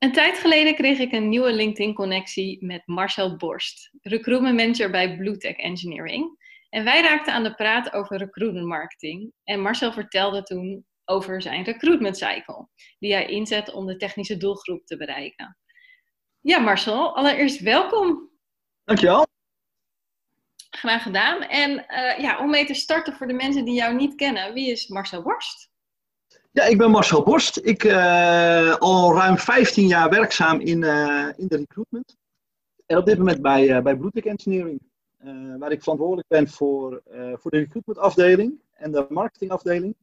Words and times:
Een 0.00 0.12
tijd 0.12 0.38
geleden 0.38 0.74
kreeg 0.74 0.98
ik 0.98 1.12
een 1.12 1.28
nieuwe 1.28 1.52
LinkedIn-connectie 1.52 2.64
met 2.64 2.82
Marcel 2.86 3.36
Borst, 3.36 3.90
recruitment 4.02 4.56
manager 4.56 4.90
bij 4.90 5.16
Bluetech 5.16 5.56
Engineering. 5.56 6.38
En 6.68 6.84
wij 6.84 7.02
raakten 7.02 7.32
aan 7.32 7.42
de 7.42 7.54
praat 7.54 7.92
over 7.92 8.16
recruitment 8.16 8.66
marketing. 8.66 9.32
En 9.44 9.60
Marcel 9.60 9.92
vertelde 9.92 10.42
toen 10.42 10.86
over 11.04 11.42
zijn 11.42 11.64
recruitment 11.64 12.16
cycle, 12.16 12.68
die 12.98 13.12
hij 13.12 13.26
inzet 13.26 13.72
om 13.72 13.86
de 13.86 13.96
technische 13.96 14.36
doelgroep 14.36 14.86
te 14.86 14.96
bereiken. 14.96 15.58
Ja, 16.40 16.58
Marcel, 16.58 17.16
allereerst 17.16 17.60
welkom. 17.60 18.30
Dankjewel. 18.84 19.26
Graag 20.70 21.02
gedaan. 21.02 21.42
En 21.42 21.70
uh, 21.70 22.18
ja, 22.18 22.38
om 22.38 22.50
mee 22.50 22.64
te 22.64 22.74
starten 22.74 23.12
voor 23.12 23.26
de 23.26 23.32
mensen 23.32 23.64
die 23.64 23.74
jou 23.74 23.94
niet 23.94 24.14
kennen, 24.14 24.52
wie 24.52 24.70
is 24.70 24.88
Marcel 24.88 25.22
Borst? 25.22 25.69
Ja, 26.52 26.64
ik 26.64 26.78
ben 26.78 26.90
Marcel 26.90 27.22
Borst. 27.22 27.56
Ik 27.62 27.84
uh, 27.84 28.76
al 28.76 29.14
ruim 29.14 29.38
15 29.38 29.86
jaar 29.86 30.10
werkzaam 30.10 30.60
in, 30.60 30.82
uh, 30.82 31.28
in 31.36 31.46
de 31.46 31.56
recruitment. 31.56 32.16
En 32.86 32.96
op 32.96 33.06
dit 33.06 33.18
moment 33.18 33.42
bij, 33.42 33.68
uh, 33.68 33.82
bij 33.82 33.98
Engineering. 34.12 34.80
waar 35.58 35.72
ik 35.72 35.82
verantwoordelijk 35.82 36.28
ben 36.28 36.48
voor, 36.48 37.02
voor 37.32 37.50
de 37.50 37.58
recruitment 37.58 37.98
afdeling 37.98 38.60
en 38.72 38.92
de 38.92 39.06
marketingafdeling. 39.08 39.96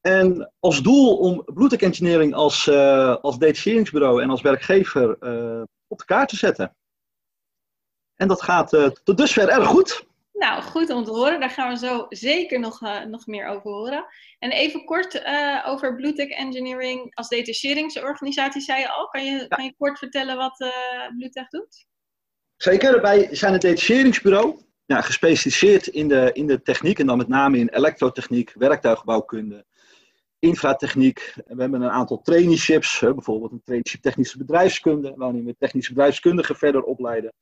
En 0.00 0.52
als 0.60 0.82
doel 0.82 1.16
om 1.16 1.44
Bluetech 1.44 1.80
Engineering 1.80 2.34
als, 2.34 2.70
als 3.20 3.38
detacheringsbureau 3.38 4.22
en 4.22 4.30
als 4.30 4.42
werkgever 4.42 5.10
op 5.86 5.98
de 5.98 6.04
kaart 6.04 6.28
te 6.28 6.36
zetten. 6.36 6.76
En 8.14 8.28
dat 8.28 8.42
gaat 8.42 8.68
tot 9.04 9.16
dusver 9.16 9.48
erg 9.48 9.66
goed. 9.66 10.06
Nou, 10.38 10.62
goed 10.62 10.90
om 10.90 11.04
te 11.04 11.10
horen. 11.10 11.40
Daar 11.40 11.50
gaan 11.50 11.72
we 11.72 11.78
zo 11.78 12.06
zeker 12.08 12.60
nog, 12.60 12.82
uh, 12.82 13.04
nog 13.04 13.26
meer 13.26 13.46
over 13.46 13.70
horen. 13.70 14.06
En 14.38 14.50
even 14.50 14.84
kort 14.84 15.14
uh, 15.14 15.64
over 15.66 15.94
Bluetech 15.94 16.28
Engineering 16.28 17.14
als 17.14 17.28
detacheringsorganisatie, 17.28 18.60
zei 18.60 18.80
je 18.80 18.90
al. 18.90 19.08
Kan 19.08 19.24
je, 19.24 19.48
kan 19.48 19.64
je 19.64 19.74
kort 19.78 19.98
vertellen 19.98 20.36
wat 20.36 20.60
uh, 20.60 20.68
Bluetech 21.16 21.48
doet? 21.48 21.86
Zeker. 22.56 23.00
Wij 23.00 23.28
zijn 23.30 23.52
een 23.52 23.60
detacheringsbureau. 23.60 24.66
Ja, 24.84 25.00
gespecialiseerd 25.00 25.86
in 25.86 26.08
de, 26.08 26.30
in 26.32 26.46
de 26.46 26.62
techniek 26.62 26.98
en 26.98 27.06
dan 27.06 27.18
met 27.18 27.28
name 27.28 27.58
in 27.58 27.68
elektrotechniek, 27.68 28.52
werktuigbouwkunde, 28.54 29.64
infratechniek. 30.38 31.32
we 31.46 31.60
hebben 31.60 31.82
een 31.82 31.90
aantal 31.90 32.20
traineeships, 32.20 32.98
bijvoorbeeld 33.00 33.52
een 33.52 33.62
traineeship 33.64 34.02
technische 34.02 34.38
bedrijfskunde, 34.38 35.12
waarin 35.16 35.44
we 35.44 35.56
technische 35.58 35.92
bedrijfskundigen 35.92 36.56
verder 36.56 36.82
opleiden. 36.82 37.32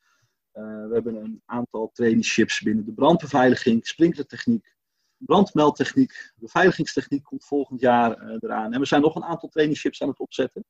Uh, 0.56 0.62
we 0.62 0.94
hebben 0.94 1.14
een 1.14 1.42
aantal 1.46 1.90
traineeships 1.92 2.60
binnen 2.60 2.84
de 2.84 2.92
brandbeveiliging, 2.92 3.86
sprinklertechniek, 3.86 4.74
brandmeldtechniek, 5.16 6.32
beveiligingstechniek 6.34 7.24
komt 7.24 7.44
volgend 7.44 7.80
jaar 7.80 8.22
uh, 8.22 8.36
eraan. 8.40 8.72
En 8.72 8.80
we 8.80 8.86
zijn 8.86 9.00
nog 9.00 9.14
een 9.14 9.24
aantal 9.24 9.48
traineeships 9.48 10.02
aan 10.02 10.08
het 10.08 10.18
opzetten. 10.18 10.64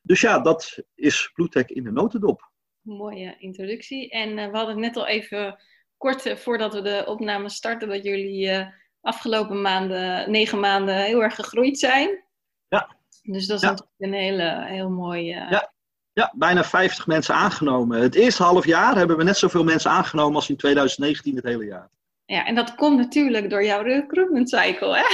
Dus 0.00 0.20
ja, 0.20 0.38
dat 0.38 0.82
is 0.94 1.30
Bluetech 1.34 1.66
in 1.66 1.84
de 1.84 1.90
notendop. 1.90 2.50
Mooie 2.80 3.36
introductie. 3.38 4.10
En 4.10 4.28
uh, 4.28 4.50
we 4.50 4.56
hadden 4.56 4.74
het 4.74 4.84
net 4.84 4.96
al 4.96 5.06
even 5.06 5.60
kort 5.96 6.38
voordat 6.38 6.74
we 6.74 6.82
de 6.82 7.04
opname 7.06 7.48
starten, 7.48 7.88
dat 7.88 8.04
jullie 8.04 8.74
afgelopen 9.00 9.60
maanden, 9.60 10.30
negen 10.30 10.60
maanden, 10.60 10.96
heel 10.96 11.22
erg 11.22 11.34
gegroeid 11.34 11.78
zijn. 11.78 12.24
Ja. 12.68 12.96
Dus 13.22 13.46
dat 13.46 13.56
is 13.56 13.62
ja. 13.62 13.70
natuurlijk 13.70 13.96
een 13.98 14.12
hele, 14.12 14.64
heel 14.66 14.90
mooi 14.90 15.24
ja. 15.24 15.74
Ja, 16.16 16.32
bijna 16.34 16.64
50 16.64 17.06
mensen 17.06 17.34
aangenomen. 17.34 18.00
Het 18.00 18.14
eerste 18.14 18.42
half 18.42 18.66
jaar 18.66 18.96
hebben 18.96 19.16
we 19.16 19.22
net 19.22 19.36
zoveel 19.36 19.64
mensen 19.64 19.90
aangenomen 19.90 20.34
als 20.34 20.48
in 20.48 20.56
2019 20.56 21.36
het 21.36 21.44
hele 21.44 21.64
jaar. 21.64 21.88
Ja, 22.24 22.46
en 22.46 22.54
dat 22.54 22.74
komt 22.74 22.96
natuurlijk 22.96 23.50
door 23.50 23.64
jouw 23.64 23.82
recruitment 23.82 24.48
cycle, 24.48 24.96
hè? 24.96 25.04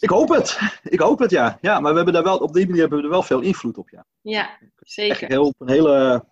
ik 0.00 0.08
hoop 0.08 0.28
het. 0.28 0.58
Ik 0.82 1.00
hoop 1.00 1.18
het, 1.18 1.30
ja. 1.30 1.58
Ja, 1.60 1.80
maar 1.80 1.90
we 1.90 1.96
hebben 1.96 2.14
daar 2.14 2.22
wel, 2.22 2.38
op 2.38 2.52
die 2.52 2.66
manier 2.66 2.80
hebben 2.80 2.98
we 2.98 3.04
er 3.04 3.10
wel 3.10 3.22
veel 3.22 3.40
invloed 3.40 3.78
op, 3.78 3.88
ja. 3.90 4.04
Ja, 4.20 4.58
zeker. 4.78 5.22
Echt 5.22 5.30
heel, 5.30 5.46
op 5.46 5.54
een 5.58 5.68
hele 5.68 6.24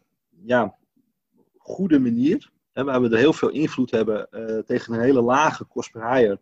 ja, 0.45 0.77
goede 1.57 1.99
manier. 1.99 2.51
Hè, 2.73 2.85
waar 2.85 3.03
we 3.03 3.09
er 3.09 3.19
heel 3.19 3.33
veel 3.33 3.51
invloed 3.51 3.91
hebben 3.91 4.29
uh, 4.31 4.59
tegen 4.59 4.95
een 4.95 5.01
hele 5.01 5.23
lage 5.23 5.67
cost 5.67 5.91
per 5.91 6.15
hire. 6.15 6.41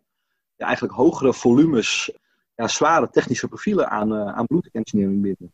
Ja, 0.55 0.65
eigenlijk 0.65 0.95
hogere 0.95 1.33
volumes, 1.33 2.11
ja, 2.55 2.67
zware 2.67 3.09
technische 3.09 3.47
profielen 3.47 3.89
aan, 3.89 4.13
uh, 4.13 4.27
aan 4.27 4.47
engineering 4.71 5.21
binnen. 5.21 5.53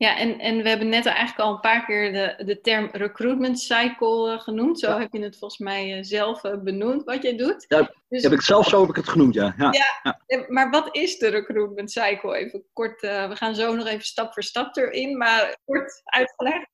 Ja, 0.00 0.16
en, 0.16 0.38
en 0.38 0.62
we 0.62 0.68
hebben 0.68 0.88
net 0.88 1.06
eigenlijk 1.06 1.38
al 1.38 1.52
een 1.52 1.60
paar 1.60 1.84
keer 1.84 2.12
de, 2.12 2.44
de 2.44 2.60
term 2.60 2.88
recruitment 2.92 3.60
cycle 3.60 4.32
uh, 4.32 4.40
genoemd. 4.40 4.78
Zo 4.78 4.98
heb 4.98 5.12
je 5.12 5.22
het 5.22 5.38
volgens 5.38 5.60
mij 5.60 5.96
uh, 5.96 6.02
zelf 6.04 6.44
uh, 6.44 6.58
benoemd 6.62 7.04
wat 7.04 7.22
jij 7.22 7.36
doet. 7.36 7.64
Ja, 7.68 7.94
dus... 8.08 8.22
heb 8.22 8.32
ik 8.32 8.40
zelf 8.40 8.68
zo 8.68 8.80
heb 8.80 8.88
ik 8.88 8.96
het 8.96 9.08
genoemd, 9.08 9.34
ja. 9.34 9.54
Ja, 9.58 9.72
ja. 9.72 10.20
ja. 10.26 10.44
Maar 10.48 10.70
wat 10.70 10.96
is 10.96 11.18
de 11.18 11.28
recruitment 11.28 11.90
cycle? 11.90 12.36
Even 12.36 12.64
kort, 12.72 13.00
we 13.00 13.32
gaan 13.34 13.54
zo 13.54 13.74
nog 13.74 13.86
even 13.86 14.04
stap 14.04 14.32
voor 14.32 14.42
stap 14.42 14.76
erin, 14.76 15.16
maar 15.16 15.56
kort 15.64 16.00
uitgelegd. 16.04 16.66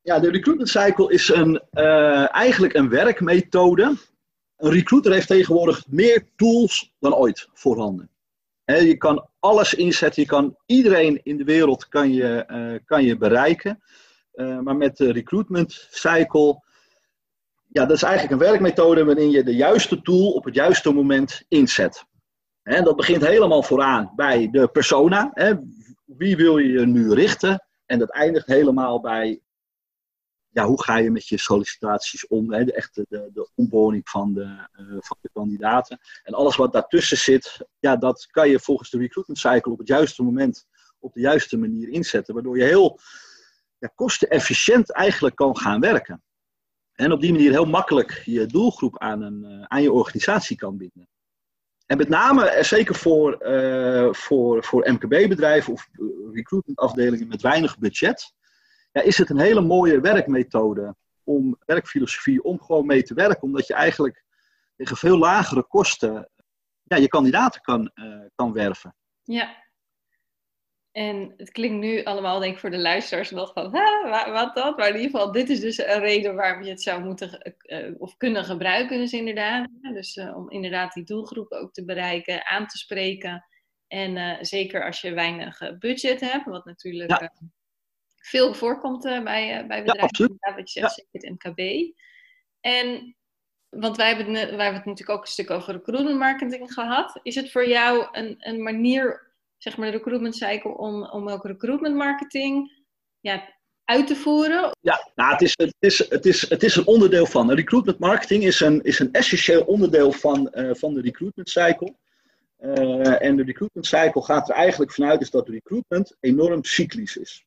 Ja, 0.00 0.18
de 0.18 0.30
recruitment 0.30 0.70
cycle 0.70 1.12
is 1.12 1.28
een, 1.28 1.62
eigenlijk 2.30 2.74
een 2.74 2.88
werkmethode. 2.88 3.96
Een 4.56 4.70
recruiter 4.70 5.12
heeft 5.12 5.28
tegenwoordig 5.28 5.84
meer 5.88 6.28
tools 6.36 6.92
dan 6.98 7.14
ooit 7.14 7.48
voorhanden 7.52 8.10
je 8.66 8.96
kan 8.96 9.28
alles 9.38 9.74
inzetten, 9.74 10.22
je 10.22 10.28
kan 10.28 10.56
iedereen 10.66 11.20
in 11.22 11.36
de 11.36 11.44
wereld 11.44 11.88
kan 11.88 12.12
je, 12.12 12.44
uh, 12.48 12.78
kan 12.84 13.04
je 13.04 13.16
bereiken. 13.16 13.82
Uh, 14.34 14.58
maar 14.58 14.76
met 14.76 14.96
de 14.96 15.12
recruitment 15.12 15.88
cycle, 15.90 16.62
ja, 17.66 17.86
dat 17.86 17.96
is 17.96 18.02
eigenlijk 18.02 18.32
een 18.32 18.48
werkmethode 18.48 19.04
waarin 19.04 19.30
je 19.30 19.42
de 19.42 19.54
juiste 19.54 20.02
tool 20.02 20.30
op 20.30 20.44
het 20.44 20.54
juiste 20.54 20.92
moment 20.92 21.44
inzet. 21.48 22.04
En 22.62 22.84
dat 22.84 22.96
begint 22.96 23.26
helemaal 23.26 23.62
vooraan 23.62 24.12
bij 24.16 24.48
de 24.50 24.68
persona. 24.68 25.32
Wie 26.04 26.36
wil 26.36 26.58
je 26.58 26.86
nu 26.86 27.12
richten? 27.12 27.66
En 27.86 27.98
dat 27.98 28.10
eindigt 28.10 28.46
helemaal 28.46 29.00
bij 29.00 29.40
ja, 30.56 30.66
hoe 30.66 30.82
ga 30.82 30.96
je 30.96 31.10
met 31.10 31.28
je 31.28 31.38
sollicitaties 31.38 32.26
om? 32.26 32.52
Hè? 32.52 32.64
De 32.64 32.72
echte 32.72 33.06
de, 33.08 33.30
de 33.32 33.48
onboarding 33.54 34.08
van 34.08 34.34
de, 34.34 34.42
uh, 34.42 34.96
van 34.98 35.16
de 35.20 35.30
kandidaten. 35.32 35.98
En 36.22 36.34
alles 36.34 36.56
wat 36.56 36.72
daartussen 36.72 37.16
zit, 37.16 37.66
ja, 37.78 37.96
dat 37.96 38.26
kan 38.26 38.48
je 38.48 38.60
volgens 38.60 38.90
de 38.90 38.98
recruitment 38.98 39.38
cycle 39.40 39.72
op 39.72 39.78
het 39.78 39.88
juiste 39.88 40.22
moment, 40.22 40.66
op 40.98 41.12
de 41.12 41.20
juiste 41.20 41.56
manier 41.56 41.88
inzetten. 41.88 42.34
Waardoor 42.34 42.58
je 42.58 42.64
heel 42.64 43.00
ja, 43.78 43.92
kostenefficiënt 43.94 44.92
eigenlijk 44.92 45.36
kan 45.36 45.56
gaan 45.56 45.80
werken. 45.80 46.22
En 46.92 47.12
op 47.12 47.20
die 47.20 47.32
manier 47.32 47.50
heel 47.50 47.64
makkelijk 47.64 48.22
je 48.24 48.46
doelgroep 48.46 48.98
aan, 48.98 49.22
een, 49.22 49.44
uh, 49.44 49.62
aan 49.62 49.82
je 49.82 49.92
organisatie 49.92 50.56
kan 50.56 50.76
binden. 50.76 51.08
En 51.86 51.96
met 51.96 52.08
name, 52.08 52.48
eh, 52.48 52.64
zeker 52.64 52.94
voor, 52.94 53.38
voor, 54.14 54.64
voor 54.64 54.90
MKB-bedrijven 54.92 55.72
of 55.72 55.88
recruitmentafdelingen 56.32 57.28
met 57.28 57.42
weinig 57.42 57.78
budget, 57.78 58.34
ja, 58.96 59.02
is 59.02 59.18
het 59.18 59.30
een 59.30 59.40
hele 59.40 59.60
mooie 59.60 60.00
werkmethode 60.00 60.96
om 61.24 61.56
werkfilosofie 61.64 62.42
om 62.42 62.60
gewoon 62.60 62.86
mee 62.86 63.02
te 63.02 63.14
werken. 63.14 63.42
Omdat 63.42 63.66
je 63.66 63.74
eigenlijk 63.74 64.24
tegen 64.76 64.96
veel 64.96 65.18
lagere 65.18 65.62
kosten 65.62 66.30
ja, 66.82 66.96
je 66.96 67.08
kandidaten 67.08 67.60
kan, 67.60 67.90
uh, 67.94 68.24
kan 68.34 68.52
werven. 68.52 68.96
Ja. 69.22 69.64
En 70.92 71.34
het 71.36 71.50
klinkt 71.50 71.78
nu 71.78 72.04
allemaal, 72.04 72.40
denk 72.40 72.54
ik, 72.54 72.60
voor 72.60 72.70
de 72.70 72.78
luisteraars 72.78 73.30
nog 73.30 73.52
van, 73.52 73.70
wat 74.32 74.54
dat? 74.54 74.76
Maar 74.76 74.88
in 74.88 74.94
ieder 74.94 75.10
geval, 75.10 75.32
dit 75.32 75.48
is 75.48 75.60
dus 75.60 75.78
een 75.78 76.00
reden 76.00 76.34
waarom 76.34 76.62
je 76.62 76.70
het 76.70 76.82
zou 76.82 77.04
moeten 77.04 77.56
uh, 77.62 77.94
of 77.98 78.16
kunnen 78.16 78.44
gebruiken, 78.44 78.98
dus 78.98 79.12
inderdaad. 79.12 79.68
Dus 79.80 80.16
uh, 80.16 80.36
om 80.36 80.50
inderdaad 80.50 80.92
die 80.92 81.04
doelgroep 81.04 81.52
ook 81.52 81.72
te 81.72 81.84
bereiken, 81.84 82.46
aan 82.46 82.66
te 82.66 82.78
spreken. 82.78 83.46
En 83.86 84.44
zeker 84.46 84.84
als 84.84 85.00
je 85.00 85.14
weinig 85.14 85.78
budget 85.78 86.20
hebt, 86.20 86.44
wat 86.44 86.64
natuurlijk 86.64 87.10
ja 87.10 87.32
veel 88.26 88.54
voorkomt 88.54 89.04
uh, 89.04 89.22
bij, 89.22 89.62
uh, 89.62 89.68
bij 89.68 89.84
bedrijven. 89.84 90.38
Ja, 90.40 90.54
wat 90.54 90.72
je 90.72 90.80
zegt, 90.80 90.94
zeker 90.94 91.28
het 91.28 91.44
MKB. 91.44 91.92
En, 92.60 93.16
want 93.68 93.96
wij 93.96 94.08
hebben, 94.08 94.32
wij 94.32 94.42
hebben 94.42 94.74
het 94.74 94.84
natuurlijk 94.84 95.10
ook 95.10 95.20
een 95.20 95.30
stuk 95.32 95.50
over 95.50 95.72
recruitment 95.72 96.18
marketing 96.18 96.72
gehad. 96.72 97.20
Is 97.22 97.34
het 97.34 97.52
voor 97.52 97.68
jou 97.68 98.08
een, 98.12 98.34
een 98.38 98.62
manier, 98.62 99.32
zeg 99.58 99.76
maar 99.76 99.90
de 99.90 99.96
recruitment 99.96 100.36
cycle, 100.36 100.76
om, 100.76 101.04
om 101.04 101.28
ook 101.28 101.44
recruitment 101.44 101.94
marketing 101.94 102.84
ja, 103.20 103.54
uit 103.84 104.06
te 104.06 104.16
voeren? 104.16 104.70
Ja, 104.80 105.10
nou, 105.14 105.32
het, 105.32 105.42
is, 105.42 105.52
het, 105.56 105.74
is, 105.78 106.08
het, 106.08 106.26
is, 106.26 106.48
het 106.48 106.62
is 106.62 106.76
een 106.76 106.86
onderdeel 106.86 107.26
van. 107.26 107.52
Recruitment 107.52 107.98
marketing 107.98 108.44
is 108.44 108.60
een, 108.60 108.82
is 108.82 108.98
een 108.98 109.12
essentieel 109.12 109.62
onderdeel 109.62 110.12
van, 110.12 110.52
uh, 110.52 110.74
van 110.74 110.94
de 110.94 111.00
recruitment 111.00 111.50
cycle. 111.50 111.94
Uh, 112.60 113.22
en 113.22 113.36
de 113.36 113.42
recruitment 113.42 113.86
cycle 113.86 114.22
gaat 114.22 114.48
er 114.48 114.54
eigenlijk 114.54 114.92
vanuit 114.92 115.20
is 115.20 115.30
dat 115.30 115.48
recruitment 115.48 116.16
enorm 116.20 116.64
cyclisch 116.64 117.16
is. 117.16 117.45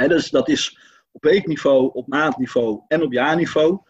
He, 0.00 0.08
dus 0.08 0.30
dat 0.30 0.48
is 0.48 0.78
op 1.12 1.22
weekniveau, 1.22 1.90
op 1.92 2.06
maandniveau 2.06 2.80
en 2.88 3.02
op 3.02 3.12
jaarniveau. 3.12 3.80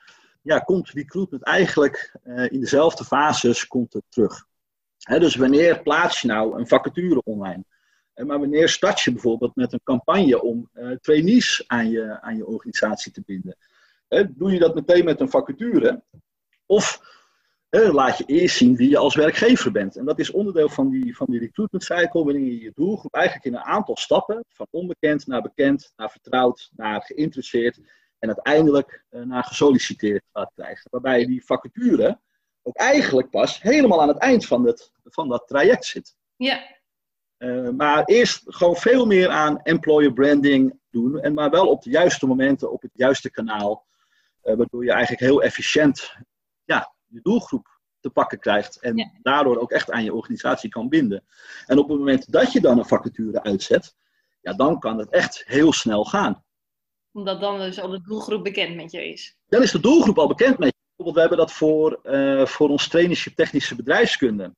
Ja, 0.42 0.58
komt 0.58 0.90
recruitment 0.90 1.42
eigenlijk 1.42 2.16
uh, 2.24 2.50
in 2.50 2.60
dezelfde 2.60 3.04
fases 3.04 3.66
komt 3.66 3.92
het 3.92 4.04
terug. 4.08 4.46
He, 4.98 5.18
dus 5.18 5.34
wanneer 5.34 5.82
plaats 5.82 6.20
je 6.20 6.28
nou 6.28 6.58
een 6.58 6.68
vacature 6.68 7.22
online? 7.24 7.64
Maar 8.14 8.38
wanneer 8.38 8.68
start 8.68 9.00
je 9.00 9.12
bijvoorbeeld 9.12 9.56
met 9.56 9.72
een 9.72 9.82
campagne 9.84 10.42
om 10.42 10.70
uh, 10.74 10.96
trainees 10.96 11.64
aan 11.66 11.90
je, 11.90 12.20
aan 12.20 12.36
je 12.36 12.46
organisatie 12.46 13.12
te 13.12 13.22
binden? 13.26 13.56
doe 14.28 14.52
je 14.52 14.58
dat 14.58 14.74
meteen 14.74 15.04
met 15.04 15.20
een 15.20 15.30
vacature? 15.30 16.02
Of 16.66 17.00
laat 17.70 18.18
je 18.18 18.24
eerst 18.24 18.56
zien 18.56 18.76
wie 18.76 18.90
je 18.90 18.98
als 18.98 19.14
werkgever 19.14 19.72
bent. 19.72 19.96
En 19.96 20.04
dat 20.04 20.18
is 20.18 20.30
onderdeel 20.30 20.68
van 20.68 20.90
die, 20.90 21.16
van 21.16 21.26
die 21.30 21.38
recruitment 21.38 21.84
cycle, 21.84 22.24
wanneer 22.24 22.44
je 22.44 22.60
je 22.60 22.72
doelgroep 22.74 23.14
eigenlijk 23.14 23.44
in 23.44 23.54
een 23.54 23.64
aantal 23.64 23.96
stappen, 23.96 24.44
van 24.48 24.66
onbekend 24.70 25.26
naar 25.26 25.42
bekend, 25.42 25.92
naar 25.96 26.10
vertrouwd, 26.10 26.70
naar 26.76 27.02
geïnteresseerd 27.02 27.80
en 28.18 28.28
uiteindelijk 28.28 29.04
uh, 29.10 29.22
naar 29.22 29.44
gesolliciteerd 29.44 30.22
laat 30.32 30.52
krijgen. 30.54 30.90
Waarbij 30.90 31.26
die 31.26 31.44
vacature 31.44 32.20
ook 32.62 32.76
eigenlijk 32.76 33.30
pas 33.30 33.62
helemaal 33.62 34.02
aan 34.02 34.08
het 34.08 34.18
eind 34.18 34.46
van, 34.46 34.66
het, 34.66 34.92
van 35.04 35.28
dat 35.28 35.46
traject 35.46 35.84
zit. 35.84 36.16
Ja. 36.36 36.78
Uh, 37.38 37.70
maar 37.70 38.04
eerst 38.04 38.42
gewoon 38.46 38.76
veel 38.76 39.06
meer 39.06 39.28
aan 39.28 39.62
employer 39.62 40.12
branding 40.12 40.78
doen, 40.90 41.20
en 41.20 41.34
maar 41.34 41.50
wel 41.50 41.68
op 41.68 41.82
de 41.82 41.90
juiste 41.90 42.26
momenten, 42.26 42.72
op 42.72 42.82
het 42.82 42.90
juiste 42.94 43.30
kanaal. 43.30 43.86
Uh, 44.44 44.54
waardoor 44.54 44.84
je 44.84 44.90
eigenlijk 44.90 45.22
heel 45.22 45.42
efficiënt 45.42 46.16
ja, 46.64 46.94
je 47.10 47.20
doelgroep 47.22 47.80
te 48.00 48.10
pakken 48.10 48.38
krijgt. 48.38 48.80
En 48.80 49.18
daardoor 49.22 49.58
ook 49.58 49.70
echt 49.70 49.90
aan 49.90 50.04
je 50.04 50.14
organisatie 50.14 50.70
kan 50.70 50.88
binden. 50.88 51.24
En 51.66 51.78
op 51.78 51.88
het 51.88 51.98
moment 51.98 52.32
dat 52.32 52.52
je 52.52 52.60
dan 52.60 52.78
een 52.78 52.86
vacature 52.86 53.42
uitzet, 53.42 53.94
ja, 54.40 54.52
dan 54.52 54.78
kan 54.78 54.98
het 54.98 55.10
echt 55.10 55.42
heel 55.46 55.72
snel 55.72 56.04
gaan. 56.04 56.44
Omdat 57.12 57.40
dan 57.40 57.58
dus 57.58 57.80
al 57.80 57.88
de 57.88 58.00
doelgroep 58.02 58.44
bekend 58.44 58.76
met 58.76 58.92
je 58.92 59.08
is. 59.08 59.36
Dan 59.48 59.62
is 59.62 59.70
de 59.70 59.80
doelgroep 59.80 60.18
al 60.18 60.28
bekend 60.28 60.58
met 60.58 60.68
je. 60.68 60.78
Bijvoorbeeld, 60.96 61.14
we 61.14 61.20
hebben 61.20 61.38
dat 61.38 61.52
voor, 61.52 62.00
uh, 62.04 62.46
voor 62.46 62.68
ons 62.68 62.88
trainership 62.88 63.34
technische 63.34 63.76
bedrijfskunde. 63.76 64.54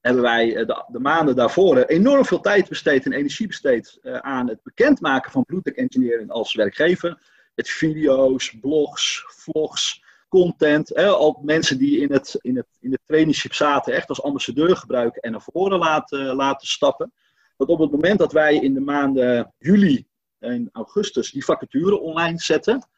Hebben 0.00 0.22
wij 0.22 0.56
eh, 0.56 0.66
de, 0.66 0.84
de 0.88 0.98
maanden 0.98 1.36
daarvoor 1.36 1.78
enorm 1.78 2.24
veel 2.24 2.40
tijd 2.40 2.68
besteed 2.68 3.04
en 3.04 3.12
energie 3.12 3.46
besteed 3.46 3.98
uh, 4.02 4.16
aan 4.16 4.48
het 4.48 4.62
bekendmaken 4.62 5.30
van 5.30 5.44
Bluetech 5.44 5.74
Engineering 5.74 6.30
als 6.30 6.54
werkgever. 6.54 7.22
Met 7.54 7.68
video's, 7.68 8.58
blogs, 8.60 9.24
vlogs, 9.26 10.04
content. 10.28 10.88
Hè, 10.88 11.06
al 11.06 11.40
mensen 11.42 11.78
die 11.78 12.00
in 12.00 12.12
het, 12.12 12.38
in, 12.40 12.56
het, 12.56 12.66
in 12.80 12.92
het 12.92 13.00
traineeship 13.06 13.52
zaten, 13.52 13.94
echt 13.94 14.08
als 14.08 14.22
ambassadeur 14.22 14.76
gebruiken 14.76 15.22
en 15.22 15.30
naar 15.30 15.46
voren 15.52 15.78
laten, 15.78 16.34
laten 16.34 16.66
stappen. 16.66 17.12
Dat 17.56 17.68
op 17.68 17.78
het 17.78 17.90
moment 17.90 18.18
dat 18.18 18.32
wij 18.32 18.54
in 18.54 18.74
de 18.74 18.80
maanden 18.80 19.54
juli 19.58 20.06
en 20.38 20.68
augustus 20.72 21.30
die 21.30 21.44
vacature 21.44 21.98
online 21.98 22.38
zetten, 22.38 22.88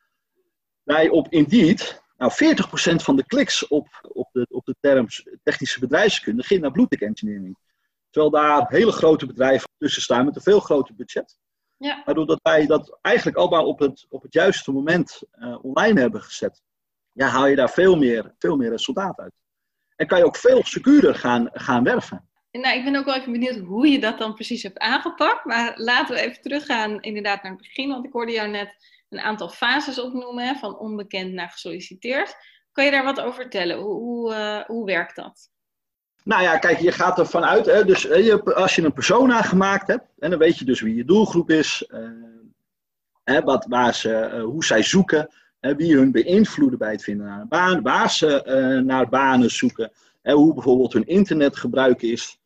wij 0.82 1.08
op 1.08 1.28
Indeed, 1.28 2.02
nou 2.16 2.32
40% 2.32 2.94
van 2.94 3.16
de 3.16 3.26
kliks 3.26 3.66
op, 3.66 3.88
op, 4.12 4.28
de, 4.32 4.46
op 4.50 4.64
de 4.64 4.76
term 4.80 5.06
technische 5.42 5.80
bedrijfskunde 5.80 6.42
ging 6.42 6.60
naar 6.60 6.70
Bluetech 6.70 7.00
Engineering. 7.00 7.58
Terwijl 8.10 8.32
daar 8.32 8.68
hele 8.68 8.92
grote 8.92 9.26
bedrijven 9.26 9.68
tussen 9.78 10.02
staan 10.02 10.24
met 10.24 10.36
een 10.36 10.42
veel 10.42 10.60
groter 10.60 10.94
budget. 10.94 11.38
Ja. 11.76 12.02
Maar 12.04 12.14
doordat 12.14 12.40
wij 12.42 12.66
dat 12.66 12.98
eigenlijk 13.00 13.36
allemaal 13.36 13.66
op 13.66 13.78
het, 13.78 14.06
op 14.08 14.22
het 14.22 14.32
juiste 14.32 14.72
moment 14.72 15.22
uh, 15.38 15.64
online 15.64 16.00
hebben 16.00 16.22
gezet, 16.22 16.62
ja, 17.18 17.26
haal 17.26 17.46
je 17.46 17.56
daar 17.56 17.70
veel 17.70 17.96
meer, 17.96 18.34
veel 18.38 18.56
meer 18.56 18.70
resultaat 18.70 19.18
uit. 19.18 19.32
En 19.96 20.06
kan 20.06 20.18
je 20.18 20.24
ook 20.24 20.36
veel 20.36 20.64
secuurder 20.64 21.14
gaan, 21.14 21.48
gaan 21.52 21.84
werven. 21.84 22.28
Nou, 22.50 22.76
ik 22.76 22.84
ben 22.84 22.96
ook 22.96 23.04
wel 23.04 23.14
even 23.14 23.32
benieuwd 23.32 23.56
hoe 23.56 23.88
je 23.88 24.00
dat 24.00 24.18
dan 24.18 24.34
precies 24.34 24.62
hebt 24.62 24.78
aangepakt. 24.78 25.44
Maar 25.44 25.72
laten 25.76 26.14
we 26.14 26.20
even 26.20 26.42
teruggaan 26.42 27.00
inderdaad 27.00 27.42
naar 27.42 27.52
het 27.52 27.60
begin. 27.60 27.88
Want 27.88 28.04
ik 28.04 28.12
hoorde 28.12 28.32
jou 28.32 28.48
net 28.48 28.74
een 29.08 29.20
aantal 29.20 29.48
fases 29.48 30.00
opnoemen. 30.00 30.56
Van 30.56 30.78
onbekend 30.78 31.32
naar 31.32 31.48
gesolliciteerd. 31.48 32.36
Kan 32.72 32.84
je 32.84 32.90
daar 32.90 33.04
wat 33.04 33.20
over 33.20 33.40
vertellen? 33.40 33.78
Hoe, 33.78 33.94
hoe, 33.94 34.32
uh, 34.32 34.60
hoe 34.60 34.86
werkt 34.86 35.16
dat? 35.16 35.50
Nou 36.24 36.42
ja, 36.42 36.58
kijk, 36.58 36.78
je 36.78 36.92
gaat 36.92 37.18
ervan 37.18 37.44
uit. 37.44 37.66
Hè, 37.66 37.84
dus 37.84 38.02
je, 38.02 38.54
als 38.54 38.74
je 38.74 38.82
een 38.82 38.92
persona 38.92 39.42
gemaakt 39.42 39.86
hebt. 39.86 40.06
En 40.18 40.30
dan 40.30 40.38
weet 40.38 40.58
je 40.58 40.64
dus 40.64 40.80
wie 40.80 40.94
je 40.94 41.04
doelgroep 41.04 41.50
is. 41.50 41.88
Uh, 41.88 42.08
hè, 43.24 43.40
wat, 43.40 43.66
waar 43.68 43.94
ze, 43.94 44.30
uh, 44.34 44.42
hoe 44.42 44.64
zij 44.64 44.82
zoeken 44.82 45.30
wie 45.60 45.96
hun 45.96 46.12
beïnvloeden 46.12 46.78
bij 46.78 46.90
het 46.90 47.02
vinden 47.02 47.26
naar 47.26 47.40
een 47.40 47.48
baan, 47.48 47.82
waar 47.82 48.10
ze 48.10 48.44
uh, 48.46 48.84
naar 48.84 49.08
banen 49.08 49.50
zoeken, 49.50 49.92
hoe 50.22 50.54
bijvoorbeeld 50.54 50.92
hun 50.92 51.06
internetgebruik 51.06 52.02
is. 52.02 52.38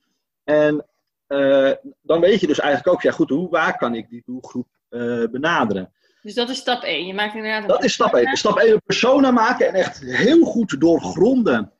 En 0.44 0.86
uh, 1.28 1.70
dan 2.02 2.20
weet 2.20 2.40
je 2.40 2.46
dus 2.46 2.60
eigenlijk 2.60 2.94
ook, 2.96 3.02
ja 3.02 3.10
goed, 3.10 3.30
hoe, 3.30 3.48
waar 3.48 3.76
kan 3.76 3.94
ik 3.94 4.08
die 4.08 4.22
doelgroep 4.26 4.68
uh, 4.90 5.24
benaderen? 5.30 5.92
Dus 6.22 6.34
dat 6.34 6.48
is 6.48 6.56
stap 6.56 6.82
1. 6.82 7.06
Je 7.06 7.14
maakt 7.14 7.34
inderdaad 7.34 7.62
een 7.62 7.68
Dat 7.68 7.84
is 7.84 7.92
stap 7.92 8.14
1. 8.14 8.36
Stap 8.36 8.58
1 8.58 8.72
een 8.72 8.82
persona 8.84 9.30
maken 9.30 9.68
en 9.68 9.74
echt 9.74 10.00
heel 10.00 10.44
goed 10.44 10.80
doorgronden 10.80 11.72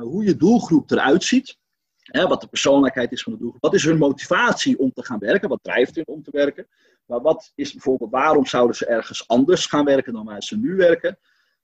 hoe 0.00 0.24
je 0.24 0.36
doelgroep 0.36 0.90
eruit 0.90 1.24
ziet. 1.24 1.56
Hè, 2.02 2.26
wat 2.26 2.40
de 2.40 2.46
persoonlijkheid 2.46 3.12
is 3.12 3.22
van 3.22 3.32
de 3.32 3.38
doelgroep. 3.38 3.62
Wat 3.62 3.74
is 3.74 3.84
hun 3.84 3.98
motivatie 3.98 4.78
om 4.78 4.92
te 4.92 5.04
gaan 5.04 5.18
werken? 5.18 5.48
Wat 5.48 5.62
drijft 5.62 5.94
hun 5.94 6.06
om 6.06 6.22
te 6.22 6.30
werken? 6.30 6.66
Maar 7.08 7.20
wat 7.20 7.52
is 7.54 7.72
bijvoorbeeld, 7.72 8.10
waarom 8.10 8.46
zouden 8.46 8.76
ze 8.76 8.86
ergens 8.86 9.28
anders 9.28 9.66
gaan 9.66 9.84
werken 9.84 10.12
dan 10.12 10.24
waar 10.24 10.42
ze 10.42 10.58
nu 10.58 10.76
werken? 10.76 11.18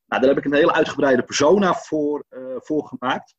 Nou, 0.06 0.20
daar 0.20 0.34
heb 0.34 0.38
ik 0.38 0.44
een 0.44 0.58
hele 0.58 0.72
uitgebreide 0.72 1.22
persona 1.22 1.74
voor, 1.74 2.24
uh, 2.30 2.40
voor 2.56 2.84
gemaakt. 2.84 3.34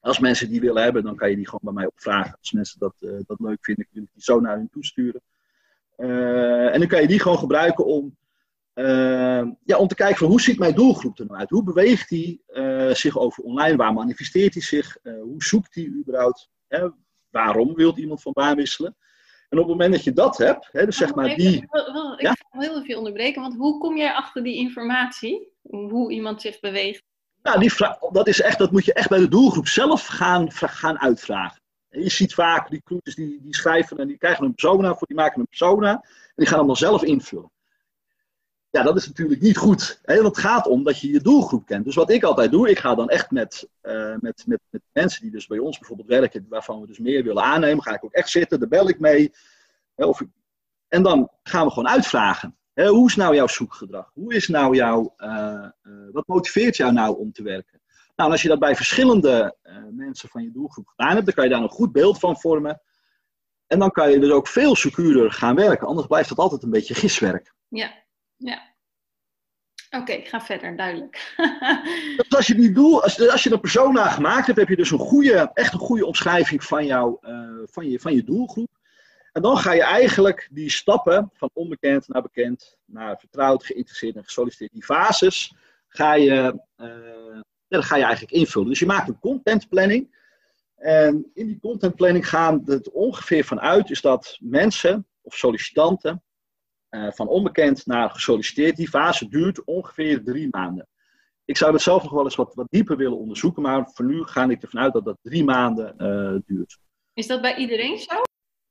Als 0.00 0.18
mensen 0.18 0.48
die 0.48 0.60
willen 0.60 0.82
hebben, 0.82 1.02
dan 1.02 1.16
kan 1.16 1.30
je 1.30 1.36
die 1.36 1.44
gewoon 1.44 1.60
bij 1.62 1.72
mij 1.72 1.86
opvragen. 1.86 2.36
Als 2.38 2.52
mensen 2.52 2.78
dat, 2.78 2.94
uh, 3.00 3.20
dat 3.26 3.40
leuk 3.40 3.64
vinden, 3.64 3.86
kun 3.92 4.00
je 4.02 4.08
die 4.12 4.22
zo 4.22 4.40
naar 4.40 4.56
hun 4.56 4.68
toesturen. 4.70 5.22
Uh, 5.96 6.72
en 6.74 6.78
dan 6.78 6.88
kan 6.88 7.00
je 7.00 7.06
die 7.08 7.20
gewoon 7.20 7.38
gebruiken 7.38 7.84
om, 7.84 8.16
ja, 9.64 9.76
om 9.78 9.88
te 9.88 9.94
kijken 9.94 10.16
van 10.16 10.28
hoe 10.28 10.40
ziet 10.40 10.58
mijn 10.58 10.74
doelgroep 10.74 11.18
er 11.18 11.26
nou 11.26 11.38
uit? 11.38 11.50
Hoe 11.50 11.62
beweegt 11.62 12.08
die 12.08 12.42
zich 12.92 13.18
over 13.18 13.44
online? 13.44 13.76
Waar 13.76 13.92
manifesteert 13.92 14.54
hij 14.54 14.62
zich? 14.62 14.98
hoe 15.02 15.42
zoekt 15.42 15.74
hij 15.74 15.84
überhaupt? 15.84 16.50
waarom 17.30 17.74
wil 17.74 17.98
iemand 17.98 18.22
van 18.22 18.32
baan 18.32 18.56
wisselen? 18.56 18.96
En 19.48 19.58
op 19.58 19.64
het 19.68 19.72
moment 19.76 19.92
dat 19.92 20.04
je 20.04 20.12
dat 20.12 20.38
hebt, 20.38 20.68
hè, 20.72 20.84
dus 20.84 20.96
zeg 20.96 21.14
maar 21.14 21.34
die... 21.34 21.56
Ik 21.56 22.20
ja? 22.20 22.32
ga 22.32 22.60
heel 22.60 22.82
even 22.82 22.96
onderbreken, 22.98 23.42
want 23.42 23.54
hoe 23.54 23.78
kom 23.78 23.96
jij 23.96 24.12
achter 24.12 24.42
die 24.42 24.56
informatie? 24.56 25.48
Hoe 25.62 26.12
iemand 26.12 26.40
zich 26.40 26.60
beweegt? 26.60 27.02
Nou, 27.42 27.58
die 27.58 27.72
vraag, 27.72 27.98
dat, 27.98 28.28
is 28.28 28.40
echt, 28.40 28.58
dat 28.58 28.72
moet 28.72 28.84
je 28.84 28.92
echt 28.92 29.08
bij 29.08 29.18
de 29.18 29.28
doelgroep 29.28 29.68
zelf 29.68 30.06
gaan, 30.06 30.52
gaan 30.52 30.98
uitvragen. 30.98 31.60
je 31.88 32.10
ziet 32.10 32.34
vaak 32.34 32.68
recruiters 32.68 33.14
die, 33.14 33.40
die 33.42 33.54
schrijven 33.54 33.98
en 33.98 34.06
die 34.06 34.18
krijgen 34.18 34.44
een 34.44 34.54
persona 34.54 34.94
voor, 34.94 35.06
die 35.06 35.16
maken 35.16 35.40
een 35.40 35.46
persona 35.46 35.90
en 35.92 36.02
die 36.34 36.46
gaan 36.46 36.58
hem 36.58 36.66
dan 36.66 36.76
zelf 36.76 37.02
invullen. 37.02 37.50
Ja, 38.70 38.82
dat 38.82 38.96
is 38.96 39.06
natuurlijk 39.06 39.40
niet 39.40 39.56
goed. 39.56 40.00
Hè? 40.02 40.14
Want 40.14 40.36
het 40.36 40.44
gaat 40.44 40.66
om 40.66 40.84
dat 40.84 41.00
je 41.00 41.12
je 41.12 41.20
doelgroep 41.20 41.66
kent. 41.66 41.84
Dus 41.84 41.94
wat 41.94 42.10
ik 42.10 42.22
altijd 42.22 42.50
doe, 42.50 42.70
ik 42.70 42.78
ga 42.78 42.94
dan 42.94 43.08
echt 43.08 43.30
met, 43.30 43.68
uh, 43.82 44.14
met, 44.20 44.44
met, 44.46 44.60
met 44.70 44.82
mensen 44.92 45.22
die 45.22 45.30
dus 45.30 45.46
bij 45.46 45.58
ons 45.58 45.78
bijvoorbeeld 45.78 46.08
werken, 46.08 46.46
waarvan 46.48 46.80
we 46.80 46.86
dus 46.86 46.98
meer 46.98 47.22
willen 47.22 47.42
aannemen, 47.42 47.82
ga 47.82 47.94
ik 47.94 48.04
ook 48.04 48.12
echt 48.12 48.28
zitten, 48.28 48.58
daar 48.58 48.68
bel 48.68 48.88
ik 48.88 49.00
mee. 49.00 49.32
Of 49.94 50.22
en 50.88 51.02
dan 51.02 51.30
gaan 51.42 51.64
we 51.66 51.72
gewoon 51.72 51.88
uitvragen. 51.88 52.56
Hè, 52.72 52.88
hoe 52.88 53.08
is 53.08 53.16
nou 53.16 53.34
jouw 53.34 53.46
zoekgedrag? 53.46 54.10
Hoe 54.14 54.34
is 54.34 54.48
nou 54.48 54.76
jouw, 54.76 55.14
uh, 55.18 55.28
uh, 55.82 55.92
wat 56.12 56.26
motiveert 56.26 56.76
jou 56.76 56.92
nou 56.92 57.18
om 57.18 57.32
te 57.32 57.42
werken? 57.42 57.80
Nou, 58.16 58.28
en 58.28 58.30
als 58.30 58.42
je 58.42 58.48
dat 58.48 58.58
bij 58.58 58.76
verschillende 58.76 59.56
mensen 59.90 60.28
van 60.28 60.42
je 60.42 60.52
doelgroep 60.52 60.86
gedaan 60.86 61.14
hebt, 61.14 61.24
dan 61.24 61.34
kan 61.34 61.44
je 61.44 61.50
daar 61.50 61.62
een 61.62 61.68
goed 61.68 61.92
beeld 61.92 62.18
van 62.18 62.40
vormen. 62.40 62.80
En 63.66 63.78
dan 63.78 63.90
kan 63.90 64.10
je 64.10 64.18
dus 64.18 64.30
ook 64.30 64.48
veel 64.48 64.76
secuurder 64.76 65.32
gaan 65.32 65.54
werken. 65.54 65.86
Anders 65.86 66.06
blijft 66.06 66.28
het 66.28 66.38
altijd 66.38 66.62
een 66.62 66.70
beetje 66.70 66.94
giswerk. 67.04 67.54
Ja, 67.68 68.05
ja. 68.36 68.74
Oké, 69.90 70.12
ik 70.12 70.28
ga 70.28 70.40
verder, 70.40 70.76
duidelijk. 70.76 71.34
dus 72.16 72.36
als 72.36 72.46
je 72.46 72.54
die 72.54 72.72
doel, 72.72 73.02
als, 73.02 73.28
als 73.28 73.42
je 73.42 73.52
een 73.52 73.60
persona 73.60 74.10
gemaakt 74.10 74.46
hebt, 74.46 74.58
heb 74.58 74.68
je 74.68 74.76
dus 74.76 74.90
een 74.90 74.98
goede, 74.98 75.50
echt 75.54 75.72
een 75.72 75.78
goede 75.78 76.06
omschrijving 76.06 76.64
van, 76.64 76.86
jou, 76.86 77.16
uh, 77.20 77.62
van, 77.64 77.90
je, 77.90 78.00
van 78.00 78.14
je 78.14 78.24
doelgroep. 78.24 78.70
En 79.32 79.42
dan 79.42 79.56
ga 79.56 79.72
je 79.72 79.82
eigenlijk 79.82 80.48
die 80.50 80.70
stappen 80.70 81.30
van 81.34 81.50
onbekend 81.52 82.08
naar 82.08 82.22
bekend, 82.22 82.78
naar 82.84 83.18
vertrouwd, 83.18 83.64
geïnteresseerd 83.64 84.16
en 84.16 84.24
gesolliciteerd, 84.24 84.72
die 84.72 84.84
fases, 84.84 85.54
ga 85.88 86.14
je, 86.14 86.60
uh, 86.76 87.82
ga 87.82 87.96
je 87.96 88.02
eigenlijk 88.02 88.32
invullen. 88.32 88.68
Dus 88.68 88.78
je 88.78 88.86
maakt 88.86 89.08
een 89.08 89.18
contentplanning. 89.18 90.14
En 90.76 91.30
in 91.34 91.46
die 91.46 91.60
contentplanning 91.60 92.28
gaan 92.28 92.62
het 92.64 92.90
ongeveer 92.90 93.44
vanuit 93.44 93.90
is 93.90 94.00
dat 94.00 94.36
mensen 94.40 95.06
of 95.22 95.34
sollicitanten 95.34 96.22
uh, 96.96 97.12
van 97.12 97.28
onbekend 97.28 97.86
naar 97.86 98.10
gesolliciteerd, 98.10 98.76
die 98.76 98.88
fase 98.88 99.28
duurt 99.28 99.64
ongeveer 99.64 100.24
drie 100.24 100.48
maanden. 100.50 100.88
Ik 101.44 101.56
zou 101.56 101.72
dat 101.72 101.82
zelf 101.82 102.02
nog 102.02 102.12
wel 102.12 102.24
eens 102.24 102.34
wat, 102.34 102.54
wat 102.54 102.66
dieper 102.70 102.96
willen 102.96 103.18
onderzoeken, 103.18 103.62
maar 103.62 103.90
voor 103.92 104.04
nu 104.04 104.24
ga 104.24 104.48
ik 104.48 104.62
ervan 104.62 104.80
uit 104.80 104.92
dat 104.92 105.04
dat 105.04 105.18
drie 105.22 105.44
maanden 105.44 105.94
uh, 105.98 106.40
duurt. 106.46 106.78
Is 107.12 107.26
dat 107.26 107.40
bij 107.40 107.56
iedereen 107.56 107.98
zo? 107.98 108.14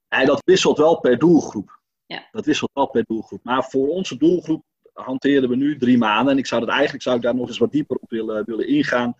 Ja, 0.07 0.25
dat 0.25 0.41
wisselt 0.45 0.77
wel 0.77 0.99
per 0.99 1.17
doelgroep. 1.17 1.79
Ja. 2.05 2.27
Dat 2.31 2.45
wisselt 2.45 2.71
wel 2.73 2.89
per 2.89 3.03
doelgroep. 3.07 3.43
Maar 3.43 3.63
voor 3.63 3.87
onze 3.87 4.17
doelgroep 4.17 4.63
hanteren 4.93 5.49
we 5.49 5.55
nu 5.55 5.77
drie 5.77 5.97
maanden. 5.97 6.33
En 6.33 6.37
ik 6.37 6.45
zou 6.45 6.61
dat 6.61 6.69
eigenlijk 6.69 7.03
zou 7.03 7.15
ik 7.15 7.21
daar 7.21 7.35
nog 7.35 7.47
eens 7.47 7.57
wat 7.57 7.71
dieper 7.71 7.97
op 7.97 8.09
willen, 8.09 8.45
willen 8.45 8.67
ingaan. 8.67 9.15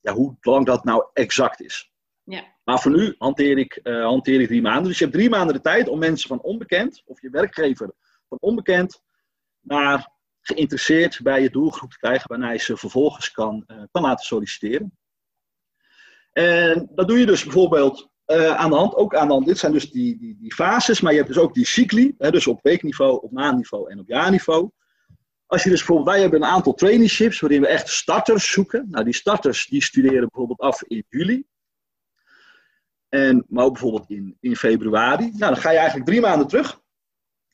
Ja, 0.00 0.12
hoe 0.12 0.36
lang 0.40 0.66
dat 0.66 0.84
nou 0.84 1.04
exact 1.12 1.60
is. 1.60 1.92
Ja. 2.24 2.44
Maar 2.64 2.80
voor 2.80 2.90
nu 2.90 3.14
hanteer 3.18 3.58
ik, 3.58 3.80
uh, 3.82 4.04
hanteer 4.04 4.40
ik 4.40 4.46
drie 4.46 4.62
maanden. 4.62 4.84
Dus 4.84 4.98
je 4.98 5.04
hebt 5.04 5.16
drie 5.16 5.30
maanden 5.30 5.54
de 5.54 5.60
tijd 5.60 5.88
om 5.88 5.98
mensen 5.98 6.28
van 6.28 6.40
onbekend, 6.40 7.02
of 7.06 7.20
je 7.20 7.30
werkgever 7.30 7.94
van 8.30 8.38
onbekend, 8.40 9.02
naar 9.60 10.10
geïnteresseerd 10.40 11.20
bij 11.22 11.42
je 11.42 11.50
doelgroep 11.50 11.90
te 11.90 11.98
krijgen, 11.98 12.28
waarna 12.28 12.50
je 12.50 12.58
ze 12.58 12.76
vervolgens 12.76 13.30
kan, 13.30 13.64
uh, 13.66 13.82
kan 13.90 14.02
laten 14.02 14.24
solliciteren. 14.24 14.98
En 16.32 16.90
dat 16.94 17.08
doe 17.08 17.18
je 17.18 17.26
dus 17.26 17.44
bijvoorbeeld 17.44 18.10
uh, 18.26 18.56
aan 18.56 18.70
de 18.70 18.76
hand, 18.76 18.94
ook 18.94 19.14
aan 19.14 19.26
de 19.26 19.32
hand, 19.32 19.46
dit 19.46 19.58
zijn 19.58 19.72
dus 19.72 19.90
die, 19.90 20.18
die, 20.18 20.36
die 20.38 20.54
fases, 20.54 21.00
maar 21.00 21.12
je 21.12 21.18
hebt 21.18 21.32
dus 21.32 21.42
ook 21.42 21.54
die 21.54 21.66
cycli, 21.66 22.14
hè, 22.18 22.30
dus 22.30 22.46
op 22.46 22.62
weekniveau, 22.62 23.22
op 23.22 23.32
maandniveau 23.32 23.90
en 23.90 23.98
op 23.98 24.08
jaarniveau. 24.08 24.70
Als 25.46 25.62
je 25.62 25.68
dus 25.70 25.78
bijvoorbeeld, 25.78 26.08
wij 26.08 26.20
hebben 26.20 26.42
een 26.42 26.48
aantal 26.48 26.74
traineeships 26.74 27.40
waarin 27.40 27.60
we 27.60 27.66
echt 27.66 27.88
starters 27.88 28.50
zoeken. 28.50 28.86
Nou, 28.90 29.04
die 29.04 29.14
starters 29.14 29.66
die 29.66 29.82
studeren 29.82 30.20
bijvoorbeeld 30.20 30.60
af 30.60 30.82
in 30.82 31.04
juli. 31.08 31.44
En, 33.08 33.44
maar 33.48 33.64
ook 33.64 33.72
bijvoorbeeld 33.72 34.10
in, 34.10 34.36
in 34.40 34.56
februari. 34.56 35.24
Nou, 35.24 35.52
dan 35.52 35.56
ga 35.56 35.70
je 35.70 35.76
eigenlijk 35.76 36.06
drie 36.06 36.20
maanden 36.20 36.46
terug. 36.46 36.79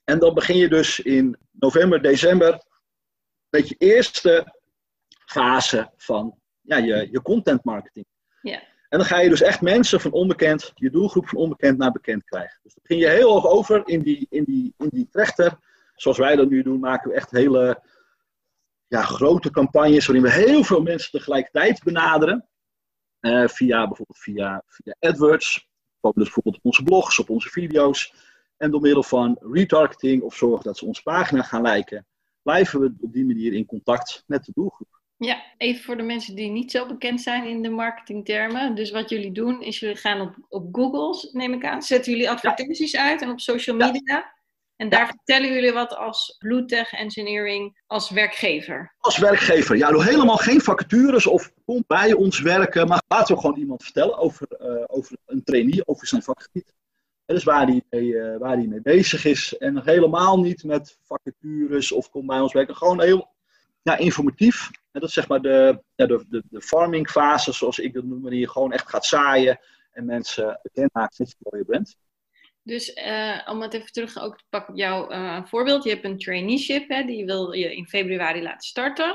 En 0.07 0.19
dan 0.19 0.35
begin 0.35 0.57
je 0.57 0.69
dus 0.69 1.01
in 1.01 1.37
november, 1.51 2.03
december 2.03 2.63
met 3.49 3.69
je 3.69 3.75
eerste 3.79 4.55
fase 5.09 5.93
van 5.97 6.39
ja, 6.61 6.77
je, 6.77 7.09
je 7.11 7.23
content 7.23 7.65
marketing. 7.65 8.07
Ja. 8.43 8.63
En 8.89 8.99
dan 8.99 9.05
ga 9.05 9.21
je 9.21 9.29
dus 9.29 9.41
echt 9.41 9.61
mensen 9.61 10.01
van 10.01 10.13
onbekend, 10.13 10.73
je 10.75 10.91
doelgroep 10.91 11.29
van 11.29 11.39
onbekend 11.39 11.79
naar 11.79 11.93
bekend 11.93 12.25
krijgen. 12.25 12.59
Dus 12.63 12.75
dan 12.75 12.83
begin 12.87 13.03
je 13.03 13.09
heel 13.09 13.31
hoog 13.31 13.47
over 13.47 13.83
in 13.85 14.03
die, 14.03 14.27
in 14.31 14.45
die, 14.45 14.75
in 14.79 14.89
die 14.89 15.09
trechter. 15.11 15.59
Zoals 15.95 16.19
wij 16.19 16.37
dat 16.37 16.49
nu 16.49 16.63
doen, 16.63 16.81
maken 16.81 17.11
we 17.11 17.17
echt 17.17 17.31
hele 17.31 17.83
ja, 18.87 19.03
grote 19.03 19.51
campagnes 19.51 20.07
waarin 20.07 20.25
we 20.25 20.33
heel 20.33 20.65
veel 20.65 20.83
mensen 20.83 21.11
tegelijkertijd 21.11 21.83
benaderen. 21.83 22.49
Uh, 23.21 23.49
via 23.49 23.87
bijvoorbeeld 23.87 24.19
via, 24.19 24.63
via 24.67 24.97
AdWords. 25.01 25.69
Dus 26.01 26.13
bijvoorbeeld 26.15 26.57
op 26.57 26.65
onze 26.65 26.83
blogs, 26.83 27.19
op 27.19 27.31
onze 27.31 27.49
video's. 27.49 28.15
En 28.57 28.71
door 28.71 28.81
middel 28.81 29.03
van 29.03 29.37
retargeting 29.41 30.23
of 30.23 30.35
zorgen 30.35 30.65
dat 30.65 30.79
ze 30.79 30.87
onze 30.87 31.03
pagina 31.03 31.43
gaan 31.43 31.63
liken, 31.63 32.07
blijven 32.43 32.81
we 32.81 32.93
op 33.01 33.13
die 33.13 33.25
manier 33.25 33.53
in 33.53 33.67
contact 33.67 34.23
met 34.27 34.45
de 34.45 34.53
doelgroep. 34.55 35.01
Ja, 35.19 35.43
even 35.57 35.85
voor 35.85 35.97
de 35.97 36.03
mensen 36.03 36.35
die 36.35 36.51
niet 36.51 36.71
zo 36.71 36.87
bekend 36.87 37.21
zijn 37.21 37.45
in 37.45 37.63
de 37.63 37.69
marketingtermen. 37.69 38.75
Dus 38.75 38.91
wat 38.91 39.09
jullie 39.09 39.33
doen, 39.33 39.63
is 39.63 39.79
jullie 39.79 39.97
gaan 39.97 40.21
op, 40.21 40.37
op 40.49 40.69
Google, 40.73 41.31
neem 41.33 41.53
ik 41.53 41.65
aan, 41.65 41.83
zetten 41.83 42.13
jullie 42.13 42.31
advertenties 42.31 42.97
uit 42.97 43.23
en 43.23 43.31
op 43.31 43.41
social 43.41 43.77
media. 43.77 44.01
Ja. 44.05 44.35
En 44.77 44.89
daar 44.89 45.07
vertellen 45.07 45.53
jullie 45.53 45.73
wat 45.73 45.97
als 45.97 46.37
Bluetech 46.39 46.93
Engineering 46.93 47.83
als 47.87 48.11
werkgever? 48.11 48.95
Als 48.99 49.19
werkgever, 49.19 49.77
ja, 49.77 49.99
helemaal 49.99 50.37
geen 50.37 50.61
vacatures 50.61 51.27
of 51.27 51.53
komt 51.65 51.87
bij 51.87 52.13
ons 52.13 52.41
werken, 52.41 52.89
maar 52.89 53.03
laten 53.09 53.35
we 53.35 53.41
gewoon 53.41 53.59
iemand 53.59 53.83
vertellen 53.83 54.19
over, 54.19 54.47
uh, 54.61 54.85
over 54.87 55.17
een 55.27 55.43
trainee, 55.43 55.87
over 55.87 56.07
zijn 56.07 56.23
vakgebied. 56.23 56.75
Dat 57.27 57.37
is 57.37 57.45
waar 57.45 57.67
hij, 57.67 57.83
mee, 57.91 58.05
uh, 58.05 58.37
waar 58.37 58.57
hij 58.57 58.67
mee 58.67 58.81
bezig 58.81 59.25
is. 59.25 59.57
En 59.57 59.85
helemaal 59.85 60.41
niet 60.41 60.65
met 60.65 60.99
vacatures 61.03 61.93
of 61.93 62.11
komt 62.11 62.27
bij 62.27 62.41
ons 62.41 62.53
werken. 62.53 62.77
Gewoon 62.77 63.01
heel 63.01 63.35
ja, 63.83 63.97
informatief. 63.97 64.71
En 64.93 65.01
dat 65.01 65.09
is 65.09 65.15
zeg 65.15 65.29
maar 65.29 65.41
de, 65.41 65.83
ja, 65.95 66.07
de, 66.07 66.25
de, 66.29 66.43
de 66.51 66.61
farming 66.61 67.11
fase, 67.11 67.53
zoals 67.53 67.79
ik 67.79 67.95
dat 67.95 68.05
noem, 68.05 68.23
wanneer 68.23 68.41
je 68.41 68.51
gewoon 68.51 68.73
echt 68.73 68.89
gaat 68.89 69.07
zaaien 69.07 69.61
en 69.93 70.05
mensen 70.05 70.61
bekend 70.63 70.95
maakt 70.95 71.17
je 71.17 71.27
mooie 71.39 71.65
brand. 71.65 71.97
Dus 72.63 72.97
uh, 72.97 73.41
om 73.47 73.63
het 73.63 73.75
even 73.75 73.93
terug 73.93 74.19
ook 74.19 74.39
te 74.39 74.45
pakken 74.49 74.73
op 74.73 74.79
jouw 74.79 75.11
uh, 75.11 75.45
voorbeeld. 75.45 75.85
Je 75.85 75.91
hebt 75.91 76.05
een 76.05 76.19
traineeship, 76.19 76.89
hè, 76.89 77.05
die 77.05 77.25
wil 77.25 77.53
je 77.53 77.77
in 77.77 77.87
februari 77.87 78.43
laten 78.43 78.69
starten. 78.69 79.07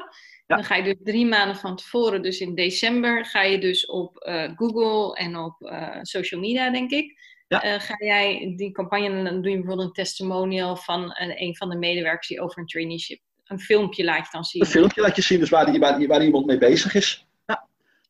Ja. 0.48 0.56
Dan 0.56 0.64
ga 0.64 0.76
je 0.76 0.84
dus 0.84 0.96
drie 1.04 1.26
maanden 1.26 1.56
van 1.56 1.76
tevoren, 1.76 2.22
dus 2.22 2.40
in 2.40 2.56
december, 2.56 3.26
ga 3.26 3.42
je 3.42 3.60
dus 3.60 3.86
op 3.86 4.26
uh, 4.28 4.52
Google 4.56 5.16
en 5.16 5.38
op 5.38 5.56
social 6.02 6.42
media, 6.42 6.72
denk 6.72 6.92
ik. 6.92 7.20
Ja. 7.60 7.80
ga 7.80 7.96
jij 7.98 8.54
die 8.58 8.72
campagne, 8.72 9.10
en 9.10 9.24
dan 9.24 9.42
doe 9.42 9.52
je 9.52 9.58
bijvoorbeeld 9.58 9.88
een 9.88 9.94
testimonial 9.94 10.76
van 10.76 11.14
een 11.16 11.56
van 11.56 11.70
de 11.70 11.76
medewerkers 11.76 12.28
die 12.28 12.42
over 12.42 12.60
een 12.60 12.66
traineeship. 12.66 13.20
Een 13.46 13.60
filmpje 13.60 14.04
laat 14.04 14.26
je 14.26 14.32
dan 14.32 14.44
zien. 14.44 14.62
Een 14.62 14.68
filmpje 14.68 15.02
laat 15.02 15.16
je 15.16 15.22
zien, 15.22 15.40
dus 15.40 15.50
waar, 15.50 15.72
die, 15.72 15.80
waar, 15.80 16.08
waar 16.08 16.24
iemand 16.24 16.46
mee 16.46 16.58
bezig 16.58 16.94
is. 16.94 17.26
Ja. 17.46 17.68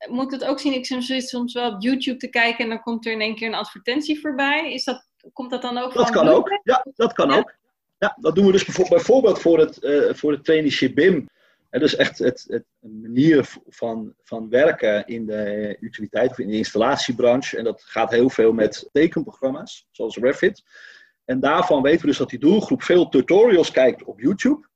Moet 0.09 0.31
het 0.31 0.43
ook 0.43 0.59
zien, 0.59 0.73
ik 0.73 0.85
zit 0.85 1.29
soms 1.29 1.53
wel 1.53 1.71
op 1.71 1.81
YouTube 1.81 2.17
te 2.17 2.29
kijken 2.29 2.63
en 2.63 2.69
dan 2.69 2.81
komt 2.81 3.05
er 3.05 3.11
in 3.11 3.21
één 3.21 3.35
keer 3.35 3.47
een 3.47 3.53
advertentie 3.53 4.19
voorbij. 4.19 4.73
Is 4.73 4.83
dat 4.83 5.09
Komt 5.33 5.51
dat 5.51 5.61
dan 5.61 5.77
ook 5.77 5.93
Dat 5.93 6.09
kan 6.09 6.27
ook, 6.27 6.59
ja, 6.63 6.85
dat 6.95 7.13
kan 7.13 7.29
ja. 7.29 7.37
ook. 7.37 7.53
Ja, 7.97 8.17
dat 8.19 8.35
doen 8.35 8.45
we 8.45 8.51
dus 8.51 8.65
bijvoorbeeld 8.65 9.39
voor 9.39 9.59
het, 9.59 9.83
uh, 9.83 10.13
voor 10.13 10.31
het 10.31 10.43
traineeship 10.43 10.95
BIM. 10.95 11.29
Het 11.71 11.81
is 11.81 11.95
echt 11.95 12.17
het, 12.17 12.45
het, 12.47 12.65
een 12.81 13.01
manier 13.01 13.49
van, 13.67 14.13
van 14.23 14.49
werken 14.49 15.07
in 15.07 15.25
de 15.25 15.77
utiliteit 15.79 16.31
of 16.31 16.39
in 16.39 16.47
de 16.47 16.57
installatiebranche. 16.57 17.57
En 17.57 17.63
dat 17.63 17.83
gaat 17.83 18.11
heel 18.11 18.29
veel 18.29 18.53
met 18.53 18.89
tekenprogramma's, 18.91 19.87
zoals 19.91 20.17
Revit. 20.17 20.63
En 21.25 21.39
daarvan 21.39 21.81
weten 21.81 22.01
we 22.01 22.07
dus 22.07 22.17
dat 22.17 22.29
die 22.29 22.39
doelgroep 22.39 22.83
veel 22.83 23.09
tutorials 23.09 23.71
kijkt 23.71 24.03
op 24.03 24.19
YouTube. 24.19 24.67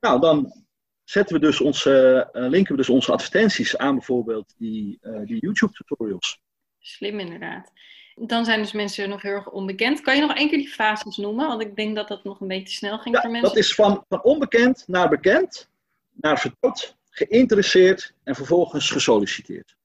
Nou, 0.00 0.20
dan 0.20 0.64
zetten 1.04 1.34
we 1.34 1.40
dus 1.40 1.60
onze, 1.60 2.28
uh, 2.32 2.48
linken 2.48 2.72
we 2.72 2.78
dus 2.78 2.88
onze 2.88 3.12
advertenties 3.12 3.76
aan 3.76 3.94
bijvoorbeeld 3.94 4.54
die, 4.58 4.98
uh, 5.02 5.20
die 5.24 5.40
YouTube 5.40 5.72
tutorials. 5.72 6.40
Slim 6.78 7.18
inderdaad. 7.18 7.72
Dan 8.14 8.44
zijn 8.44 8.60
dus 8.60 8.72
mensen 8.72 9.08
nog 9.08 9.22
heel 9.22 9.32
erg 9.32 9.50
onbekend. 9.50 10.00
Kan 10.00 10.14
je 10.14 10.20
nog 10.20 10.36
één 10.36 10.48
keer 10.48 10.58
die 10.58 10.68
fases 10.68 11.16
noemen? 11.16 11.46
Want 11.46 11.60
ik 11.60 11.76
denk 11.76 11.96
dat 11.96 12.08
dat 12.08 12.24
nog 12.24 12.40
een 12.40 12.48
beetje 12.48 12.74
snel 12.74 12.98
ging 12.98 13.14
ja, 13.14 13.20
voor 13.20 13.30
mensen. 13.30 13.48
Dat 13.48 13.58
is 13.58 13.74
van, 13.74 14.04
van 14.08 14.22
onbekend 14.22 14.84
naar 14.86 15.08
bekend, 15.08 15.70
naar 16.12 16.38
vertrouwd, 16.38 16.96
geïnteresseerd 17.10 18.14
en 18.22 18.34
vervolgens 18.34 18.90
gesolliciteerd. 18.90 19.76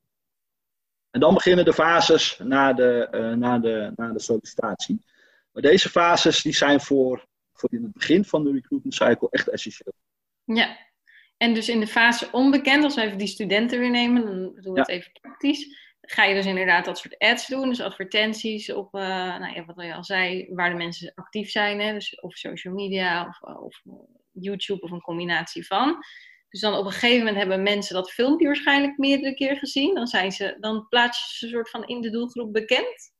En 1.09 1.19
dan 1.19 1.33
beginnen 1.33 1.65
de 1.65 1.73
fases 1.73 2.39
na 2.43 2.73
de, 2.73 3.07
uh, 3.11 3.33
na 3.33 3.59
de, 3.59 3.91
na 3.95 4.11
de 4.11 4.19
sollicitatie. 4.19 5.05
Maar 5.51 5.61
deze 5.61 5.89
fases 5.89 6.41
die 6.41 6.53
zijn 6.53 6.81
voor, 6.81 7.25
voor 7.53 7.73
in 7.73 7.83
het 7.83 7.93
begin 7.93 8.25
van 8.25 8.43
de 8.43 8.51
recruitment 8.51 8.95
cycle 8.95 9.27
echt 9.29 9.47
essentieel. 9.47 9.93
Ja, 10.43 10.77
en 11.37 11.53
dus 11.53 11.69
in 11.69 11.79
de 11.79 11.87
fase 11.87 12.31
onbekend, 12.31 12.83
als 12.83 12.95
we 12.95 13.01
even 13.01 13.17
die 13.17 13.27
studenten 13.27 13.79
weer 13.79 13.89
nemen, 13.89 14.25
dan 14.25 14.35
doen 14.35 14.53
we 14.53 14.71
ja. 14.73 14.81
het 14.81 14.89
even 14.89 15.11
praktisch 15.21 15.85
ga 16.09 16.23
je 16.23 16.35
dus 16.35 16.45
inderdaad 16.45 16.85
dat 16.85 16.97
soort 16.97 17.17
ads 17.17 17.47
doen, 17.47 17.69
dus 17.69 17.81
advertenties 17.81 18.73
op, 18.73 18.95
uh, 18.95 19.01
nou 19.39 19.53
ja, 19.53 19.65
wat 19.65 19.85
je 19.85 19.93
al 19.93 20.03
zei, 20.03 20.47
waar 20.49 20.69
de 20.69 20.75
mensen 20.75 21.11
actief 21.15 21.49
zijn, 21.49 21.79
hè, 21.79 21.93
dus 21.93 22.19
of 22.19 22.35
social 22.35 22.73
media 22.73 23.27
of, 23.27 23.49
uh, 23.49 23.63
of, 23.63 23.81
YouTube 24.39 24.81
of 24.81 24.91
een 24.91 25.01
combinatie 25.01 25.65
van. 25.67 25.97
Dus 26.49 26.61
dan 26.61 26.73
op 26.73 26.85
een 26.85 26.91
gegeven 26.91 27.17
moment 27.17 27.37
hebben 27.37 27.63
mensen 27.63 27.95
dat 27.95 28.11
filmpje 28.11 28.45
waarschijnlijk 28.45 28.97
meerdere 28.97 29.33
keer 29.33 29.57
gezien. 29.57 29.95
Dan, 29.95 30.07
zijn 30.07 30.31
ze, 30.31 30.57
dan 30.59 30.87
plaats 30.87 31.19
je 31.19 31.37
ze 31.37 31.45
een 31.45 31.51
soort 31.51 31.69
van 31.69 31.85
in 31.85 32.01
de 32.01 32.09
doelgroep 32.09 32.53
bekend. 32.53 33.11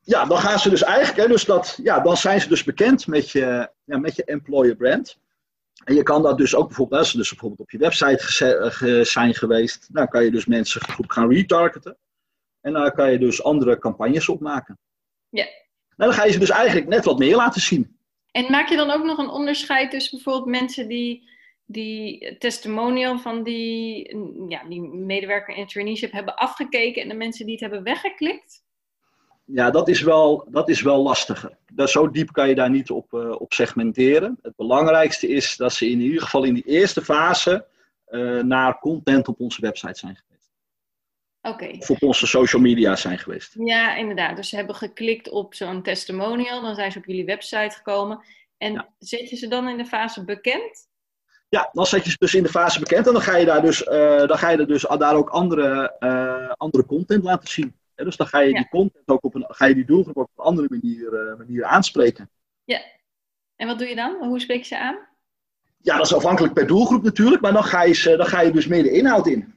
Ja, 0.00 0.24
dan 0.24 0.38
gaan 0.38 0.58
ze 0.58 0.70
dus 0.70 0.82
eigenlijk, 0.82 1.20
hè, 1.20 1.28
dus 1.28 1.44
dat, 1.44 1.78
ja, 1.82 2.00
dan 2.00 2.16
zijn 2.16 2.40
ze 2.40 2.48
dus 2.48 2.64
bekend 2.64 3.06
met 3.06 3.30
je, 3.30 3.70
ja, 3.84 3.98
met 3.98 4.16
je 4.16 4.24
employer 4.24 4.76
brand. 4.76 5.18
En 5.84 5.94
je 5.94 6.02
kan 6.02 6.22
dat 6.22 6.38
dus 6.38 6.54
ook 6.54 6.66
bijvoorbeeld, 6.66 7.00
als 7.00 7.10
ze 7.10 7.16
dus 7.16 7.28
bijvoorbeeld 7.28 7.60
op 7.60 7.70
je 7.70 7.78
website 7.78 9.04
zijn 9.04 9.34
geweest, 9.34 9.94
dan 9.94 10.08
kan 10.08 10.24
je 10.24 10.30
dus 10.30 10.46
mensen 10.46 10.88
goed 10.90 11.12
gaan 11.12 11.32
retargeten. 11.32 11.96
En 12.60 12.72
dan 12.72 12.92
kan 12.92 13.10
je 13.10 13.18
dus 13.18 13.42
andere 13.42 13.78
campagnes 13.78 14.28
opmaken. 14.28 14.78
Ja. 15.28 15.44
En 15.44 16.06
dan 16.06 16.12
ga 16.12 16.24
je 16.24 16.32
ze 16.32 16.38
dus 16.38 16.50
eigenlijk 16.50 16.88
net 16.88 17.04
wat 17.04 17.18
meer 17.18 17.36
laten 17.36 17.60
zien. 17.60 17.99
En 18.32 18.50
maak 18.50 18.68
je 18.68 18.76
dan 18.76 18.90
ook 18.90 19.04
nog 19.04 19.18
een 19.18 19.28
onderscheid 19.28 19.90
tussen 19.90 20.14
bijvoorbeeld 20.16 20.60
mensen 20.60 20.88
die 20.88 21.28
die 21.72 22.36
testimonial 22.38 23.18
van 23.18 23.42
die, 23.42 24.16
ja, 24.48 24.64
die 24.68 24.80
medewerker 24.80 25.56
in 25.56 25.66
traineeship 25.66 26.12
hebben 26.12 26.36
afgekeken 26.36 27.02
en 27.02 27.08
de 27.08 27.14
mensen 27.14 27.44
die 27.44 27.54
het 27.54 27.62
hebben 27.62 27.82
weggeklikt? 27.82 28.64
Ja, 29.44 29.70
dat 29.70 29.88
is 29.88 30.00
wel, 30.00 30.46
dat 30.48 30.68
is 30.68 30.82
wel 30.82 31.02
lastiger. 31.02 31.56
Dat, 31.72 31.90
zo 31.90 32.10
diep 32.10 32.32
kan 32.32 32.48
je 32.48 32.54
daar 32.54 32.70
niet 32.70 32.90
op, 32.90 33.12
uh, 33.12 33.40
op 33.40 33.52
segmenteren. 33.52 34.38
Het 34.42 34.56
belangrijkste 34.56 35.28
is 35.28 35.56
dat 35.56 35.72
ze 35.72 35.90
in 35.90 36.00
ieder 36.00 36.22
geval 36.22 36.44
in 36.44 36.54
die 36.54 36.64
eerste 36.66 37.02
fase 37.02 37.66
uh, 38.08 38.42
naar 38.42 38.78
content 38.78 39.28
op 39.28 39.40
onze 39.40 39.60
website 39.60 39.98
zijn. 39.98 40.22
Okay. 41.42 41.76
Of 41.78 41.90
op 41.90 42.02
onze 42.02 42.26
social 42.26 42.62
media 42.62 42.96
zijn 42.96 43.18
geweest. 43.18 43.54
Ja, 43.58 43.96
inderdaad. 43.96 44.36
Dus 44.36 44.48
ze 44.48 44.56
hebben 44.56 44.74
geklikt 44.74 45.30
op 45.30 45.54
zo'n 45.54 45.82
testimonial, 45.82 46.62
dan 46.62 46.74
zijn 46.74 46.92
ze 46.92 46.98
op 46.98 47.04
jullie 47.04 47.24
website 47.24 47.76
gekomen. 47.76 48.24
En 48.58 48.72
ja. 48.72 48.88
zet 48.98 49.30
je 49.30 49.36
ze 49.36 49.48
dan 49.48 49.68
in 49.68 49.76
de 49.76 49.84
fase 49.84 50.24
bekend? 50.24 50.88
Ja, 51.48 51.70
dan 51.72 51.86
zet 51.86 52.04
je 52.04 52.10
ze 52.10 52.16
dus 52.18 52.34
in 52.34 52.42
de 52.42 52.48
fase 52.48 52.80
bekend 52.80 53.06
en 53.06 53.12
dan 53.12 53.22
ga 53.22 53.36
je 53.36 53.44
daar 53.44 53.62
dus, 53.62 53.86
uh, 53.86 54.26
dan 54.26 54.38
ga 54.38 54.50
je 54.50 54.66
dus 54.66 54.82
daar 54.82 55.14
ook 55.14 55.30
andere, 55.30 55.98
andere 56.56 56.86
content 56.86 57.24
laten 57.24 57.48
zien. 57.48 57.74
Dus 57.94 58.16
dan 58.16 58.26
ga 58.26 58.40
je 58.40 58.54
die 58.54 58.68
content 58.68 59.08
ook 59.08 59.24
op 59.24 59.34
een, 59.34 59.44
ga 59.48 59.66
je 59.66 59.74
die 59.74 59.84
doelgroep 59.84 60.16
op 60.16 60.30
een 60.36 60.44
andere 60.44 60.66
manier, 60.70 61.30
uh, 61.30 61.38
manier 61.38 61.64
aanspreken. 61.64 62.30
Ja. 62.64 62.80
En 63.56 63.66
wat 63.66 63.78
doe 63.78 63.88
je 63.88 63.94
dan? 63.94 64.16
Hoe 64.20 64.40
spreek 64.40 64.58
je 64.58 64.64
ze 64.64 64.78
aan? 64.78 64.98
Ja, 65.78 65.96
dat 65.96 66.06
is 66.06 66.14
afhankelijk 66.14 66.54
per 66.54 66.66
doelgroep 66.66 67.02
natuurlijk, 67.02 67.42
maar 67.42 67.52
dan 67.52 67.64
ga 67.64 67.82
je, 67.82 67.94
ze, 67.94 68.16
dan 68.16 68.26
ga 68.26 68.40
je 68.40 68.50
dus 68.50 68.66
meer 68.66 68.82
de 68.82 68.90
inhoud 68.90 69.26
in. 69.26 69.54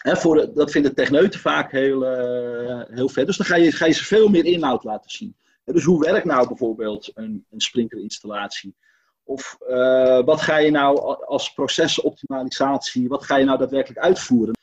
He, 0.00 0.16
voor 0.16 0.36
de, 0.36 0.52
dat 0.52 0.70
vinden 0.70 0.94
techneuten 0.94 1.40
vaak 1.40 1.70
heel, 1.70 2.02
uh, 2.02 2.82
heel 2.88 3.08
vet. 3.08 3.26
Dus 3.26 3.36
dan 3.36 3.46
ga 3.46 3.56
je, 3.56 3.72
ga 3.72 3.86
je 3.86 3.92
ze 3.92 4.04
veel 4.04 4.28
meer 4.28 4.44
inhoud 4.44 4.84
laten 4.84 5.10
zien. 5.10 5.36
Dus 5.64 5.84
hoe 5.84 6.04
werkt 6.04 6.24
nou 6.24 6.48
bijvoorbeeld 6.48 7.10
een, 7.14 7.46
een 7.50 7.60
sprinklerinstallatie? 7.60 8.76
Of 9.24 9.58
uh, 9.68 10.24
wat 10.24 10.40
ga 10.40 10.56
je 10.56 10.70
nou 10.70 11.16
als 11.24 11.52
procesoptimalisatie, 11.52 13.08
wat 13.08 13.24
ga 13.24 13.36
je 13.36 13.44
nou 13.44 13.58
daadwerkelijk 13.58 14.00
uitvoeren? 14.00 14.58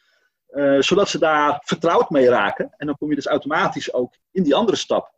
Uh, 0.49 0.81
zodat 0.81 1.09
ze 1.09 1.19
daar 1.19 1.61
vertrouwd 1.63 2.09
mee 2.09 2.29
raken. 2.29 2.73
En 2.77 2.85
dan 2.85 2.97
kom 2.97 3.09
je 3.09 3.15
dus 3.15 3.25
automatisch 3.25 3.93
ook 3.93 4.13
in 4.31 4.43
die 4.43 4.55
andere 4.55 4.77
stap. 4.77 5.15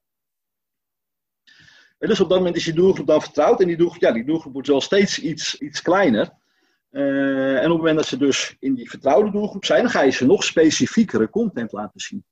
En 1.98 2.08
dus 2.08 2.20
op 2.20 2.30
dat 2.30 2.38
moment 2.38 2.56
is 2.56 2.66
je 2.66 2.74
doelgroep 2.74 3.08
dan 3.08 3.22
vertrouwd. 3.22 3.62
En 3.62 3.68
die 3.68 3.78
doelgroep, 3.78 4.02
ja, 4.02 4.12
die 4.12 4.26
doelgroep 4.26 4.54
wordt 4.54 4.68
wel 4.68 4.82
steeds 4.82 5.20
iets, 5.20 5.58
iets 5.58 5.82
kleiner. 5.82 6.30
Uh, 6.92 7.58
en 7.58 7.66
op 7.66 7.70
het 7.70 7.78
moment 7.78 7.98
dat 7.98 8.08
ze 8.08 8.18
dus 8.18 8.56
in 8.60 8.74
die 8.74 8.90
vertrouwde 8.90 9.32
doelgroep 9.32 9.66
zijn, 9.66 9.82
dan 9.82 9.92
ga 9.92 10.02
je 10.02 10.12
ze 10.12 10.26
nog 10.26 10.44
specifiekere 10.44 11.30
content 11.30 11.72
laten 11.72 12.00
zien. 12.00 12.24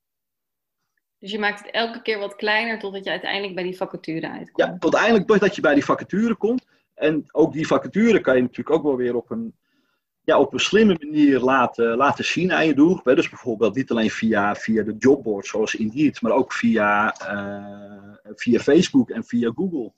Dus 1.18 1.30
je 1.30 1.38
maakt 1.38 1.58
het 1.64 1.70
elke 1.70 2.02
keer 2.02 2.18
wat 2.18 2.36
kleiner 2.36 2.78
totdat 2.78 3.04
je 3.04 3.10
uiteindelijk 3.10 3.54
bij 3.54 3.64
die 3.64 3.76
vacature 3.76 4.30
uitkomt. 4.30 4.56
Ja, 4.56 4.76
tot 4.78 4.94
uiteindelijk 4.94 5.26
totdat 5.26 5.54
je 5.54 5.60
bij 5.60 5.74
die 5.74 5.84
vacature 5.84 6.34
komt. 6.34 6.66
En 6.94 7.24
ook 7.32 7.52
die 7.52 7.66
vacature 7.66 8.20
kan 8.20 8.36
je 8.36 8.42
natuurlijk 8.42 8.76
ook 8.76 8.82
wel 8.82 8.96
weer 8.96 9.16
op 9.16 9.30
een, 9.30 9.54
ja, 10.22 10.38
op 10.38 10.52
een 10.52 10.60
slimme 10.60 10.96
manier 11.00 11.40
laten, 11.40 11.96
laten 11.96 12.24
zien 12.24 12.52
aan 12.52 12.66
je 12.66 12.74
doelgroep. 12.74 13.16
Dus 13.16 13.28
bijvoorbeeld 13.28 13.74
niet 13.74 13.90
alleen 13.90 14.10
via, 14.10 14.54
via 14.54 14.82
de 14.82 14.94
jobboard 14.98 15.46
zoals 15.46 15.74
Indeed, 15.74 16.20
maar 16.20 16.32
ook 16.32 16.52
via, 16.52 17.14
uh, 17.32 18.32
via 18.34 18.58
Facebook 18.58 19.10
en 19.10 19.24
via 19.24 19.52
Google. 19.54 19.92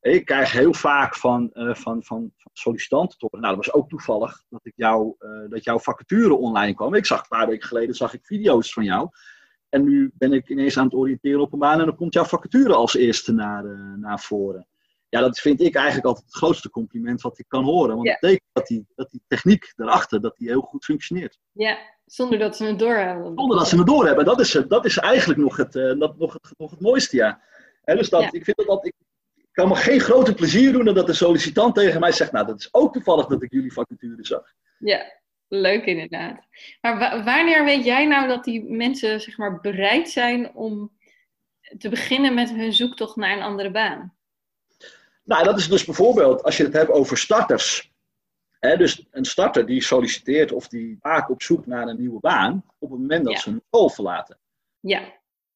Ik 0.00 0.24
krijg 0.24 0.52
heel 0.52 0.74
vaak 0.74 1.16
van, 1.16 1.50
uh, 1.52 1.74
van, 1.74 2.04
van, 2.04 2.32
van 2.36 2.50
sollicitanten 2.52 3.18
toch. 3.18 3.30
Nou, 3.30 3.56
dat 3.56 3.56
was 3.56 3.72
ook 3.72 3.88
toevallig 3.88 4.42
dat, 4.48 4.60
ik 4.62 4.72
jou, 4.76 5.14
uh, 5.18 5.50
dat 5.50 5.64
jouw 5.64 5.78
vacature 5.78 6.34
online 6.34 6.74
kwam. 6.74 6.94
Ik 6.94 7.06
zag 7.06 7.20
een 7.20 7.28
paar 7.28 7.48
weken 7.48 7.68
geleden 7.68 7.94
zag 7.94 8.14
ik 8.14 8.26
video's 8.26 8.72
van 8.72 8.84
jou. 8.84 9.08
En 9.68 9.84
nu 9.84 10.10
ben 10.14 10.32
ik 10.32 10.48
ineens 10.48 10.78
aan 10.78 10.84
het 10.84 10.94
oriënteren 10.94 11.40
op 11.40 11.52
een 11.52 11.58
baan 11.58 11.80
en 11.80 11.86
dan 11.86 11.96
komt 11.96 12.14
jouw 12.14 12.24
vacature 12.24 12.74
als 12.74 12.94
eerste 12.94 13.32
naar, 13.32 13.64
uh, 13.64 13.94
naar 13.96 14.20
voren. 14.20 14.66
Ja, 15.08 15.20
dat 15.20 15.38
vind 15.38 15.60
ik 15.60 15.74
eigenlijk 15.74 16.06
altijd 16.06 16.26
het 16.26 16.34
grootste 16.34 16.70
compliment 16.70 17.20
wat 17.20 17.38
ik 17.38 17.44
kan 17.48 17.64
horen. 17.64 17.94
Want 17.94 18.06
ja. 18.06 18.12
dat 18.12 18.20
betekent 18.20 18.48
dat 18.52 18.66
die, 18.66 18.86
dat 18.94 19.10
die 19.10 19.22
techniek 19.26 19.72
daarachter 19.76 20.20
dat 20.20 20.36
die 20.36 20.48
heel 20.48 20.60
goed 20.60 20.84
functioneert. 20.84 21.38
Ja, 21.52 21.78
zonder 22.04 22.38
dat 22.38 22.56
ze 22.56 22.64
het 22.64 22.78
doorhebben. 22.78 23.32
Zonder 23.34 23.56
dat 23.56 23.68
ze 23.68 23.76
het 23.76 23.86
doorhebben. 23.86 24.24
Dat 24.24 24.40
is, 24.40 24.50
dat 24.68 24.84
is 24.84 24.98
eigenlijk 24.98 25.40
nog 25.40 25.56
het, 25.56 25.72
dat, 25.72 26.18
nog 26.18 26.32
het, 26.32 26.54
nog 26.58 26.70
het 26.70 26.80
mooiste, 26.80 27.16
ja. 27.16 27.40
En 27.84 27.96
dus 27.96 28.08
dat, 28.08 28.22
ja. 28.22 28.32
ik 28.32 28.44
vind 28.44 28.56
dat, 28.56 28.66
dat 28.66 28.86
ik, 28.86 28.94
kan 29.52 29.68
me 29.68 29.74
geen 29.74 30.00
groter 30.00 30.34
plezier 30.34 30.72
doen 30.72 30.84
dan 30.84 30.94
dat 30.94 31.06
de 31.06 31.12
sollicitant 31.12 31.74
tegen 31.74 32.00
mij 32.00 32.12
zegt, 32.12 32.32
nou, 32.32 32.46
dat 32.46 32.58
is 32.58 32.68
ook 32.74 32.92
toevallig 32.92 33.26
dat 33.26 33.42
ik 33.42 33.52
jullie 33.52 33.72
vacature 33.72 34.26
zag. 34.26 34.52
Ja, 34.78 35.20
Leuk 35.52 35.84
inderdaad. 35.84 36.46
Maar 36.80 37.24
wanneer 37.24 37.64
weet 37.64 37.84
jij 37.84 38.06
nou 38.06 38.28
dat 38.28 38.44
die 38.44 38.70
mensen 38.70 39.20
zeg 39.20 39.38
maar, 39.38 39.60
bereid 39.60 40.10
zijn 40.10 40.54
om 40.54 40.92
te 41.78 41.88
beginnen 41.88 42.34
met 42.34 42.50
hun 42.50 42.72
zoektocht 42.72 43.16
naar 43.16 43.36
een 43.36 43.42
andere 43.42 43.70
baan? 43.70 44.14
Nou, 45.24 45.44
dat 45.44 45.58
is 45.58 45.68
dus 45.68 45.84
bijvoorbeeld 45.84 46.42
als 46.42 46.56
je 46.56 46.64
het 46.64 46.72
hebt 46.72 46.90
over 46.90 47.18
starters. 47.18 47.92
Hè, 48.58 48.76
dus 48.76 49.06
een 49.10 49.24
starter 49.24 49.66
die 49.66 49.82
solliciteert 49.82 50.52
of 50.52 50.68
die 50.68 50.98
vaak 51.00 51.30
op 51.30 51.42
zoek 51.42 51.66
naar 51.66 51.86
een 51.86 52.00
nieuwe 52.00 52.20
baan 52.20 52.64
op 52.78 52.90
het 52.90 53.00
moment 53.00 53.24
dat 53.24 53.32
ja. 53.32 53.38
ze 53.40 53.50
een 53.50 53.62
school 53.66 53.88
verlaten. 53.88 54.38
Ja, 54.80 55.02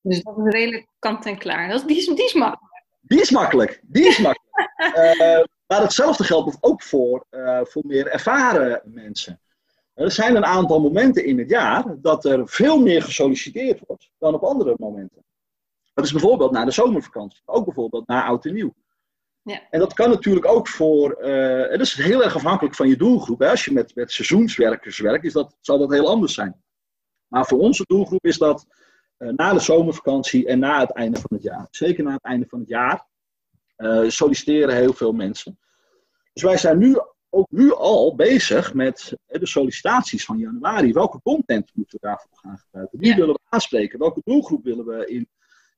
dus 0.00 0.22
dat 0.22 0.38
is 0.38 0.52
redelijk 0.52 0.86
kant 0.98 1.26
en 1.26 1.38
klaar. 1.38 1.68
Dat 1.68 1.80
is, 1.80 1.86
die, 1.86 1.96
is, 1.96 2.06
die 2.06 2.24
is 2.24 2.34
makkelijk. 2.34 2.73
Die 3.06 3.20
is 3.20 3.30
makkelijk, 3.30 3.80
die 3.82 4.06
is 4.06 4.18
makkelijk. 4.18 4.70
uh, 4.96 5.44
maar 5.68 5.80
hetzelfde 5.80 6.24
geldt 6.24 6.56
ook 6.60 6.82
voor, 6.82 7.26
uh, 7.30 7.60
voor 7.62 7.82
meer 7.86 8.06
ervaren 8.06 8.80
mensen. 8.84 9.40
Er 9.94 10.10
zijn 10.10 10.36
een 10.36 10.44
aantal 10.44 10.80
momenten 10.80 11.24
in 11.24 11.38
het 11.38 11.48
jaar 11.48 11.84
dat 12.00 12.24
er 12.24 12.48
veel 12.48 12.80
meer 12.80 13.02
gesolliciteerd 13.02 13.80
wordt 13.86 14.10
dan 14.18 14.34
op 14.34 14.42
andere 14.42 14.74
momenten. 14.78 15.24
Dat 15.94 16.04
is 16.04 16.12
bijvoorbeeld 16.12 16.50
na 16.50 16.64
de 16.64 16.70
zomervakantie, 16.70 17.42
ook 17.44 17.64
bijvoorbeeld 17.64 18.06
na 18.06 18.24
oud 18.24 18.44
en 18.44 18.54
nieuw. 18.54 18.74
Ja. 19.42 19.60
En 19.70 19.78
dat 19.78 19.92
kan 19.92 20.10
natuurlijk 20.10 20.46
ook 20.46 20.68
voor, 20.68 21.16
uh, 21.20 21.70
dat 21.70 21.80
is 21.80 21.94
heel 21.94 22.24
erg 22.24 22.34
afhankelijk 22.34 22.74
van 22.74 22.88
je 22.88 22.96
doelgroep. 22.96 23.38
Hè. 23.38 23.50
Als 23.50 23.64
je 23.64 23.72
met, 23.72 23.94
met 23.94 24.12
seizoenswerkers 24.12 24.98
werkt, 24.98 25.24
is 25.24 25.32
dat, 25.32 25.56
zal 25.60 25.78
dat 25.78 25.90
heel 25.90 26.08
anders 26.08 26.34
zijn. 26.34 26.62
Maar 27.26 27.46
voor 27.46 27.58
onze 27.58 27.84
doelgroep 27.86 28.24
is 28.24 28.38
dat 28.38 28.66
na 29.18 29.52
de 29.52 29.60
zomervakantie 29.60 30.46
en 30.46 30.58
na 30.58 30.80
het 30.80 30.92
einde 30.92 31.20
van 31.20 31.30
het 31.32 31.42
jaar. 31.42 31.66
Zeker 31.70 32.04
na 32.04 32.12
het 32.12 32.22
einde 32.22 32.46
van 32.48 32.58
het 32.58 32.68
jaar 32.68 33.06
uh, 33.76 34.08
solliciteren 34.08 34.76
heel 34.76 34.92
veel 34.92 35.12
mensen. 35.12 35.58
Dus 36.32 36.42
wij 36.42 36.56
zijn 36.56 36.78
nu 36.78 36.98
ook 37.30 37.50
nu 37.50 37.72
al 37.72 38.14
bezig 38.14 38.74
met 38.74 39.16
de 39.26 39.46
sollicitaties 39.46 40.24
van 40.24 40.38
januari. 40.38 40.92
Welke 40.92 41.20
content 41.22 41.70
moeten 41.74 41.98
we 42.00 42.06
daarvoor 42.06 42.38
gaan 42.38 42.58
gebruiken? 42.58 42.98
Wie 42.98 43.08
ja. 43.08 43.16
willen 43.16 43.34
we 43.34 43.40
aanspreken? 43.48 43.98
Welke 43.98 44.20
doelgroep 44.24 44.64
willen 44.64 44.86
we 44.86 45.06
in 45.06 45.28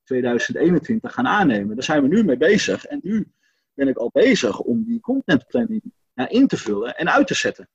2021 0.05 1.13
gaan 1.13 1.27
aannemen? 1.27 1.75
Daar 1.75 1.85
zijn 1.85 2.03
we 2.03 2.09
nu 2.09 2.25
mee 2.25 2.37
bezig. 2.37 2.85
En 2.85 3.01
nu 3.03 3.33
ben 3.75 3.89
ik 3.89 3.97
al 3.97 4.11
bezig 4.13 4.61
om 4.61 4.85
die 4.85 5.01
contentplanning 5.01 5.83
in 6.29 6.47
te 6.47 6.57
vullen 6.57 6.97
en 6.97 7.13
uit 7.13 7.27
te 7.27 7.35
zetten. 7.35 7.69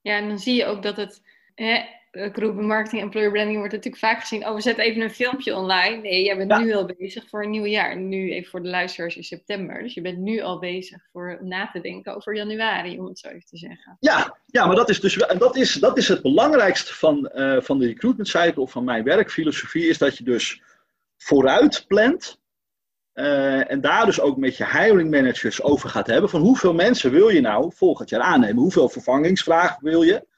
Ja, 0.00 0.16
en 0.16 0.28
dan 0.28 0.38
zie 0.38 0.54
je 0.54 0.64
ook 0.64 0.82
dat 0.82 0.96
het 0.96 1.22
hè, 1.54 1.84
groepen 2.10 2.66
marketing, 2.66 3.02
employer 3.02 3.30
branding 3.30 3.58
wordt 3.58 3.72
natuurlijk 3.72 4.02
vaak 4.02 4.20
gezien. 4.20 4.46
Oh, 4.46 4.54
we 4.54 4.60
zetten 4.60 4.84
even 4.84 5.02
een 5.02 5.10
filmpje 5.10 5.56
online. 5.56 5.96
Nee, 5.96 6.24
jij 6.24 6.36
bent 6.36 6.50
ja. 6.50 6.58
nu 6.58 6.74
al 6.74 6.90
bezig 6.98 7.28
voor 7.28 7.42
een 7.42 7.50
nieuw 7.50 7.66
jaar. 7.66 7.96
Nu 7.96 8.32
even 8.32 8.50
voor 8.50 8.62
de 8.62 8.68
luisteraars 8.68 9.16
in 9.16 9.24
september. 9.24 9.82
Dus 9.82 9.94
je 9.94 10.00
bent 10.00 10.18
nu 10.18 10.40
al 10.40 10.58
bezig 10.58 10.98
voor 11.12 11.38
na 11.42 11.70
te 11.72 11.80
denken 11.80 12.16
over 12.16 12.36
januari, 12.36 12.98
om 12.98 13.06
het 13.06 13.18
zo 13.18 13.28
even 13.28 13.46
te 13.46 13.56
zeggen. 13.56 13.96
Ja, 14.00 14.38
ja 14.46 14.66
maar 14.66 14.76
dat 14.76 14.88
is 14.88 15.00
dus 15.00 15.16
en 15.16 15.38
dat 15.38 15.56
is, 15.56 15.72
dat 15.72 15.98
is 15.98 16.08
het 16.08 16.22
belangrijkste 16.22 16.94
van, 16.94 17.30
uh, 17.34 17.60
van 17.60 17.78
de 17.78 17.86
recruitment 17.86 18.28
cycle 18.28 18.62
of 18.62 18.70
van 18.70 18.84
mijn 18.84 19.04
werkfilosofie, 19.04 19.88
is 19.88 19.98
dat 19.98 20.18
je 20.18 20.24
dus 20.24 20.62
vooruit 21.16 21.84
plant. 21.88 22.38
Uh, 23.14 23.70
en 23.70 23.80
daar 23.80 24.06
dus 24.06 24.20
ook 24.20 24.36
met 24.36 24.56
je 24.56 24.66
hiring 24.66 25.10
managers 25.10 25.62
over 25.62 25.88
gaat 25.88 26.06
hebben. 26.06 26.30
Van 26.30 26.40
hoeveel 26.40 26.74
mensen 26.74 27.10
wil 27.10 27.28
je 27.28 27.40
nou 27.40 27.72
volgend 27.74 28.08
jaar 28.08 28.20
aannemen? 28.20 28.62
Hoeveel 28.62 28.88
vervangingsvraag 28.88 29.80
wil 29.80 30.02
je? 30.02 30.28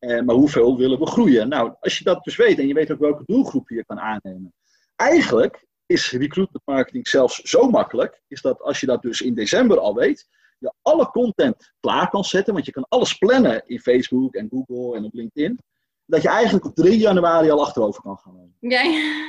Uh, 0.00 0.20
maar 0.20 0.34
hoeveel 0.34 0.76
willen 0.76 0.98
we 0.98 1.06
groeien? 1.06 1.48
Nou, 1.48 1.74
als 1.80 1.98
je 1.98 2.04
dat 2.04 2.24
dus 2.24 2.36
weet 2.36 2.58
en 2.58 2.66
je 2.66 2.74
weet 2.74 2.90
ook 2.92 2.98
welke 2.98 3.22
doelgroep 3.26 3.68
je 3.68 3.84
kan 3.84 4.00
aannemen. 4.00 4.54
Eigenlijk 4.96 5.66
is 5.86 6.10
recruitment 6.10 6.66
marketing 6.66 7.08
zelfs 7.08 7.40
zo 7.40 7.70
makkelijk, 7.70 8.22
is 8.28 8.40
dat 8.40 8.62
als 8.62 8.80
je 8.80 8.86
dat 8.86 9.02
dus 9.02 9.20
in 9.20 9.34
december 9.34 9.78
al 9.78 9.94
weet, 9.94 10.28
je 10.58 10.72
alle 10.82 11.10
content 11.10 11.72
klaar 11.80 12.10
kan 12.10 12.24
zetten, 12.24 12.52
want 12.52 12.66
je 12.66 12.72
kan 12.72 12.86
alles 12.88 13.14
plannen 13.14 13.62
in 13.66 13.80
Facebook 13.80 14.34
en 14.34 14.48
Google 14.50 14.96
en 14.96 15.04
op 15.04 15.14
LinkedIn, 15.14 15.58
dat 16.06 16.22
je 16.22 16.28
eigenlijk 16.28 16.64
op 16.64 16.74
3 16.74 16.98
januari 16.98 17.50
al 17.50 17.64
achterover 17.64 18.02
kan 18.02 18.18
gaan. 18.18 18.54
Ja, 18.58 18.82
ja. 18.82 19.28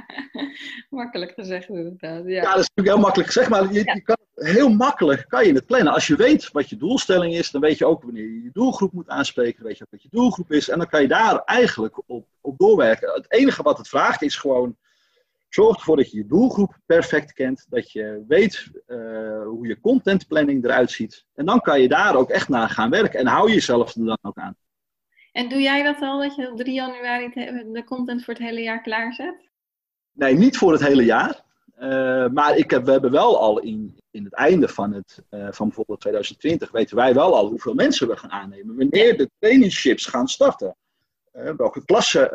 makkelijk 0.90 1.32
gezegd 1.32 1.68
inderdaad. 1.68 2.24
Ja. 2.24 2.30
ja, 2.30 2.40
dat 2.40 2.58
is 2.58 2.68
natuurlijk 2.68 2.88
heel 2.88 2.98
makkelijk 2.98 3.30
gezegd, 3.32 3.50
maar 3.50 3.72
je, 3.72 3.84
ja. 3.84 3.94
je 3.94 4.02
kan 4.02 4.17
heel 4.38 4.68
makkelijk 4.68 5.24
kan 5.28 5.46
je 5.46 5.52
het 5.52 5.66
plannen. 5.66 5.92
Als 5.92 6.06
je 6.06 6.16
weet 6.16 6.52
wat 6.52 6.68
je 6.68 6.76
doelstelling 6.76 7.34
is, 7.34 7.50
dan 7.50 7.60
weet 7.60 7.78
je 7.78 7.86
ook 7.86 8.02
wanneer 8.02 8.24
je 8.24 8.42
je 8.42 8.50
doelgroep 8.52 8.92
moet 8.92 9.08
aanspreken, 9.08 9.56
dan 9.56 9.66
weet 9.66 9.78
je 9.78 9.84
ook 9.84 9.90
wat 9.90 10.02
je 10.02 10.08
doelgroep 10.10 10.52
is, 10.52 10.68
en 10.68 10.78
dan 10.78 10.88
kan 10.88 11.02
je 11.02 11.08
daar 11.08 11.42
eigenlijk 11.44 12.02
op, 12.06 12.26
op 12.40 12.58
doorwerken. 12.58 13.12
Het 13.14 13.32
enige 13.32 13.62
wat 13.62 13.78
het 13.78 13.88
vraagt 13.88 14.22
is 14.22 14.36
gewoon, 14.36 14.76
zorg 15.48 15.76
ervoor 15.76 15.96
dat 15.96 16.10
je 16.10 16.16
je 16.16 16.26
doelgroep 16.26 16.78
perfect 16.86 17.32
kent, 17.32 17.66
dat 17.68 17.92
je 17.92 18.24
weet 18.28 18.70
uh, 18.86 18.98
hoe 19.42 19.66
je 19.66 19.80
contentplanning 19.80 20.64
eruit 20.64 20.90
ziet, 20.90 21.24
en 21.34 21.46
dan 21.46 21.60
kan 21.60 21.80
je 21.80 21.88
daar 21.88 22.16
ook 22.16 22.30
echt 22.30 22.48
naar 22.48 22.68
gaan 22.68 22.90
werken 22.90 23.20
en 23.20 23.26
hou 23.26 23.50
jezelf 23.50 23.94
er 23.94 24.04
dan 24.04 24.18
ook 24.22 24.38
aan. 24.38 24.56
En 25.32 25.48
doe 25.48 25.60
jij 25.60 25.82
dat 25.82 26.00
al, 26.00 26.20
dat 26.20 26.34
je 26.34 26.50
op 26.50 26.56
3 26.56 26.74
januari 26.74 27.30
de 27.72 27.84
content 27.84 28.24
voor 28.24 28.34
het 28.34 28.42
hele 28.42 28.62
jaar 28.62 28.82
klaarzet? 28.82 29.48
Nee, 30.12 30.34
niet 30.34 30.56
voor 30.56 30.72
het 30.72 30.84
hele 30.84 31.04
jaar. 31.04 31.46
Uh, 31.80 32.28
maar 32.28 32.56
ik 32.56 32.70
heb, 32.70 32.84
we 32.84 32.90
hebben 32.90 33.10
wel 33.10 33.40
al 33.40 33.58
in, 33.58 33.98
in 34.10 34.24
het 34.24 34.34
einde 34.34 34.68
van, 34.68 34.92
het, 34.92 35.22
uh, 35.30 35.48
van 35.50 35.66
bijvoorbeeld 35.66 36.00
2020, 36.00 36.70
weten 36.70 36.96
wij 36.96 37.14
wel 37.14 37.36
al 37.36 37.48
hoeveel 37.48 37.74
mensen 37.74 38.08
we 38.08 38.16
gaan 38.16 38.30
aannemen. 38.30 38.76
Wanneer 38.76 39.16
de 39.16 39.30
trainingships 39.38 40.06
gaan 40.06 40.28
starten. 40.28 40.76
Uh, 41.32 41.50
welke 41.56 41.84
klassen 41.84 42.30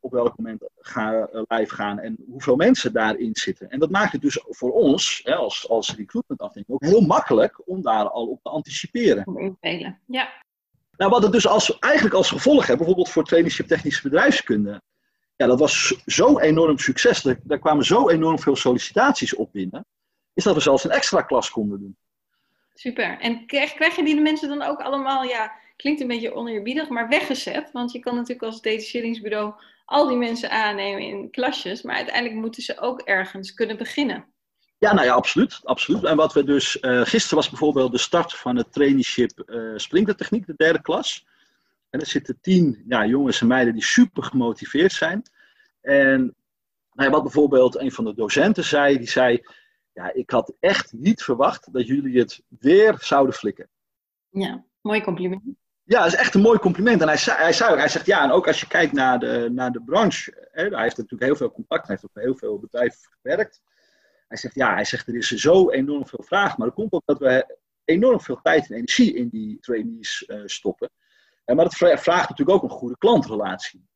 op 0.00 0.12
welk 0.12 0.36
moment 0.36 0.68
gaan, 0.78 1.28
live 1.30 1.74
gaan 1.74 1.98
en 1.98 2.16
hoeveel 2.30 2.56
mensen 2.56 2.92
daarin 2.92 3.36
zitten. 3.36 3.70
En 3.70 3.78
dat 3.78 3.90
maakt 3.90 4.12
het 4.12 4.20
dus 4.20 4.44
voor 4.48 4.72
ons, 4.72 5.20
hè, 5.24 5.34
als, 5.34 5.68
als 5.68 5.94
recruitment 5.96 6.40
afdeling, 6.40 6.70
ook 6.70 6.84
heel 6.84 7.00
makkelijk 7.00 7.62
om 7.64 7.82
daar 7.82 8.08
al 8.08 8.26
op 8.26 8.42
te 8.42 8.48
anticiperen. 8.48 9.26
Om 9.26 9.38
inspelen, 9.38 10.00
ja. 10.06 10.28
Nou, 10.96 11.10
wat 11.10 11.22
het 11.22 11.32
dus 11.32 11.46
als, 11.46 11.78
eigenlijk 11.78 12.14
als 12.14 12.30
gevolg 12.30 12.66
heeft, 12.66 12.78
bijvoorbeeld 12.78 13.08
voor 13.08 13.24
traineeship 13.24 13.66
technische 13.66 14.02
bedrijfskunde, 14.02 14.82
ja, 15.42 15.48
dat 15.48 15.58
was 15.58 15.94
zo 16.06 16.38
enorm 16.38 16.78
succes. 16.78 17.24
Er, 17.24 17.40
daar 17.42 17.58
kwamen 17.58 17.84
zo 17.84 18.08
enorm 18.08 18.38
veel 18.38 18.56
sollicitaties 18.56 19.34
op 19.34 19.52
binnen. 19.52 19.84
Is 20.34 20.44
dat 20.44 20.54
we 20.54 20.60
zelfs 20.60 20.84
een 20.84 20.90
extra 20.90 21.22
klas 21.22 21.50
konden 21.50 21.78
doen. 21.80 21.96
Super. 22.74 23.18
En 23.20 23.46
krijg, 23.46 23.74
krijg 23.74 23.96
je 23.96 24.04
die 24.04 24.20
mensen 24.20 24.48
dan 24.48 24.62
ook 24.62 24.80
allemaal, 24.80 25.22
ja, 25.22 25.52
klinkt 25.76 26.00
een 26.00 26.06
beetje 26.06 26.34
oneerbiedig, 26.34 26.88
maar 26.88 27.08
weggezet? 27.08 27.70
Want 27.72 27.92
je 27.92 27.98
kan 27.98 28.14
natuurlijk 28.14 28.42
als 28.42 28.60
detacheringsbureau 28.60 29.54
al 29.84 30.08
die 30.08 30.16
mensen 30.16 30.50
aannemen 30.50 31.02
in 31.02 31.30
klasjes. 31.30 31.82
Maar 31.82 31.96
uiteindelijk 31.96 32.36
moeten 32.36 32.62
ze 32.62 32.80
ook 32.80 33.00
ergens 33.00 33.54
kunnen 33.54 33.76
beginnen. 33.76 34.24
Ja, 34.78 34.94
nou 34.94 35.06
ja, 35.06 35.12
absoluut. 35.12 35.60
absoluut. 35.64 36.04
En 36.04 36.16
wat 36.16 36.32
we 36.32 36.44
dus, 36.44 36.78
uh, 36.80 37.00
gisteren 37.00 37.36
was 37.36 37.48
bijvoorbeeld 37.48 37.92
de 37.92 37.98
start 37.98 38.34
van 38.34 38.56
het 38.56 38.72
traineeship 38.72 39.42
uh, 39.46 39.72
Sprintertechniek, 39.76 40.46
de 40.46 40.54
derde 40.56 40.82
klas. 40.82 41.26
En 41.92 42.00
er 42.00 42.06
zitten 42.06 42.38
tien 42.40 42.84
ja, 42.88 43.06
jongens 43.06 43.40
en 43.40 43.46
meiden 43.46 43.72
die 43.72 43.84
super 43.84 44.22
gemotiveerd 44.22 44.92
zijn. 44.92 45.22
En 45.80 46.20
nou 46.92 47.08
ja, 47.08 47.10
wat 47.10 47.22
bijvoorbeeld 47.22 47.78
een 47.78 47.92
van 47.92 48.04
de 48.04 48.14
docenten 48.14 48.64
zei, 48.64 48.98
die 48.98 49.08
zei, 49.08 49.40
ja, 49.92 50.12
ik 50.12 50.30
had 50.30 50.54
echt 50.60 50.92
niet 50.92 51.22
verwacht 51.22 51.72
dat 51.72 51.86
jullie 51.86 52.18
het 52.18 52.42
weer 52.48 52.96
zouden 52.98 53.34
flikken. 53.34 53.68
Ja, 54.28 54.64
mooi 54.80 55.02
compliment. 55.02 55.42
Ja, 55.82 55.98
dat 55.98 56.12
is 56.12 56.18
echt 56.18 56.34
een 56.34 56.40
mooi 56.40 56.58
compliment. 56.58 57.00
En 57.00 57.06
hij 57.06 57.16
zei, 57.16 57.38
hij, 57.38 57.52
zei, 57.52 57.76
hij 57.76 57.88
zegt 57.88 58.06
ja, 58.06 58.22
en 58.22 58.30
ook 58.30 58.46
als 58.46 58.60
je 58.60 58.66
kijkt 58.66 58.92
naar 58.92 59.18
de, 59.18 59.48
naar 59.52 59.72
de 59.72 59.82
branche, 59.82 60.48
hè, 60.52 60.68
hij 60.68 60.82
heeft 60.82 60.96
natuurlijk 60.96 61.24
heel 61.24 61.36
veel 61.36 61.52
contact, 61.52 61.86
hij 61.86 61.94
heeft 61.94 62.04
ook 62.04 62.12
bij 62.12 62.22
heel 62.22 62.36
veel 62.36 62.58
bedrijven 62.58 62.98
gewerkt. 63.20 63.62
Hij 64.28 64.36
zegt 64.36 64.54
ja, 64.54 64.74
hij 64.74 64.84
zegt 64.84 65.08
er 65.08 65.16
is 65.16 65.28
zo 65.28 65.70
enorm 65.70 66.06
veel 66.06 66.22
vraag, 66.22 66.56
maar 66.56 66.66
dat 66.66 66.76
komt 66.76 66.92
ook 66.92 67.02
dat 67.04 67.18
we 67.18 67.58
enorm 67.84 68.20
veel 68.20 68.40
tijd 68.42 68.70
en 68.70 68.76
energie 68.76 69.14
in 69.14 69.28
die 69.28 69.58
trainees 69.60 70.24
uh, 70.26 70.42
stoppen. 70.44 70.90
Maar 71.44 71.64
dat 71.64 71.74
vraagt 71.76 72.28
natuurlijk 72.28 72.50
ook 72.50 72.62
een 72.62 72.76
goede 72.76 72.98
klantrelatie. 72.98 73.86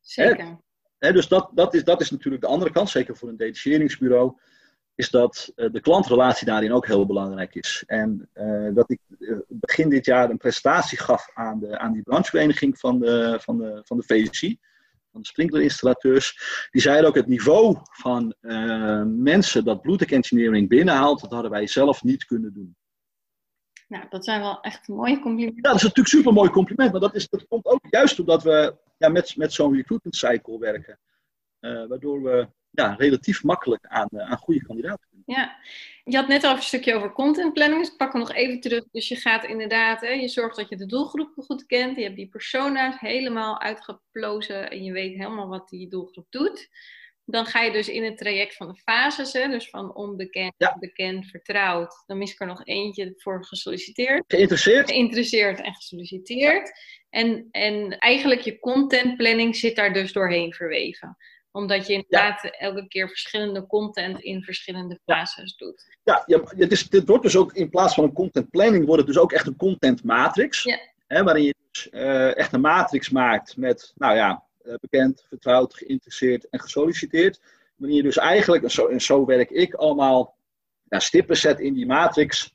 Zeker. 0.00 0.58
Hè? 0.98 1.12
dus 1.12 1.28
dat, 1.28 1.50
dat, 1.54 1.74
is, 1.74 1.84
dat 1.84 2.00
is 2.00 2.10
natuurlijk 2.10 2.42
de 2.42 2.48
andere 2.48 2.72
kant, 2.72 2.90
zeker 2.90 3.16
voor 3.16 3.28
een 3.28 3.36
detacheringsbureau 3.36 4.38
is 4.96 5.10
dat 5.10 5.52
uh, 5.56 5.72
de 5.72 5.80
klantrelatie 5.80 6.46
daarin 6.46 6.72
ook 6.72 6.86
heel 6.86 7.06
belangrijk 7.06 7.54
is. 7.54 7.82
En 7.86 8.28
uh, 8.34 8.74
dat 8.74 8.90
ik 8.90 9.00
uh, 9.18 9.38
begin 9.48 9.88
dit 9.88 10.04
jaar 10.04 10.30
een 10.30 10.36
presentatie 10.36 10.98
gaf 10.98 11.30
aan, 11.34 11.58
de, 11.58 11.78
aan 11.78 11.92
die 11.92 12.02
branchevereniging 12.02 12.78
van 12.78 12.98
de, 12.98 13.38
van 13.40 13.58
de, 13.58 13.80
van 13.84 13.96
de 13.96 14.02
VSI, 14.02 14.58
van 15.12 15.20
de 15.20 15.26
sprinklerinstallateurs. 15.26 16.38
Die 16.70 16.82
zeiden 16.82 17.08
ook 17.08 17.14
het 17.14 17.26
niveau 17.26 17.76
van 17.82 18.34
mensen 19.16 19.64
dat 19.64 19.80
Bluetooth 19.80 20.12
engineering 20.12 20.68
binnenhaalt, 20.68 21.20
dat 21.20 21.30
hadden 21.30 21.50
wij 21.50 21.66
zelf 21.66 22.02
niet 22.02 22.24
kunnen 22.24 22.52
doen. 22.52 22.76
Nou, 23.86 24.04
dat 24.08 24.24
zijn 24.24 24.40
wel 24.40 24.60
echt 24.60 24.88
mooie 24.88 25.18
complimenten. 25.18 25.62
Ja, 25.62 25.68
dat 25.68 25.76
is 25.76 25.82
natuurlijk 25.82 26.12
een 26.12 26.18
super 26.18 26.32
mooi 26.32 26.50
compliment, 26.50 26.92
maar 26.92 27.00
dat, 27.00 27.14
is, 27.14 27.28
dat 27.28 27.46
komt 27.48 27.66
ook 27.66 27.86
juist 27.90 28.20
omdat 28.20 28.42
we 28.42 28.76
ja, 28.96 29.08
met, 29.08 29.36
met 29.36 29.52
zo'n 29.52 29.74
recruitment 29.74 30.16
cycle 30.16 30.58
werken. 30.58 30.98
waardoor 31.60 32.22
we 32.22 32.48
ja, 32.76 32.94
relatief 32.94 33.44
makkelijk 33.44 33.86
aan, 33.86 34.08
eh, 34.10 34.30
aan 34.30 34.38
goede 34.38 34.62
kandidaten 34.62 35.22
Ja, 35.26 35.56
je 36.04 36.16
had 36.16 36.28
net 36.28 36.44
al 36.44 36.56
een 36.56 36.62
stukje 36.62 36.94
over 36.94 37.12
content 37.12 37.52
planning, 37.52 37.80
dus 37.80 37.90
ik 37.90 37.96
pak 37.96 38.12
hem 38.12 38.20
nog 38.20 38.32
even 38.32 38.60
terug. 38.60 38.84
Dus 38.92 39.08
je 39.08 39.16
gaat 39.16 39.44
inderdaad, 39.44 40.00
hè, 40.00 40.08
je 40.08 40.28
zorgt 40.28 40.56
dat 40.56 40.68
je 40.68 40.76
de 40.76 40.86
doelgroep 40.86 41.32
goed 41.36 41.66
kent, 41.66 41.96
je 41.96 42.02
hebt 42.02 42.16
die 42.16 42.28
persona's 42.28 42.98
helemaal 42.98 43.60
uitgeplozen 43.60 44.70
en 44.70 44.84
je 44.84 44.92
weet 44.92 45.16
helemaal 45.16 45.48
wat 45.48 45.68
die 45.68 45.88
doelgroep 45.88 46.26
doet. 46.30 46.68
Dan 47.28 47.46
ga 47.46 47.62
je 47.62 47.72
dus 47.72 47.88
in 47.88 48.04
het 48.04 48.18
traject 48.18 48.56
van 48.56 48.68
de 48.68 48.80
fases, 48.84 49.32
hè, 49.32 49.48
dus 49.48 49.68
van 49.68 49.94
onbekend, 49.94 50.54
bekend, 50.78 51.26
vertrouwd. 51.26 52.02
Dan 52.06 52.18
mis 52.18 52.32
ik 52.32 52.40
er 52.40 52.46
nog 52.46 52.66
eentje 52.66 53.12
voor 53.16 53.44
gesolliciteerd. 53.44 54.24
Geïnteresseerd. 54.28 54.90
Geïnteresseerd 54.90 55.60
en 55.60 55.74
gesolliciteerd. 55.74 56.72
En, 57.10 57.48
en 57.50 57.98
eigenlijk 57.98 58.40
je 58.40 58.58
content 58.58 59.16
planning 59.16 59.56
zit 59.56 59.76
daar 59.76 59.92
dus 59.92 60.12
doorheen 60.12 60.54
verweven 60.54 61.16
omdat 61.56 61.86
je 61.86 61.92
inderdaad 61.92 62.44
elke 62.44 62.88
keer 62.88 63.08
verschillende 63.08 63.66
content 63.66 64.20
in 64.20 64.42
verschillende 64.42 65.00
fases 65.04 65.56
doet. 65.56 65.96
Ja, 66.04 66.22
ja 66.26 66.40
het, 66.56 66.72
is, 66.72 66.88
dit 66.88 67.08
wordt 67.08 67.22
dus 67.22 67.36
ook 67.36 67.52
in 67.52 67.70
plaats 67.70 67.94
van 67.94 68.04
een 68.04 68.12
content 68.12 68.50
planning, 68.50 68.86
wordt 68.86 68.98
het 69.02 69.12
dus 69.12 69.22
ook 69.22 69.32
echt 69.32 69.46
een 69.46 69.56
content 69.56 70.04
matrix. 70.04 70.62
Ja. 70.62 70.78
Hè, 71.06 71.22
waarin 71.22 71.44
je 71.44 71.54
dus 71.70 71.88
uh, 71.90 72.36
echt 72.36 72.52
een 72.52 72.60
matrix 72.60 73.10
maakt 73.10 73.56
met, 73.56 73.92
nou 73.94 74.16
ja, 74.16 74.44
bekend, 74.80 75.24
vertrouwd, 75.28 75.74
geïnteresseerd 75.74 76.48
en 76.48 76.60
gesolliciteerd. 76.60 77.40
Waarin 77.76 77.96
je 77.96 78.02
dus 78.02 78.16
eigenlijk, 78.16 78.62
en 78.62 78.70
zo, 78.70 78.86
en 78.86 79.00
zo 79.00 79.24
werk 79.24 79.50
ik, 79.50 79.74
allemaal 79.74 80.36
ja, 80.88 80.98
stippen 80.98 81.36
zet 81.36 81.60
in 81.60 81.74
die 81.74 81.86
matrix. 81.86 82.54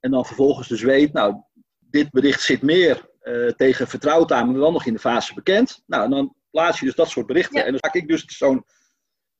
En 0.00 0.10
dan 0.10 0.24
vervolgens 0.24 0.68
dus 0.68 0.82
weet, 0.82 1.12
nou, 1.12 1.42
dit 1.78 2.10
bericht 2.10 2.40
zit 2.40 2.62
meer 2.62 3.10
uh, 3.22 3.50
tegen 3.50 3.88
vertrouwd 3.88 4.32
aan, 4.32 4.50
maar 4.50 4.60
dan 4.60 4.72
nog 4.72 4.86
in 4.86 4.92
de 4.92 4.98
fase 4.98 5.34
bekend. 5.34 5.82
Nou, 5.86 6.04
en 6.04 6.10
dan 6.10 6.34
plaats 6.50 6.78
je 6.80 6.86
dus 6.86 6.94
dat 6.94 7.08
soort 7.08 7.26
berichten. 7.26 7.64
En 7.64 7.70
dan 7.70 7.80
maak 7.80 7.94
ik 7.94 8.08
dus 8.08 8.24
zo'n 8.26 8.64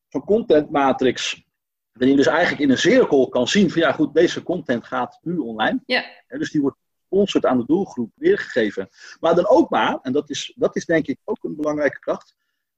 zo'n 0.09 0.25
content 0.25 0.71
matrix. 0.71 1.45
Waarin 1.93 2.17
je 2.17 2.23
dus 2.23 2.33
eigenlijk 2.33 2.63
in 2.63 2.71
een 2.71 2.79
cirkel 2.79 3.29
kan 3.29 3.49
zien 3.49 3.71
van 3.71 3.81
ja 3.81 3.93
goed, 3.93 4.15
deze 4.15 4.43
content 4.43 4.85
gaat 4.85 5.19
nu 5.23 5.37
online. 5.37 5.83
Ja. 5.87 6.05
En 6.27 6.39
dus 6.39 6.51
die 6.51 6.61
wordt 6.61 6.77
gesponsord 7.09 7.47
aan 7.47 7.59
de 7.59 7.67
doelgroep 7.67 8.13
weergegeven. 8.15 8.89
Maar 9.21 9.35
dan 9.35 9.49
ook 9.49 9.71
maar, 9.71 9.99
en 10.03 10.13
dat 10.13 10.31
is, 10.31 10.53
dat 10.57 10.77
is 10.77 10.85
denk 10.85 11.07
ik 11.07 11.19
ook 11.25 11.45
een 11.45 11.57
belangrijke 11.57 11.99
kracht, 11.99 12.35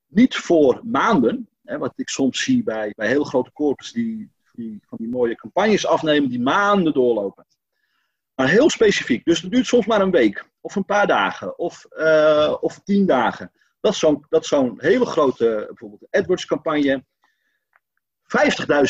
niet 0.07 0.37
voor 0.37 0.81
maanden. 0.85 1.49
Hè, 1.65 1.79
wat 1.79 1.93
ik 1.97 2.09
soms 2.09 2.43
zie 2.43 2.63
bij, 2.63 2.93
bij 2.97 3.09
heel 3.09 3.25
grote 3.25 3.53
corpus 3.53 3.93
die, 3.93 4.31
die 4.53 4.81
van 4.87 4.99
die 4.99 5.09
mooie 5.09 5.35
campagnes 5.35 5.87
afnemen 5.87 6.31
die 6.31 6.41
maanden 6.41 6.93
doorlopen. 6.93 7.47
Maar 8.35 8.49
heel 8.49 8.71
specifiek. 8.71 9.25
Dus 9.25 9.43
het 9.43 9.51
duurt 9.51 9.67
soms 9.67 9.87
maar 9.87 10.01
een 10.01 10.11
week, 10.11 10.45
of 10.61 10.77
een 10.77 10.85
paar 10.85 11.07
dagen, 11.07 11.59
of, 11.59 11.87
uh, 11.99 12.57
of 12.61 12.81
tien 12.85 13.07
dagen. 13.07 13.53
Dat 13.81 13.93
is 14.31 14.49
zo'n 14.49 14.75
hele 14.77 15.07
grote, 15.07 15.65
bijvoorbeeld 15.67 16.07
AdWords-campagne, 16.11 17.05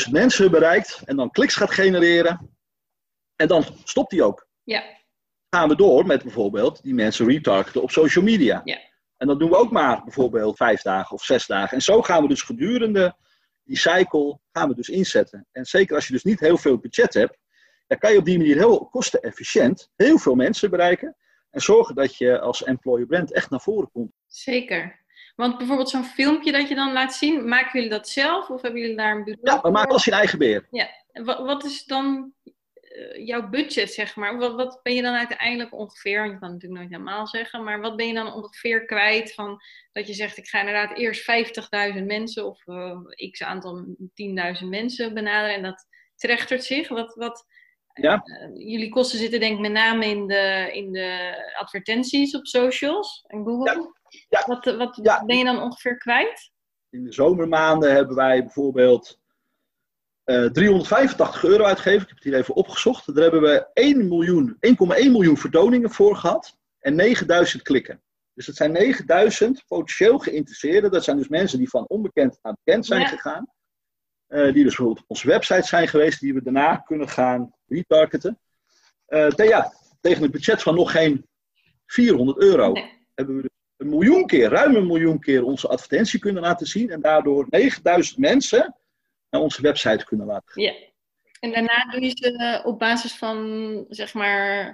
50.000 0.06 0.10
mensen 0.10 0.50
bereikt 0.50 1.02
en 1.04 1.16
dan 1.16 1.30
kliks 1.30 1.54
gaat 1.54 1.70
genereren. 1.70 2.50
En 3.36 3.48
dan 3.48 3.64
stopt 3.84 4.10
die 4.10 4.22
ook. 4.22 4.46
Ja. 4.62 4.99
Gaan 5.50 5.68
we 5.68 5.76
door 5.76 6.06
met 6.06 6.22
bijvoorbeeld 6.22 6.82
die 6.82 6.94
mensen 6.94 7.26
retargeten 7.26 7.82
op 7.82 7.90
social 7.90 8.24
media. 8.24 8.60
Ja. 8.64 8.78
En 9.16 9.26
dat 9.26 9.38
doen 9.38 9.50
we 9.50 9.56
ook 9.56 9.70
maar 9.70 10.02
bijvoorbeeld 10.04 10.56
vijf 10.56 10.82
dagen 10.82 11.14
of 11.14 11.24
zes 11.24 11.46
dagen. 11.46 11.76
En 11.76 11.82
zo 11.82 12.02
gaan 12.02 12.22
we 12.22 12.28
dus 12.28 12.42
gedurende 12.42 13.16
die 13.64 13.78
cycle 13.78 14.38
gaan 14.52 14.68
we 14.68 14.74
dus 14.74 14.88
inzetten. 14.88 15.46
En 15.52 15.64
zeker 15.64 15.94
als 15.94 16.06
je 16.06 16.12
dus 16.12 16.24
niet 16.24 16.40
heel 16.40 16.56
veel 16.56 16.78
budget 16.78 17.14
hebt, 17.14 17.38
dan 17.86 17.98
kan 17.98 18.12
je 18.12 18.18
op 18.18 18.24
die 18.24 18.38
manier 18.38 18.56
heel 18.56 18.88
kostenefficiënt 18.88 19.90
heel 19.96 20.18
veel 20.18 20.34
mensen 20.34 20.70
bereiken. 20.70 21.16
En 21.50 21.60
zorgen 21.60 21.94
dat 21.94 22.16
je 22.16 22.40
als 22.40 22.64
employer 22.64 23.06
brand 23.06 23.32
echt 23.32 23.50
naar 23.50 23.60
voren 23.60 23.90
komt. 23.92 24.12
Zeker. 24.26 24.98
Want 25.36 25.58
bijvoorbeeld 25.58 25.90
zo'n 25.90 26.04
filmpje 26.04 26.52
dat 26.52 26.68
je 26.68 26.74
dan 26.74 26.92
laat 26.92 27.14
zien, 27.14 27.48
maken 27.48 27.70
jullie 27.72 27.96
dat 27.96 28.08
zelf 28.08 28.50
of 28.50 28.62
hebben 28.62 28.80
jullie 28.80 28.96
daar 28.96 29.16
een 29.16 29.24
bureau 29.24 29.46
Ja, 29.56 29.60
we 29.60 29.70
maken 29.70 29.90
alles 29.90 30.06
in 30.06 30.12
eigen 30.12 30.38
beheer. 30.38 30.66
Ja. 30.70 30.88
Wat, 31.12 31.38
wat 31.38 31.64
is 31.64 31.84
dan 31.84 32.32
jouw 33.24 33.48
budget, 33.48 33.92
zeg 33.92 34.16
maar? 34.16 34.38
Wat, 34.38 34.54
wat, 34.54 34.80
ben 34.82 34.94
je 34.94 35.02
dan 35.02 35.14
uiteindelijk 35.14 35.74
ongeveer, 35.74 36.24
je 36.24 36.38
kan 36.38 36.52
natuurlijk 36.52 36.80
nooit 36.80 36.90
helemaal 36.90 37.26
zeggen, 37.26 37.64
maar 37.64 37.80
wat 37.80 37.96
ben 37.96 38.06
je 38.06 38.14
dan 38.14 38.32
ongeveer 38.32 38.84
kwijt 38.84 39.34
van 39.34 39.60
dat 39.92 40.06
je 40.06 40.14
zegt, 40.14 40.36
ik 40.36 40.48
ga 40.48 40.58
inderdaad 40.58 40.98
eerst 40.98 41.30
50.000 41.96 42.04
mensen 42.04 42.46
of 42.46 42.66
uh, 42.66 43.30
x 43.30 43.42
aantal 43.42 43.84
10.000 44.60 44.66
mensen 44.68 45.14
benaderen 45.14 45.54
en 45.54 45.62
dat 45.62 45.86
trechtert 46.16 46.64
zich. 46.64 46.88
Wat, 46.88 47.14
wat, 47.14 47.46
ja. 47.92 48.22
Uh, 48.24 48.68
jullie 48.68 48.88
kosten 48.88 49.18
zitten 49.18 49.40
denk 49.40 49.54
ik 49.54 49.60
met 49.60 49.72
name 49.72 50.06
in 50.06 50.26
de, 50.26 50.70
in 50.72 50.92
de 50.92 51.34
advertenties 51.58 52.36
op 52.36 52.46
socials 52.46 53.24
en 53.26 53.44
Google. 53.44 53.74
Ja. 53.74 53.98
Ja. 54.28 54.44
Wat, 54.46 54.76
wat 54.76 54.98
ja. 55.02 55.24
ben 55.24 55.38
je 55.38 55.44
dan 55.44 55.62
ongeveer 55.62 55.96
kwijt? 55.96 56.50
In 56.90 57.04
de 57.04 57.12
zomermaanden 57.12 57.92
hebben 57.92 58.16
wij 58.16 58.40
bijvoorbeeld 58.40 59.19
uh, 60.30 60.50
385 60.50 61.44
euro 61.44 61.64
uitgegeven. 61.64 62.02
Ik 62.02 62.08
heb 62.08 62.16
het 62.16 62.24
hier 62.24 62.34
even 62.34 62.54
opgezocht. 62.54 63.14
Daar 63.14 63.22
hebben 63.22 63.40
we 63.40 63.66
1 63.72 64.08
miljoen, 64.08 64.56
1,1 64.66 64.76
miljoen 64.86 65.36
vertoningen 65.36 65.90
voor 65.90 66.16
gehad 66.16 66.56
en 66.78 66.94
9000 66.94 67.62
klikken. 67.62 68.02
Dus 68.34 68.46
dat 68.46 68.56
zijn 68.56 68.72
9000 68.72 69.64
potentieel 69.68 70.18
geïnteresseerden. 70.18 70.90
Dat 70.90 71.04
zijn 71.04 71.16
dus 71.16 71.28
mensen 71.28 71.58
die 71.58 71.68
van 71.68 71.88
onbekend 71.88 72.38
naar 72.42 72.56
bekend 72.64 72.86
zijn 72.86 73.06
gegaan. 73.06 73.48
Uh, 74.28 74.42
die 74.42 74.52
dus 74.52 74.62
bijvoorbeeld 74.62 74.98
op 74.98 75.04
onze 75.10 75.26
website 75.26 75.66
zijn 75.66 75.88
geweest, 75.88 76.20
die 76.20 76.34
we 76.34 76.42
daarna 76.42 76.76
kunnen 76.76 77.08
gaan 77.08 77.54
retargeten. 77.66 78.38
Uh, 79.08 79.26
te, 79.26 79.44
ja, 79.44 79.72
tegen 80.00 80.22
een 80.22 80.30
budget 80.30 80.62
van 80.62 80.74
nog 80.74 80.90
geen 80.90 81.26
400 81.86 82.38
euro 82.38 82.72
nee. 82.72 83.06
hebben 83.14 83.36
we 83.36 83.42
dus 83.42 83.50
een 83.76 83.88
miljoen 83.88 84.26
keer, 84.26 84.48
ruim 84.48 84.74
een 84.74 84.86
miljoen 84.86 85.18
keer 85.18 85.44
onze 85.44 85.68
advertentie 85.68 86.20
kunnen 86.20 86.42
laten 86.42 86.66
zien. 86.66 86.90
En 86.90 87.00
daardoor 87.00 87.46
9000 87.48 88.18
mensen 88.18 88.79
naar 89.30 89.40
onze 89.40 89.62
website 89.62 90.04
kunnen 90.04 90.26
laten 90.26 90.48
gaan. 90.52 90.62
Ja. 90.62 90.74
En 91.40 91.52
daarna 91.52 91.90
doe 91.90 92.00
je 92.00 92.10
ze 92.10 92.62
op 92.64 92.78
basis 92.78 93.12
van, 93.16 93.84
zeg 93.88 94.14
maar, 94.14 94.64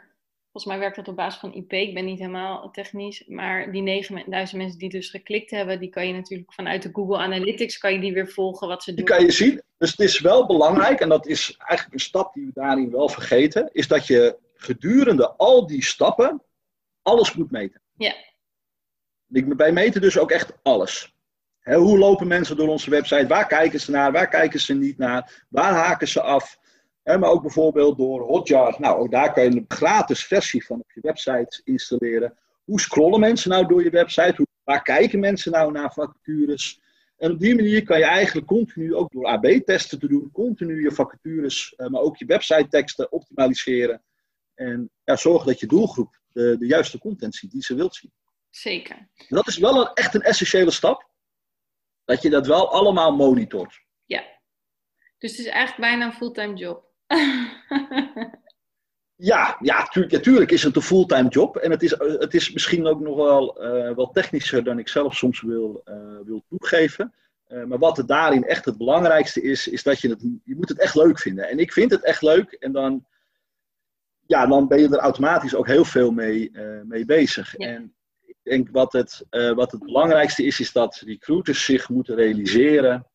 volgens 0.52 0.64
mij 0.64 0.78
werkt 0.78 0.96
dat 0.96 1.08
op 1.08 1.16
basis 1.16 1.40
van 1.40 1.54
IP. 1.54 1.72
Ik 1.72 1.94
ben 1.94 2.04
niet 2.04 2.18
helemaal 2.18 2.70
technisch. 2.70 3.24
Maar 3.26 3.72
die 3.72 3.82
9000 3.82 4.52
mensen 4.62 4.78
die 4.78 4.88
dus 4.88 5.10
geklikt 5.10 5.50
hebben, 5.50 5.80
die 5.80 5.88
kan 5.88 6.06
je 6.06 6.12
natuurlijk 6.12 6.52
vanuit 6.52 6.82
de 6.82 6.90
Google 6.92 7.18
Analytics, 7.18 7.78
kan 7.78 7.92
je 7.92 8.00
die 8.00 8.12
weer 8.12 8.28
volgen 8.28 8.68
wat 8.68 8.82
ze 8.82 8.94
doen. 8.94 9.04
Die 9.04 9.14
kan 9.14 9.24
je 9.24 9.30
zien. 9.30 9.62
Dus 9.78 9.90
het 9.90 10.00
is 10.00 10.20
wel 10.20 10.46
belangrijk, 10.46 11.00
en 11.00 11.08
dat 11.08 11.26
is 11.26 11.54
eigenlijk 11.56 11.92
een 11.92 12.06
stap 12.06 12.34
die 12.34 12.46
we 12.46 12.50
daarin 12.54 12.90
wel 12.90 13.08
vergeten, 13.08 13.70
is 13.72 13.88
dat 13.88 14.06
je 14.06 14.38
gedurende 14.54 15.30
al 15.30 15.66
die 15.66 15.84
stappen 15.84 16.42
alles 17.02 17.34
moet 17.34 17.50
meten. 17.50 17.82
Ja. 17.96 18.14
Wij 19.56 19.72
meten 19.72 20.00
dus 20.00 20.18
ook 20.18 20.30
echt 20.30 20.52
alles. 20.62 21.15
Hoe 21.74 21.98
lopen 21.98 22.26
mensen 22.26 22.56
door 22.56 22.68
onze 22.68 22.90
website? 22.90 23.26
Waar 23.26 23.46
kijken 23.46 23.80
ze 23.80 23.90
naar? 23.90 24.12
Waar 24.12 24.28
kijken 24.28 24.60
ze 24.60 24.74
niet 24.74 24.98
naar? 24.98 25.44
Waar 25.48 25.72
haken 25.72 26.08
ze 26.08 26.20
af? 26.20 26.58
maar 27.04 27.30
ook 27.30 27.42
bijvoorbeeld 27.42 27.98
door 27.98 28.20
Hotjar. 28.20 28.76
Nou, 28.78 28.98
ook 28.98 29.10
daar 29.10 29.32
kan 29.32 29.44
je 29.44 29.50
een 29.50 29.64
gratis 29.68 30.24
versie 30.24 30.66
van 30.66 30.80
op 30.80 30.92
je 30.92 31.00
website 31.00 31.60
installeren. 31.64 32.38
Hoe 32.64 32.80
scrollen 32.80 33.20
mensen 33.20 33.50
nou 33.50 33.66
door 33.66 33.82
je 33.82 33.90
website? 33.90 34.34
Hoe, 34.36 34.46
waar 34.64 34.82
kijken 34.82 35.20
mensen 35.20 35.52
nou 35.52 35.72
naar 35.72 35.92
vacatures? 35.92 36.80
En 37.16 37.30
op 37.30 37.40
die 37.40 37.54
manier 37.54 37.82
kan 37.82 37.98
je 37.98 38.04
eigenlijk 38.04 38.46
continu, 38.46 38.94
ook 38.94 39.12
door 39.12 39.26
AB-testen 39.26 39.98
te 39.98 40.08
doen, 40.08 40.30
continu 40.32 40.82
je 40.82 40.92
vacatures, 40.92 41.74
maar 41.76 42.00
ook 42.00 42.16
je 42.16 42.24
website 42.24 42.68
teksten 42.68 43.12
optimaliseren. 43.12 44.02
En 44.54 44.90
ja, 45.04 45.16
zorgen 45.16 45.46
dat 45.46 45.60
je 45.60 45.66
doelgroep 45.66 46.20
de, 46.32 46.56
de 46.58 46.66
juiste 46.66 46.98
content 46.98 47.34
ziet 47.34 47.50
die 47.50 47.62
ze 47.62 47.74
wilt 47.74 47.94
zien. 47.94 48.12
Zeker. 48.50 49.08
Dat 49.28 49.46
is 49.46 49.58
wel 49.58 49.80
een, 49.80 49.90
echt 49.94 50.14
een 50.14 50.22
essentiële 50.22 50.70
stap. 50.70 51.08
Dat 52.06 52.22
je 52.22 52.30
dat 52.30 52.46
wel 52.46 52.72
allemaal 52.72 53.16
monitort. 53.16 53.80
Ja. 54.04 54.22
Dus 55.18 55.30
het 55.30 55.40
is 55.40 55.46
eigenlijk 55.46 55.80
bijna 55.80 56.06
een 56.06 56.12
fulltime 56.12 56.54
job. 56.54 56.84
Ja, 59.18 59.56
ja, 59.60 59.88
natuurlijk 59.92 60.50
is 60.50 60.62
het 60.62 60.76
een 60.76 60.82
fulltime 60.82 61.28
job. 61.28 61.56
En 61.56 61.70
het 61.70 61.82
is, 61.82 61.90
het 61.98 62.34
is 62.34 62.52
misschien 62.52 62.86
ook 62.86 63.00
nog 63.00 63.16
wel, 63.16 63.64
uh, 63.64 63.94
wel 63.94 64.10
technischer 64.10 64.64
dan 64.64 64.78
ik 64.78 64.88
zelf 64.88 65.14
soms 65.14 65.40
wil, 65.40 65.82
uh, 65.84 65.94
wil 66.24 66.44
toegeven. 66.48 67.14
Uh, 67.48 67.64
maar 67.64 67.78
wat 67.78 67.98
er 67.98 68.06
daarin 68.06 68.44
echt 68.44 68.64
het 68.64 68.76
belangrijkste 68.76 69.42
is, 69.42 69.68
is 69.68 69.82
dat 69.82 70.00
je 70.00 70.08
het, 70.08 70.20
je 70.44 70.56
moet 70.56 70.68
het 70.68 70.78
echt 70.78 70.94
leuk 70.94 71.18
vinden. 71.18 71.48
En 71.48 71.58
ik 71.58 71.72
vind 71.72 71.90
het 71.90 72.04
echt 72.04 72.22
leuk. 72.22 72.52
En 72.52 72.72
dan, 72.72 73.06
ja, 74.26 74.46
dan 74.46 74.68
ben 74.68 74.80
je 74.80 74.88
er 74.88 74.98
automatisch 74.98 75.54
ook 75.54 75.66
heel 75.66 75.84
veel 75.84 76.10
mee, 76.10 76.50
mee 76.84 77.04
bezig. 77.04 77.54
Ja. 77.56 77.68
En 77.68 77.94
ik 78.46 78.52
denk 78.52 78.68
wat 78.72 78.92
het, 78.92 79.26
wat 79.54 79.72
het 79.72 79.84
belangrijkste 79.84 80.44
is, 80.44 80.60
is 80.60 80.72
dat 80.72 81.02
recruiters 81.06 81.64
zich 81.64 81.88
moeten 81.88 82.14
realiseren. 82.14 83.06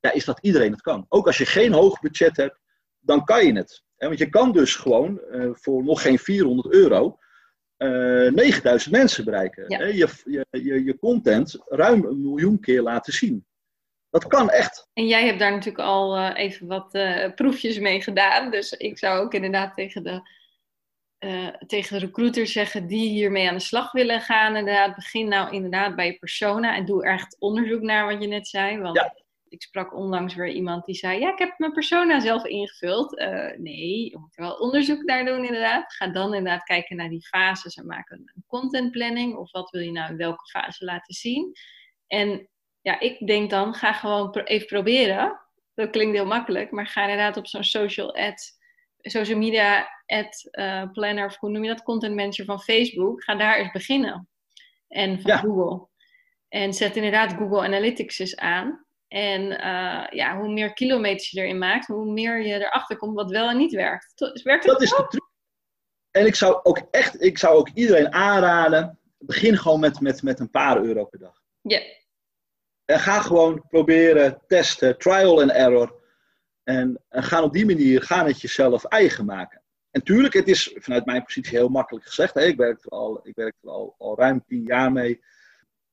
Ja, 0.00 0.12
is 0.12 0.24
dat 0.24 0.38
iedereen 0.40 0.72
het 0.72 0.80
kan. 0.80 1.06
Ook 1.08 1.26
als 1.26 1.38
je 1.38 1.46
geen 1.46 1.72
hoog 1.72 2.00
budget 2.00 2.36
hebt, 2.36 2.60
dan 3.00 3.24
kan 3.24 3.46
je 3.46 3.52
het. 3.52 3.82
Want 3.96 4.18
je 4.18 4.28
kan 4.28 4.52
dus 4.52 4.74
gewoon 4.74 5.20
uh, 5.30 5.50
voor 5.52 5.84
nog 5.84 6.02
geen 6.02 6.18
400 6.18 6.74
euro 6.74 7.18
uh, 7.78 8.32
9000 8.32 8.94
mensen 8.94 9.24
bereiken. 9.24 9.64
Ja. 9.68 9.84
Je, 9.86 10.08
je, 10.24 10.46
je, 10.50 10.84
je 10.84 10.98
content 10.98 11.56
ruim 11.64 12.04
een 12.04 12.20
miljoen 12.20 12.60
keer 12.60 12.82
laten 12.82 13.12
zien. 13.12 13.46
Dat 14.10 14.26
kan 14.26 14.50
echt. 14.50 14.88
En 14.92 15.06
jij 15.06 15.26
hebt 15.26 15.38
daar 15.38 15.52
natuurlijk 15.52 15.84
al 15.84 16.28
even 16.32 16.66
wat 16.66 16.98
proefjes 17.34 17.78
mee 17.78 18.02
gedaan. 18.02 18.50
Dus 18.50 18.72
ik 18.72 18.98
zou 18.98 19.20
ook 19.20 19.34
inderdaad 19.34 19.74
tegen 19.74 20.02
de, 20.02 20.22
uh, 21.24 21.48
tegen 21.66 21.98
de 21.98 22.06
recruiters 22.06 22.52
zeggen 22.52 22.86
die 22.86 23.08
hiermee 23.08 23.48
aan 23.48 23.54
de 23.54 23.60
slag 23.60 23.92
willen 23.92 24.20
gaan. 24.20 24.56
Inderdaad, 24.56 24.94
begin 24.94 25.28
nou 25.28 25.52
inderdaad 25.52 25.96
bij 25.96 26.06
je 26.06 26.18
persona 26.18 26.76
en 26.76 26.84
doe 26.84 27.04
echt 27.04 27.36
onderzoek 27.38 27.82
naar 27.82 28.06
wat 28.06 28.22
je 28.22 28.28
net 28.28 28.48
zei. 28.48 28.78
Want 28.78 28.96
ja 28.96 29.14
ik 29.54 29.62
sprak 29.62 29.94
onlangs 29.94 30.34
weer 30.34 30.48
iemand 30.48 30.84
die 30.84 30.94
zei: 30.94 31.20
Ja, 31.20 31.32
ik 31.32 31.38
heb 31.38 31.58
mijn 31.58 31.72
persona 31.72 32.20
zelf 32.20 32.44
ingevuld. 32.44 33.18
Uh, 33.18 33.56
nee, 33.56 34.10
je 34.10 34.18
moet 34.18 34.36
er 34.36 34.42
wel 34.42 34.54
onderzoek 34.54 35.02
naar 35.02 35.24
doen, 35.24 35.44
inderdaad. 35.44 35.94
Ga 35.94 36.08
dan 36.08 36.34
inderdaad 36.34 36.62
kijken 36.62 36.96
naar 36.96 37.08
die 37.08 37.26
fases 37.26 37.76
en 37.76 37.86
maak 37.86 38.10
een, 38.10 38.30
een 38.34 38.44
content 38.46 38.90
planning. 38.90 39.36
Of 39.36 39.50
wat 39.52 39.70
wil 39.70 39.80
je 39.80 39.92
nou 39.92 40.10
in 40.10 40.16
welke 40.16 40.44
fase 40.44 40.84
laten 40.84 41.14
zien? 41.14 41.52
En 42.06 42.48
ja, 42.80 43.00
ik 43.00 43.26
denk 43.26 43.50
dan: 43.50 43.74
ga 43.74 43.92
gewoon 43.92 44.34
even 44.34 44.66
proberen. 44.66 45.40
Dat 45.74 45.90
klinkt 45.90 46.16
heel 46.16 46.26
makkelijk, 46.26 46.70
maar 46.70 46.86
ga 46.86 47.02
inderdaad 47.02 47.36
op 47.36 47.46
zo'n 47.46 47.64
social 47.64 48.16
ad, 48.16 48.58
social 49.10 49.38
media 49.38 49.88
ad 50.06 50.48
uh, 50.50 50.90
planner, 50.92 51.26
of 51.26 51.36
hoe 51.36 51.50
noem 51.50 51.62
je 51.62 51.68
dat? 51.68 51.82
Content 51.82 52.14
manager 52.14 52.44
van 52.44 52.60
Facebook. 52.60 53.22
Ga 53.22 53.34
daar 53.34 53.56
eens 53.56 53.72
beginnen. 53.72 54.28
En 54.88 55.20
van 55.20 55.30
ja. 55.30 55.36
Google. 55.36 55.88
En 56.48 56.72
zet 56.72 56.96
inderdaad 56.96 57.32
Google 57.32 57.62
Analytics 57.62 58.18
eens 58.18 58.36
aan. 58.36 58.86
En 59.08 59.42
uh, 59.42 60.06
ja, 60.10 60.38
hoe 60.38 60.52
meer 60.52 60.72
kilometers 60.72 61.30
je 61.30 61.40
erin 61.40 61.58
maakt, 61.58 61.86
hoe 61.86 62.12
meer 62.12 62.46
je 62.46 62.54
erachter 62.54 62.96
komt 62.96 63.14
wat 63.14 63.30
wel 63.30 63.48
en 63.48 63.56
niet 63.56 63.72
werkt. 63.72 64.40
werkt 64.42 64.66
dat 64.66 64.82
is 64.82 64.90
de 64.90 65.06
truc. 65.08 65.22
En 66.10 66.26
ik 66.26 66.34
zou 66.34 66.60
ook 66.62 66.82
echt, 66.90 67.22
ik 67.22 67.38
zou 67.38 67.56
ook 67.56 67.68
iedereen 67.74 68.12
aanraden, 68.12 68.98
begin 69.18 69.56
gewoon 69.56 69.80
met, 69.80 70.00
met, 70.00 70.22
met 70.22 70.40
een 70.40 70.50
paar 70.50 70.82
euro 70.82 71.04
per 71.04 71.18
dag. 71.18 71.40
Ja. 71.60 71.80
En 72.84 73.00
ga 73.00 73.20
gewoon 73.20 73.64
proberen, 73.68 74.42
testen, 74.46 74.98
trial 74.98 75.40
and 75.40 75.50
error. 75.50 76.02
En, 76.64 77.00
en 77.08 77.22
ga 77.22 77.42
op 77.42 77.52
die 77.52 77.66
manier, 77.66 78.02
ga 78.02 78.26
het 78.26 78.40
jezelf 78.40 78.84
eigen 78.84 79.24
maken. 79.24 79.62
En 79.90 80.02
tuurlijk, 80.02 80.34
het 80.34 80.48
is 80.48 80.74
vanuit 80.74 81.04
mijn 81.04 81.24
positie 81.24 81.56
heel 81.56 81.68
makkelijk 81.68 82.06
gezegd. 82.06 82.36
Ik 82.36 82.56
werk 82.56 82.84
er, 82.84 82.90
al, 82.90 83.20
ik 83.22 83.34
werk 83.34 83.54
er 83.62 83.70
al, 83.70 83.94
al 83.98 84.18
ruim 84.18 84.44
tien 84.46 84.62
jaar 84.62 84.92
mee. 84.92 85.22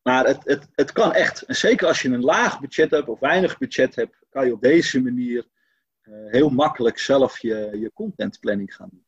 Maar 0.01 0.25
het, 0.25 0.43
het, 0.43 0.67
het 0.75 0.91
kan 0.91 1.13
echt. 1.13 1.41
En 1.41 1.55
zeker 1.55 1.87
als 1.87 2.01
je 2.01 2.09
een 2.09 2.23
laag 2.23 2.59
budget 2.59 2.91
hebt 2.91 3.07
of 3.07 3.19
weinig 3.19 3.57
budget 3.57 3.95
hebt, 3.95 4.15
kan 4.29 4.45
je 4.45 4.53
op 4.53 4.61
deze 4.61 5.01
manier 5.01 5.47
uh, 6.03 6.31
heel 6.31 6.49
makkelijk 6.49 6.99
zelf 6.99 7.39
je, 7.39 7.69
je 7.79 7.91
contentplanning 7.93 8.75
gaan 8.75 8.89
doen. 8.91 9.05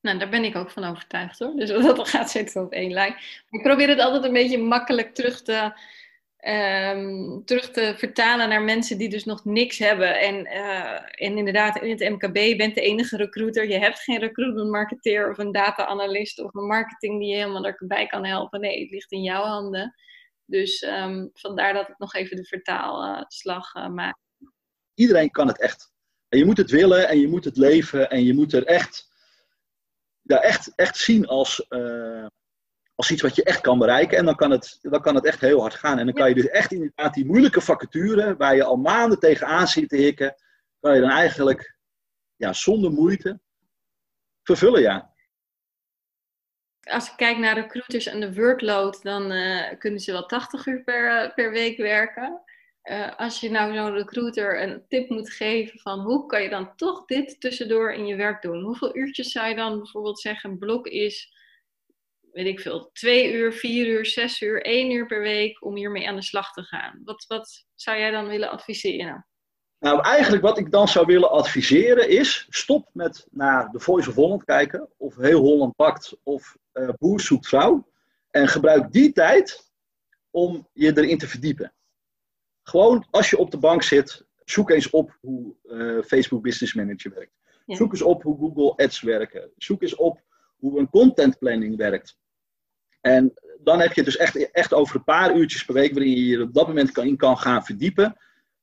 Nou, 0.00 0.18
daar 0.18 0.28
ben 0.28 0.44
ik 0.44 0.56
ook 0.56 0.70
van 0.70 0.84
overtuigd 0.84 1.38
hoor. 1.38 1.54
Dus 1.54 1.68
dat 1.82 2.08
gaat 2.08 2.30
zeker 2.30 2.62
op 2.62 2.72
één 2.72 2.92
lijn. 2.92 3.14
Ik 3.50 3.62
probeer 3.62 3.88
het 3.88 4.00
altijd 4.00 4.24
een 4.24 4.32
beetje 4.32 4.58
makkelijk 4.58 5.14
terug 5.14 5.42
te, 5.42 5.72
um, 6.48 7.44
terug 7.44 7.70
te 7.70 7.94
vertalen 7.96 8.48
naar 8.48 8.62
mensen 8.62 8.98
die 8.98 9.08
dus 9.08 9.24
nog 9.24 9.44
niks 9.44 9.78
hebben. 9.78 10.20
En, 10.20 10.46
uh, 10.46 10.94
en 10.94 11.36
inderdaad, 11.38 11.82
in 11.82 11.90
het 11.90 12.10
MKB 12.10 12.56
bent 12.56 12.74
de 12.74 12.80
enige 12.80 13.16
recruiter. 13.16 13.68
Je 13.68 13.78
hebt 13.78 13.98
geen 13.98 14.18
recruitment 14.18 14.70
marketeer 14.70 15.30
of 15.30 15.38
een 15.38 15.52
data-analyst 15.52 16.40
of 16.40 16.54
een 16.54 16.66
marketing 16.66 17.18
die 17.18 17.28
je 17.28 17.36
helemaal 17.36 17.64
erbij 17.64 18.06
kan 18.06 18.24
helpen. 18.24 18.60
Nee, 18.60 18.80
het 18.80 18.90
ligt 18.90 19.12
in 19.12 19.22
jouw 19.22 19.42
handen. 19.42 19.94
Dus 20.44 20.82
um, 20.82 21.30
vandaar 21.32 21.72
dat 21.72 21.88
ik 21.88 21.98
nog 21.98 22.14
even 22.14 22.36
de 22.36 22.44
vertaalslag 22.44 23.74
uh, 23.74 23.88
maak. 23.88 24.16
Iedereen 24.94 25.30
kan 25.30 25.46
het 25.46 25.60
echt. 25.60 25.92
En 26.28 26.38
je 26.38 26.44
moet 26.44 26.56
het 26.56 26.70
willen 26.70 27.08
en 27.08 27.20
je 27.20 27.28
moet 27.28 27.44
het 27.44 27.56
leven 27.56 28.10
en 28.10 28.24
je 28.24 28.34
moet 28.34 28.52
er 28.52 28.64
echt, 28.64 29.08
ja, 30.22 30.40
echt, 30.40 30.72
echt 30.74 30.96
zien 30.96 31.26
als, 31.26 31.66
uh, 31.68 32.26
als 33.00 33.10
iets 33.10 33.22
wat 33.22 33.36
je 33.36 33.44
echt 33.44 33.60
kan 33.60 33.78
bereiken. 33.78 34.18
En 34.18 34.24
dan 34.24 34.34
kan 34.34 34.50
het, 34.50 34.78
dan 34.82 35.00
kan 35.00 35.14
het 35.14 35.24
echt 35.24 35.40
heel 35.40 35.60
hard 35.60 35.74
gaan. 35.74 35.98
En 35.98 36.04
dan 36.04 36.14
kan 36.14 36.28
je 36.28 36.34
dus 36.34 36.48
echt 36.48 36.72
inderdaad 36.72 37.14
die 37.14 37.26
moeilijke 37.26 37.60
vacature, 37.60 38.36
waar 38.36 38.54
je 38.54 38.64
al 38.64 38.76
maanden 38.76 39.18
tegenaan 39.18 39.68
zit 39.68 39.88
te 39.88 39.96
hikken, 39.96 40.34
kan 40.80 40.94
je 40.94 41.00
dan 41.00 41.10
eigenlijk 41.10 41.76
ja, 42.36 42.52
zonder 42.52 42.90
moeite 42.90 43.40
vervullen, 44.42 44.80
ja. 44.80 45.14
Als 46.80 47.10
ik 47.10 47.16
kijk 47.16 47.38
naar 47.38 47.54
recruiters 47.54 48.06
en 48.06 48.20
de 48.20 48.34
workload, 48.34 49.02
dan 49.02 49.32
uh, 49.32 49.78
kunnen 49.78 50.00
ze 50.00 50.12
wel 50.12 50.26
80 50.26 50.66
uur 50.66 50.82
per, 50.84 51.24
uh, 51.24 51.34
per 51.34 51.50
week 51.50 51.76
werken. 51.76 52.40
Uh, 52.84 53.16
als 53.16 53.40
je 53.40 53.50
nou 53.50 53.74
zo'n 53.74 53.92
recruiter 53.92 54.62
een 54.62 54.84
tip 54.88 55.08
moet 55.08 55.30
geven 55.30 55.78
van 55.78 56.00
hoe 56.00 56.26
kan 56.26 56.42
je 56.42 56.48
dan 56.48 56.76
toch 56.76 57.04
dit 57.04 57.40
tussendoor 57.40 57.92
in 57.92 58.06
je 58.06 58.16
werk 58.16 58.42
doen? 58.42 58.62
Hoeveel 58.62 58.96
uurtjes 58.96 59.32
zou 59.32 59.48
je 59.48 59.54
dan 59.54 59.78
bijvoorbeeld 59.78 60.20
zeggen, 60.20 60.58
blok 60.58 60.86
is 60.86 61.38
weet 62.32 62.46
ik 62.46 62.60
veel, 62.60 62.90
twee 62.92 63.32
uur, 63.32 63.52
vier 63.52 63.86
uur, 63.86 64.06
zes 64.06 64.40
uur, 64.40 64.62
één 64.62 64.90
uur 64.90 65.06
per 65.06 65.20
week 65.20 65.64
om 65.64 65.76
hiermee 65.76 66.08
aan 66.08 66.16
de 66.16 66.22
slag 66.22 66.52
te 66.52 66.62
gaan. 66.62 67.00
Wat, 67.04 67.24
wat 67.28 67.64
zou 67.74 67.98
jij 67.98 68.10
dan 68.10 68.26
willen 68.26 68.50
adviseren? 68.50 69.26
Nou, 69.78 70.00
eigenlijk 70.00 70.42
wat 70.42 70.58
ik 70.58 70.70
dan 70.70 70.88
zou 70.88 71.06
willen 71.06 71.30
adviseren 71.30 72.08
is, 72.08 72.46
stop 72.48 72.90
met 72.92 73.26
naar 73.30 73.70
de 73.70 73.80
Voice 73.80 74.08
of 74.08 74.14
Holland 74.14 74.44
kijken, 74.44 74.88
of 74.96 75.16
Heel 75.16 75.40
Holland 75.40 75.76
Pakt, 75.76 76.16
of 76.22 76.56
uh, 76.72 76.88
Boer 76.98 77.20
zoekt 77.20 77.48
vrouw. 77.48 77.88
En 78.30 78.48
gebruik 78.48 78.92
die 78.92 79.12
tijd 79.12 79.70
om 80.30 80.68
je 80.72 80.96
erin 80.96 81.18
te 81.18 81.28
verdiepen. 81.28 81.72
Gewoon 82.62 83.06
als 83.10 83.30
je 83.30 83.38
op 83.38 83.50
de 83.50 83.58
bank 83.58 83.82
zit, 83.82 84.26
zoek 84.44 84.70
eens 84.70 84.90
op 84.90 85.18
hoe 85.20 85.54
uh, 85.62 86.02
Facebook 86.02 86.42
Business 86.42 86.74
Manager 86.74 87.10
werkt. 87.14 87.32
Ja. 87.66 87.76
Zoek 87.76 87.92
eens 87.92 88.02
op 88.02 88.22
hoe 88.22 88.38
Google 88.38 88.84
Ads 88.84 89.00
werken. 89.00 89.50
Zoek 89.56 89.82
eens 89.82 89.94
op 89.94 90.20
hoe 90.60 90.78
een 90.78 90.90
content 90.90 91.38
planning 91.38 91.76
werkt. 91.76 92.18
En 93.00 93.32
dan 93.62 93.80
heb 93.80 93.92
je 93.92 94.02
dus 94.02 94.16
echt, 94.16 94.50
echt 94.50 94.74
over 94.74 94.96
een 94.96 95.04
paar 95.04 95.36
uurtjes 95.36 95.64
per 95.64 95.74
week 95.74 95.92
waarin 95.92 96.12
je 96.12 96.26
je 96.26 96.42
op 96.42 96.54
dat 96.54 96.66
moment 96.66 96.90
kan, 96.90 97.06
in 97.06 97.16
kan 97.16 97.38
gaan 97.38 97.64
verdiepen. 97.64 98.16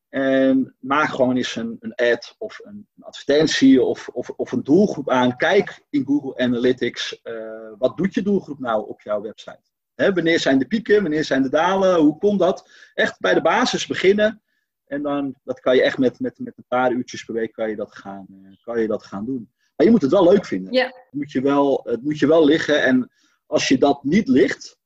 En 0.10 0.76
maak 0.80 1.10
gewoon 1.10 1.36
eens 1.36 1.56
een, 1.56 1.78
een 1.80 1.96
ad 1.96 2.36
of 2.38 2.60
een, 2.64 2.88
advertentie 3.00 3.82
of, 3.82 4.08
of, 4.08 4.30
of, 4.30 4.52
een 4.52 4.64
doelgroep 4.64 5.10
aan. 5.10 5.36
Kijk 5.36 5.86
in 5.90 6.06
Google 6.06 6.38
Analytics, 6.38 7.20
uh, 7.24 7.72
wat 7.78 7.98
doet 7.98 8.14
je 8.14 8.22
doelgroep 8.22 8.60
nou 8.60 8.88
op 8.88 9.02
jouw 9.02 9.22
website? 9.22 9.62
Wanneer 9.96 10.40
zijn 10.40 10.60
de 10.60 10.68
pieken, 10.68 11.02
wanneer 11.02 11.24
zijn 11.24 11.42
de 11.42 11.50
dalen, 11.50 12.00
hoe 12.00 12.18
komt 12.18 12.40
dat? 12.40 12.70
Echt 12.94 13.20
bij 13.20 13.34
de 13.34 13.42
basis 13.42 13.88
beginnen. 13.88 14.42
En 14.86 15.02
dan, 15.02 15.36
dat 15.44 15.60
kan 15.60 15.76
je 15.76 15.82
echt 15.82 15.98
met, 15.98 16.20
met, 16.20 16.40
met 16.40 16.58
een 16.58 16.66
paar 16.68 16.92
uurtjes 16.92 17.24
per 17.24 17.34
week 17.34 17.52
kan 17.52 17.70
je 17.70 17.76
dat 17.76 17.96
gaan, 17.96 18.26
uh, 18.30 18.56
kan 18.62 18.82
je 18.82 18.88
dat 18.88 19.04
gaan 19.04 19.26
doen. 19.26 19.52
Maar 19.78 19.86
je 19.86 19.92
moet 19.92 20.02
het 20.02 20.12
wel 20.12 20.30
leuk 20.32 20.46
vinden. 20.46 20.74
Ja. 20.74 20.86
Het, 20.86 21.08
moet 21.12 21.32
je 21.32 21.42
wel, 21.42 21.82
het 21.84 22.04
moet 22.04 22.20
je 22.20 22.28
wel 22.28 22.46
liggen. 22.46 22.84
En 22.84 23.12
als 23.46 23.68
je 23.68 23.78
dat 23.78 24.04
niet 24.04 24.28
ligt, 24.28 24.78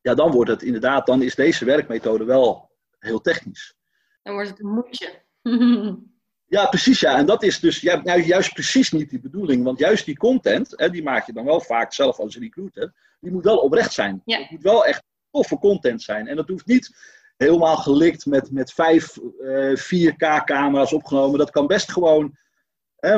ja, 0.00 0.14
dan 0.14 0.30
wordt 0.30 0.50
het 0.50 0.62
inderdaad, 0.62 1.06
dan 1.06 1.22
is 1.22 1.34
deze 1.34 1.64
werkmethode 1.64 2.24
wel 2.24 2.70
heel 2.98 3.20
technisch. 3.20 3.74
Dan 4.22 4.34
wordt 4.34 4.48
het 4.48 4.60
een 4.60 4.72
moedje. 4.72 5.22
ja, 6.56 6.66
precies. 6.66 7.00
Ja. 7.00 7.16
En 7.16 7.26
dat 7.26 7.42
is 7.42 7.60
dus 7.60 7.82
nou, 7.82 8.22
juist 8.22 8.52
precies 8.52 8.92
niet 8.92 9.10
die 9.10 9.20
bedoeling. 9.20 9.64
Want 9.64 9.78
juist 9.78 10.04
die 10.04 10.16
content, 10.16 10.72
hè, 10.76 10.90
die 10.90 11.02
maak 11.02 11.26
je 11.26 11.32
dan 11.32 11.44
wel 11.44 11.60
vaak 11.60 11.92
zelf 11.92 12.18
als 12.18 12.36
recruiter, 12.36 12.94
die 13.20 13.32
moet 13.32 13.44
wel 13.44 13.58
oprecht 13.58 13.92
zijn. 13.92 14.22
Ja. 14.24 14.38
Het 14.38 14.50
moet 14.50 14.62
wel 14.62 14.86
echt 14.86 15.02
toffe 15.30 15.58
content 15.58 16.02
zijn. 16.02 16.26
En 16.26 16.36
dat 16.36 16.48
hoeft 16.48 16.66
niet 16.66 16.96
helemaal 17.36 17.76
gelikt 17.76 18.26
met, 18.26 18.50
met 18.50 18.72
vijf 18.72 19.16
uh, 19.40 19.76
4K-camera's 19.76 20.92
opgenomen. 20.92 21.38
Dat 21.38 21.50
kan 21.50 21.66
best 21.66 21.92
gewoon 21.92 22.36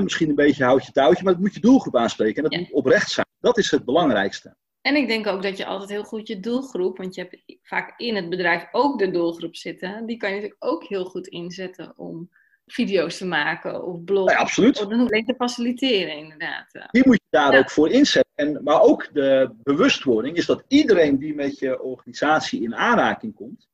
misschien 0.03 0.29
een 0.29 0.35
beetje 0.35 0.64
houtje 0.64 0.92
touwtje, 0.92 1.24
maar 1.24 1.33
het 1.33 1.42
moet 1.42 1.55
je 1.55 1.61
doelgroep 1.61 1.96
aanspreken. 1.96 2.44
En 2.44 2.51
dat 2.51 2.61
moet 2.61 2.72
oprecht 2.72 3.11
zijn. 3.11 3.27
Dat 3.40 3.59
is 3.59 3.70
het 3.70 3.85
belangrijkste. 3.85 4.57
En 4.81 4.96
ik 4.96 5.09
denk 5.09 5.27
ook 5.27 5.42
dat 5.42 5.57
je 5.57 5.66
altijd 5.66 5.90
heel 5.90 6.05
goed 6.05 6.29
je 6.29 6.40
doelgroep, 6.40 6.98
want 6.98 7.14
je 7.14 7.20
hebt 7.20 7.59
vaak 7.62 8.01
in 8.01 8.16
het 8.16 8.29
bedrijf 8.29 8.68
ook 8.72 8.98
de 8.98 9.11
doelgroep 9.11 9.57
zitten, 9.57 10.07
die 10.07 10.16
kan 10.16 10.29
je 10.29 10.35
natuurlijk 10.35 10.64
ook 10.64 10.85
heel 10.85 11.05
goed 11.05 11.27
inzetten 11.27 11.92
om 11.96 12.31
video's 12.66 13.16
te 13.16 13.27
maken 13.27 13.85
of 13.85 14.05
bloggen. 14.05 14.35
Ja, 14.35 14.40
absoluut. 14.40 14.81
Of 14.81 14.92
alleen 14.92 15.24
te 15.24 15.35
faciliteren, 15.35 16.16
inderdaad. 16.16 16.88
Die 16.90 17.07
moet 17.07 17.14
je 17.14 17.27
daar 17.31 17.53
ja. 17.53 17.59
ook 17.59 17.70
voor 17.70 17.90
inzetten. 17.90 18.33
En, 18.35 18.61
maar 18.62 18.81
ook 18.81 19.09
de 19.12 19.55
bewustwording 19.62 20.37
is 20.37 20.46
dat 20.46 20.64
iedereen 20.68 21.18
die 21.18 21.35
met 21.35 21.59
je 21.59 21.83
organisatie 21.83 22.62
in 22.62 22.74
aanraking 22.74 23.35
komt, 23.35 23.68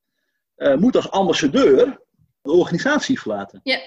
uh, 0.57 0.75
moet 0.77 0.97
als 0.97 1.11
ambassadeur 1.11 2.01
de 2.43 2.53
organisatie 2.53 3.21
verlaten. 3.21 3.61
Ja, 3.63 3.79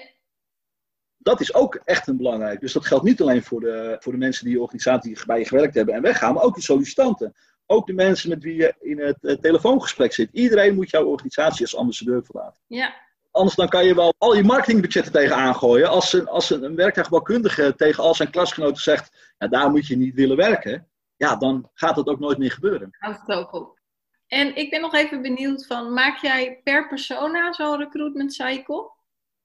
Dat 1.18 1.40
is 1.40 1.54
ook 1.54 1.80
echt 1.84 2.06
een 2.06 2.16
belangrijk. 2.16 2.60
Dus 2.60 2.72
dat 2.72 2.86
geldt 2.86 3.04
niet 3.04 3.20
alleen 3.20 3.42
voor 3.42 3.60
de, 3.60 3.96
voor 4.00 4.12
de 4.12 4.18
mensen 4.18 4.44
die 4.44 4.54
de 4.54 4.60
organisatie 4.60 5.18
bij 5.26 5.38
je 5.38 5.44
gewerkt 5.44 5.74
hebben 5.74 5.94
en 5.94 6.02
weggaan, 6.02 6.34
maar 6.34 6.42
ook 6.42 6.54
de 6.54 6.62
sollicitanten. 6.62 7.34
Ook 7.66 7.86
de 7.86 7.92
mensen 7.92 8.28
met 8.28 8.42
wie 8.42 8.54
je 8.54 8.74
in 8.80 9.00
het 9.00 9.16
uh, 9.20 9.36
telefoongesprek 9.36 10.12
zit. 10.12 10.28
Iedereen 10.32 10.74
moet 10.74 10.90
jouw 10.90 11.04
organisatie 11.04 11.62
als 11.62 11.76
ambassadeur 11.76 12.24
verlaten. 12.24 12.62
Ja. 12.66 12.94
Anders 13.30 13.56
dan 13.56 13.68
kan 13.68 13.86
je 13.86 13.94
wel 13.94 14.14
al 14.18 14.34
je 14.34 14.44
marketingbudgetten 14.44 15.12
tegen 15.12 15.36
aangooien. 15.36 15.88
Als 15.88 16.12
een, 16.12 16.28
als 16.28 16.50
een, 16.50 16.62
een 16.62 16.74
werktuigbouwkundige 16.74 17.74
tegen 17.74 18.02
al 18.02 18.14
zijn 18.14 18.30
klasgenoten 18.30 18.82
zegt, 18.82 19.34
ja, 19.38 19.48
daar 19.48 19.70
moet 19.70 19.86
je 19.86 19.96
niet 19.96 20.14
willen 20.14 20.36
werken. 20.36 20.88
Ja, 21.16 21.36
dan 21.36 21.70
gaat 21.74 21.94
dat 21.94 22.08
ook 22.08 22.18
nooit 22.18 22.38
meer 22.38 22.52
gebeuren. 22.52 22.88
Houdt 22.98 23.20
het 23.20 23.36
ook 23.36 23.52
op. 23.52 23.78
En 24.26 24.56
ik 24.56 24.70
ben 24.70 24.80
nog 24.80 24.94
even 24.94 25.22
benieuwd 25.22 25.66
van, 25.66 25.92
maak 25.92 26.18
jij 26.18 26.60
per 26.64 26.88
persona 26.88 27.52
zo'n 27.52 27.78
recruitment 27.78 28.34
cycle? 28.34 28.90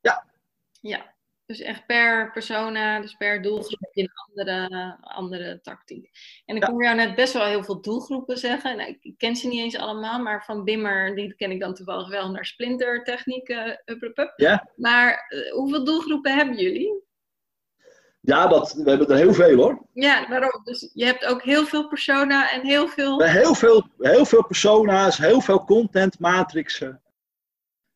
Ja. 0.01 0.25
Ja, 0.81 1.12
dus 1.45 1.60
echt 1.60 1.86
per 1.86 2.32
persona, 2.32 3.01
dus 3.01 3.13
per 3.13 3.41
doelgroep 3.41 3.79
heb 3.79 3.93
je 3.93 4.01
een 4.01 4.45
andere, 4.45 4.97
andere 5.01 5.60
tactiek. 5.62 6.10
En 6.45 6.56
ik 6.56 6.63
ja. 6.63 6.71
hoor 6.71 6.84
jou 6.84 6.95
net 6.95 7.15
best 7.15 7.34
wel 7.34 7.45
heel 7.45 7.63
veel 7.63 7.82
doelgroepen 7.82 8.38
zeggen. 8.38 8.77
Nou, 8.77 8.97
ik 9.01 9.17
ken 9.17 9.36
ze 9.36 9.47
niet 9.47 9.60
eens 9.60 9.77
allemaal, 9.77 10.19
maar 10.19 10.45
van 10.45 10.63
Bimmer, 10.63 11.15
die 11.15 11.36
ken 11.36 11.51
ik 11.51 11.60
dan 11.60 11.73
toevallig 11.73 12.10
wel, 12.10 12.32
naar 12.32 12.45
Splinter 12.45 13.03
techniek. 13.03 13.49
Uh, 13.49 13.73
ja. 14.36 14.69
Maar 14.75 15.25
uh, 15.29 15.51
hoeveel 15.51 15.84
doelgroepen 15.84 16.36
hebben 16.36 16.58
jullie? 16.58 17.01
Ja, 18.19 18.47
dat, 18.47 18.73
we 18.73 18.89
hebben 18.89 19.08
er 19.08 19.15
heel 19.15 19.34
veel 19.34 19.56
hoor. 19.56 19.88
Ja, 19.93 20.27
waarom? 20.29 20.62
Dus 20.63 20.91
je 20.93 21.06
hebt 21.06 21.25
ook 21.25 21.41
heel 21.41 21.65
veel 21.65 21.88
persona 21.88 22.51
en 22.51 22.62
heel 22.62 22.88
veel... 22.88 23.23
Heel 23.23 23.56
veel, 23.56 23.88
heel 23.97 24.25
veel 24.25 24.45
persona's, 24.45 25.17
heel 25.17 25.41
veel 25.41 25.65
content 25.65 26.19
matrixen. 26.19 27.01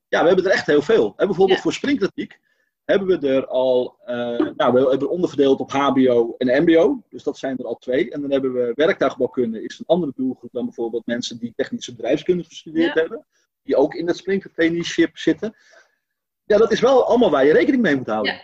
Ja, 0.08 0.22
we 0.22 0.28
hebben 0.28 0.46
er 0.46 0.52
echt 0.52 0.66
heel 0.66 0.82
veel. 0.82 1.14
En 1.18 1.28
bijvoorbeeld 1.28 1.58
ja. 1.58 1.64
voor 1.64 1.74
springkritiek 1.74 2.40
hebben 2.88 3.20
we 3.20 3.28
er 3.28 3.48
al, 3.48 3.98
uh, 4.02 4.52
nou, 4.56 4.74
we 4.74 4.90
hebben 4.90 5.10
onderverdeeld 5.10 5.60
op 5.60 5.72
HBO 5.72 6.36
en 6.38 6.64
MBO. 6.64 7.04
Dus 7.10 7.24
dat 7.24 7.38
zijn 7.38 7.58
er 7.58 7.66
al 7.66 7.78
twee. 7.78 8.12
En 8.12 8.22
dan 8.22 8.32
hebben 8.32 8.54
we 8.54 8.72
werktuigbouwkunde, 8.76 9.64
is 9.64 9.80
een 9.80 9.86
andere 9.86 10.12
doelgroep 10.16 10.52
dan 10.52 10.66
bijvoorbeeld 10.66 11.06
mensen 11.06 11.38
die 11.38 11.54
technische 11.56 11.96
bedrijfskunde 11.96 12.44
gestudeerd 12.44 12.94
ja. 12.94 13.02
hebben. 13.02 13.26
Die 13.64 13.76
ook 13.76 13.94
in 13.94 14.06
dat 14.06 14.18
Sprinter 14.18 14.52
traineeship 14.52 15.18
zitten. 15.18 15.56
Ja, 16.44 16.58
dat 16.58 16.72
is 16.72 16.80
wel 16.80 17.06
allemaal 17.06 17.30
waar 17.30 17.46
je 17.46 17.54
rekening 17.54 17.82
mee 17.82 17.96
moet 17.96 18.08
houden. 18.08 18.34
Ja. 18.34 18.42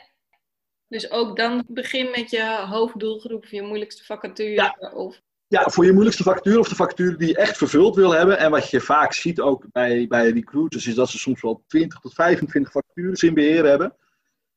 Dus 0.87 1.11
ook 1.11 1.37
dan 1.37 1.63
begin 1.67 2.11
met 2.11 2.29
je 2.29 2.65
hoofddoelgroep, 2.69 3.45
je 3.45 3.61
moeilijkste 3.61 4.03
vacature. 4.03 4.51
Ja. 4.51 4.91
Of... 4.93 5.21
ja, 5.47 5.69
voor 5.69 5.85
je 5.85 5.91
moeilijkste 5.91 6.23
vacature 6.23 6.59
of 6.59 6.69
de 6.69 6.75
vacature 6.75 7.15
die 7.15 7.27
je 7.27 7.37
echt 7.37 7.57
vervuld 7.57 7.95
wil 7.95 8.11
hebben. 8.11 8.37
En 8.37 8.51
wat 8.51 8.69
je 8.69 8.81
vaak 8.81 9.13
ziet 9.13 9.39
ook 9.39 9.65
bij, 9.71 10.07
bij 10.07 10.29
recruiters, 10.29 10.87
is 10.87 10.95
dat 10.95 11.09
ze 11.09 11.17
soms 11.17 11.41
wel 11.41 11.63
20 11.67 11.99
tot 11.99 12.13
25 12.13 12.71
vacatures 12.71 13.23
in 13.23 13.33
beheer 13.33 13.65
hebben. 13.65 13.95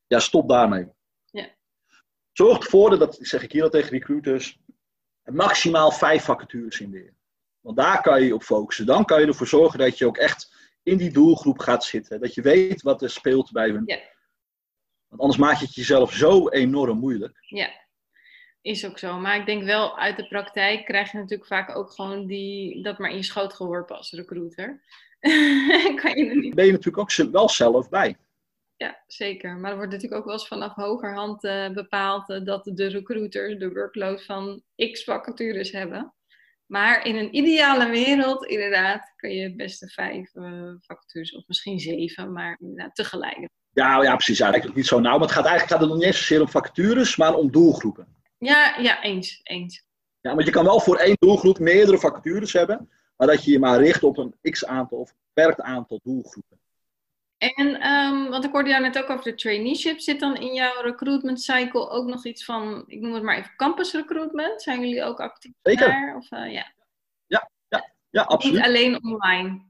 Ja, 0.07 0.19
stop 0.19 0.49
daarmee. 0.49 0.87
Ja. 1.31 1.49
Zorg 2.31 2.57
ervoor, 2.57 2.99
dat 2.99 3.17
zeg 3.19 3.43
ik 3.43 3.51
hier 3.51 3.63
al 3.63 3.69
tegen 3.69 3.89
recruiters, 3.89 4.59
maximaal 5.23 5.91
vijf 5.91 6.23
vacatures 6.23 6.79
in 6.79 6.91
beheer. 6.91 7.15
Want 7.59 7.77
daar 7.77 8.01
kan 8.01 8.23
je 8.23 8.33
op 8.33 8.43
focussen. 8.43 8.85
Dan 8.85 9.05
kan 9.05 9.21
je 9.21 9.27
ervoor 9.27 9.47
zorgen 9.47 9.79
dat 9.79 9.97
je 9.97 10.05
ook 10.05 10.17
echt 10.17 10.55
in 10.83 10.97
die 10.97 11.11
doelgroep 11.11 11.59
gaat 11.59 11.83
zitten. 11.83 12.19
Dat 12.19 12.33
je 12.33 12.41
weet 12.41 12.81
wat 12.81 13.01
er 13.01 13.09
speelt 13.09 13.51
bij 13.51 13.69
hun. 13.69 13.83
Ja. 13.85 13.99
Want 15.07 15.21
anders 15.21 15.39
maak 15.39 15.57
je 15.59 15.65
het 15.65 15.75
jezelf 15.75 16.13
zo 16.13 16.49
enorm 16.49 16.99
moeilijk. 16.99 17.37
Ja, 17.41 17.69
is 18.61 18.85
ook 18.85 18.99
zo. 18.99 19.19
Maar 19.19 19.35
ik 19.35 19.45
denk 19.45 19.63
wel 19.63 19.97
uit 19.97 20.17
de 20.17 20.27
praktijk 20.27 20.85
krijg 20.85 21.11
je 21.11 21.17
natuurlijk 21.17 21.47
vaak 21.47 21.75
ook 21.75 21.91
gewoon 21.91 22.25
die, 22.25 22.83
dat 22.83 22.97
maar 22.97 23.09
in 23.09 23.15
je 23.15 23.23
schoot 23.23 23.53
geworpen 23.53 23.97
als 23.97 24.11
recruiter. 24.11 24.83
kan 26.01 26.17
je 26.17 26.25
er 26.29 26.37
niet... 26.37 26.55
Ben 26.55 26.65
je 26.65 26.71
natuurlijk 26.71 26.97
ook 26.97 27.31
wel 27.31 27.49
zelf 27.49 27.89
bij. 27.89 28.17
Ja, 28.77 29.03
zeker. 29.07 29.57
Maar 29.57 29.71
er 29.71 29.77
wordt 29.77 29.91
natuurlijk 29.91 30.21
ook 30.21 30.27
wel 30.27 30.37
eens 30.37 30.47
vanaf 30.47 30.73
hogerhand 30.73 31.43
uh, 31.43 31.69
bepaald 31.69 32.29
uh, 32.29 32.45
dat 32.45 32.71
de 32.73 32.87
recruiters 32.87 33.57
de 33.57 33.71
workload 33.73 34.25
van 34.25 34.63
x 34.91 35.03
vacatures 35.03 35.71
hebben. 35.71 36.13
Maar 36.65 37.05
in 37.05 37.15
een 37.15 37.35
ideale 37.35 37.89
wereld, 37.89 38.45
inderdaad, 38.45 39.13
kun 39.15 39.29
je 39.29 39.43
het 39.43 39.57
beste 39.57 39.87
vijf 39.87 40.35
uh, 40.35 40.73
vacatures 40.79 41.35
of 41.35 41.47
misschien 41.47 41.79
zeven, 41.79 42.31
maar 42.31 42.57
inderdaad 42.59 42.95
tegelijk. 42.95 43.49
Ja, 43.71 44.03
ja 44.03 44.15
precies. 44.15 44.37
Ja, 44.37 44.45
eigenlijk 44.45 44.75
niet 44.75 44.87
zo 44.87 44.99
nauw. 44.99 45.17
Maar 45.17 45.27
het 45.27 45.31
gaat 45.31 45.45
eigenlijk 45.45 45.71
gaat 45.71 45.79
het 45.79 45.89
nog 45.89 45.97
niet 45.97 46.07
eens 46.07 46.17
zozeer 46.17 46.41
om 46.41 46.49
vacatures, 46.49 47.15
maar 47.15 47.35
om 47.35 47.51
doelgroepen. 47.51 48.15
Ja, 48.37 48.77
ja, 48.79 49.03
eens. 49.03 49.39
eens. 49.43 49.85
Ja, 50.21 50.33
want 50.33 50.45
je 50.45 50.51
kan 50.51 50.65
wel 50.65 50.79
voor 50.79 50.97
één 50.97 51.15
doelgroep 51.19 51.59
meerdere 51.59 51.97
vacatures 51.97 52.53
hebben, 52.53 52.89
maar 53.15 53.27
dat 53.27 53.43
je 53.43 53.51
je 53.51 53.59
maar 53.59 53.79
richt 53.79 54.03
op 54.03 54.17
een 54.17 54.35
x-aantal 54.41 54.97
of 54.97 55.13
beperkt 55.33 55.61
aantal 55.61 55.99
doelgroepen. 56.03 56.59
En, 57.37 57.87
um, 57.87 58.29
want 58.29 58.43
ik 58.43 58.51
hoorde 58.51 58.69
jou 58.69 58.81
net 58.81 58.97
ook 58.97 59.09
over 59.09 59.23
de 59.23 59.35
traineeship. 59.35 59.99
Zit 59.99 60.19
dan 60.19 60.35
in 60.35 60.53
jouw 60.53 60.81
recruitment 60.81 61.41
cycle 61.41 61.89
ook 61.89 62.07
nog 62.07 62.25
iets 62.25 62.45
van, 62.45 62.83
ik 62.87 62.99
noem 62.99 63.13
het 63.13 63.23
maar 63.23 63.37
even, 63.37 63.55
campus 63.55 63.93
recruitment? 63.93 64.61
Zijn 64.61 64.79
jullie 64.79 65.03
ook 65.03 65.19
actief 65.19 65.51
Zeker. 65.61 65.87
daar? 65.87 66.15
Of, 66.15 66.31
uh, 66.31 66.53
ja. 66.53 66.73
Ja, 67.27 67.49
ja, 67.67 67.91
ja, 68.09 68.21
absoluut. 68.21 68.55
Niet 68.55 68.65
alleen 68.65 69.03
online? 69.03 69.65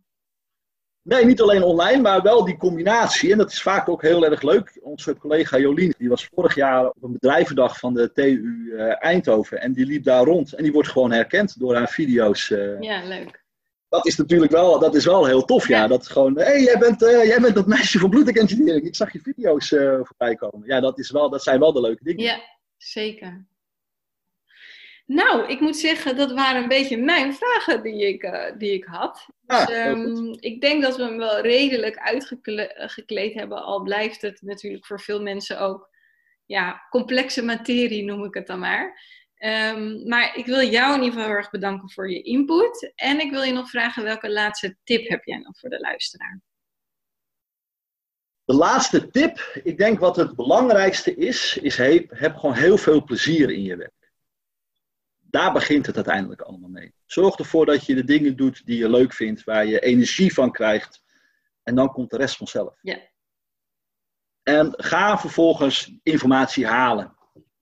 Nee, 1.02 1.26
niet 1.26 1.42
alleen 1.42 1.64
online, 1.64 2.02
maar 2.02 2.22
wel 2.22 2.46
die 2.46 2.58
combinatie. 2.58 3.32
En 3.32 3.38
dat 3.38 3.52
is 3.52 3.62
vaak 3.62 3.90
ook 3.90 4.02
heel 4.02 4.26
erg 4.26 4.42
leuk. 4.42 4.80
Onze 4.82 5.18
collega 5.18 5.58
Jolien, 5.58 5.94
die 5.98 6.10
was 6.10 6.26
vorig 6.26 6.56
jaar 6.56 6.90
op 6.90 7.04
een 7.04 7.12
bedrijvendag 7.12 7.80
van 7.80 7.94
de 7.94 8.12
TU 8.12 8.42
uh, 8.74 9.04
Eindhoven. 9.04 9.62
En 9.62 9.74
die 9.74 9.86
liep 9.86 10.04
daar 10.04 10.24
rond. 10.24 10.54
En 10.54 10.64
die 10.64 10.72
wordt 10.72 10.90
gewoon 10.90 11.12
herkend 11.12 11.60
door 11.60 11.76
haar 11.76 11.90
video's. 11.90 12.50
Uh, 12.50 12.82
ja, 12.82 13.04
leuk 13.04 13.46
dat 13.90 14.06
is 14.06 14.18
natuurlijk 14.18 14.52
wel, 14.52 14.80
dat 14.80 14.96
is 14.96 15.06
wel 15.06 15.26
heel 15.26 15.46
tof, 15.46 15.68
ja. 15.68 15.88
Dat 15.88 16.08
gewoon, 16.08 16.38
hé, 16.38 16.44
hey, 16.44 16.62
jij, 16.62 16.78
bent, 16.78 17.02
uh, 17.02 17.26
jij 17.26 17.42
bent 17.42 17.56
dat 17.56 17.68
meisje 17.68 18.00
van 18.00 18.10
Bloedek 18.10 18.38
Engineering. 18.38 18.86
Ik 18.86 18.96
zag 18.96 19.14
je 19.14 19.20
video's 19.20 19.72
uh, 19.72 20.00
voorbij 20.04 20.36
komen. 20.36 20.68
Ja, 20.68 20.80
dat, 20.80 21.00
is 21.00 21.12
wel, 21.12 21.30
dat 21.30 21.44
zijn 21.44 21.60
wel 21.60 21.74
de 21.74 21.82
leuke 21.82 22.04
dingen. 22.04 22.24
Ja, 22.24 22.42
zeker. 22.78 23.46
Nou, 25.06 25.48
ik 25.48 25.60
moet 25.60 25.78
zeggen, 25.78 26.16
dat 26.16 26.32
waren 26.32 26.62
een 26.62 26.68
beetje 26.68 26.98
mijn 26.98 27.34
vragen 27.34 27.84
die 27.84 28.08
ik, 28.08 28.24
uh, 28.24 28.46
die 28.58 28.74
ik 28.74 28.86
had. 28.86 29.28
Ah, 29.46 29.68
dus, 29.68 29.76
um, 29.76 30.36
ik 30.40 30.62
denk 30.62 30.82
dat 30.82 30.98
we 30.98 31.04
hem 31.04 31.18
wel 31.18 31.40
redelijk 31.40 31.98
uitgekleed 31.98 33.34
hebben, 33.34 33.64
al 33.64 33.82
blijft 33.82 34.22
het 34.22 34.42
natuurlijk 34.42 34.86
voor 34.86 35.02
veel 35.02 35.22
mensen 35.22 35.60
ook 35.60 35.90
ja, 36.46 36.88
complexe 36.90 37.44
materie, 37.44 38.04
noem 38.04 38.24
ik 38.24 38.34
het 38.34 38.48
dan 38.48 38.60
maar. 38.60 39.02
Um, 39.40 40.08
maar 40.08 40.36
ik 40.36 40.46
wil 40.46 40.62
jou 40.62 40.94
in 40.94 41.04
ieder 41.04 41.14
geval 41.14 41.28
heel 41.28 41.38
erg 41.38 41.50
bedanken 41.50 41.92
voor 41.92 42.12
je 42.12 42.22
input. 42.22 42.92
En 42.96 43.20
ik 43.20 43.32
wil 43.32 43.42
je 43.42 43.54
nog 43.54 43.70
vragen, 43.70 44.04
welke 44.04 44.32
laatste 44.32 44.78
tip 44.84 45.08
heb 45.08 45.24
jij 45.24 45.38
nog 45.38 45.60
voor 45.60 45.70
de 45.70 45.80
luisteraar? 45.80 46.42
De 48.46 48.54
laatste 48.54 49.10
tip, 49.10 49.60
ik 49.64 49.78
denk 49.78 50.00
wat 50.00 50.16
het 50.16 50.36
belangrijkste 50.36 51.16
is, 51.16 51.58
is 51.58 51.78
heb, 51.78 52.10
heb 52.10 52.36
gewoon 52.36 52.56
heel 52.56 52.78
veel 52.78 53.04
plezier 53.04 53.52
in 53.52 53.64
je 53.64 53.76
werk. 53.76 54.12
Daar 55.18 55.54
begint 55.54 55.86
het 55.86 55.96
uiteindelijk 55.96 56.42
allemaal 56.42 56.70
mee. 56.70 56.94
Zorg 57.06 57.36
ervoor 57.36 57.66
dat 57.66 57.86
je 57.86 57.96
de 57.96 58.04
dingen 58.04 58.36
doet 58.36 58.66
die 58.66 58.78
je 58.78 58.90
leuk 58.90 59.14
vindt, 59.14 59.44
waar 59.44 59.66
je 59.66 59.80
energie 59.80 60.34
van 60.34 60.52
krijgt. 60.52 61.04
En 61.64 61.76
dan 61.76 61.92
komt 61.92 62.10
de 62.10 62.18
rest 62.18 62.38
vanzelf. 62.38 62.78
Ja. 62.82 63.00
En 64.44 64.74
ga 64.78 65.18
vervolgens 65.18 65.94
informatie 66.04 66.68
halen 66.68 67.17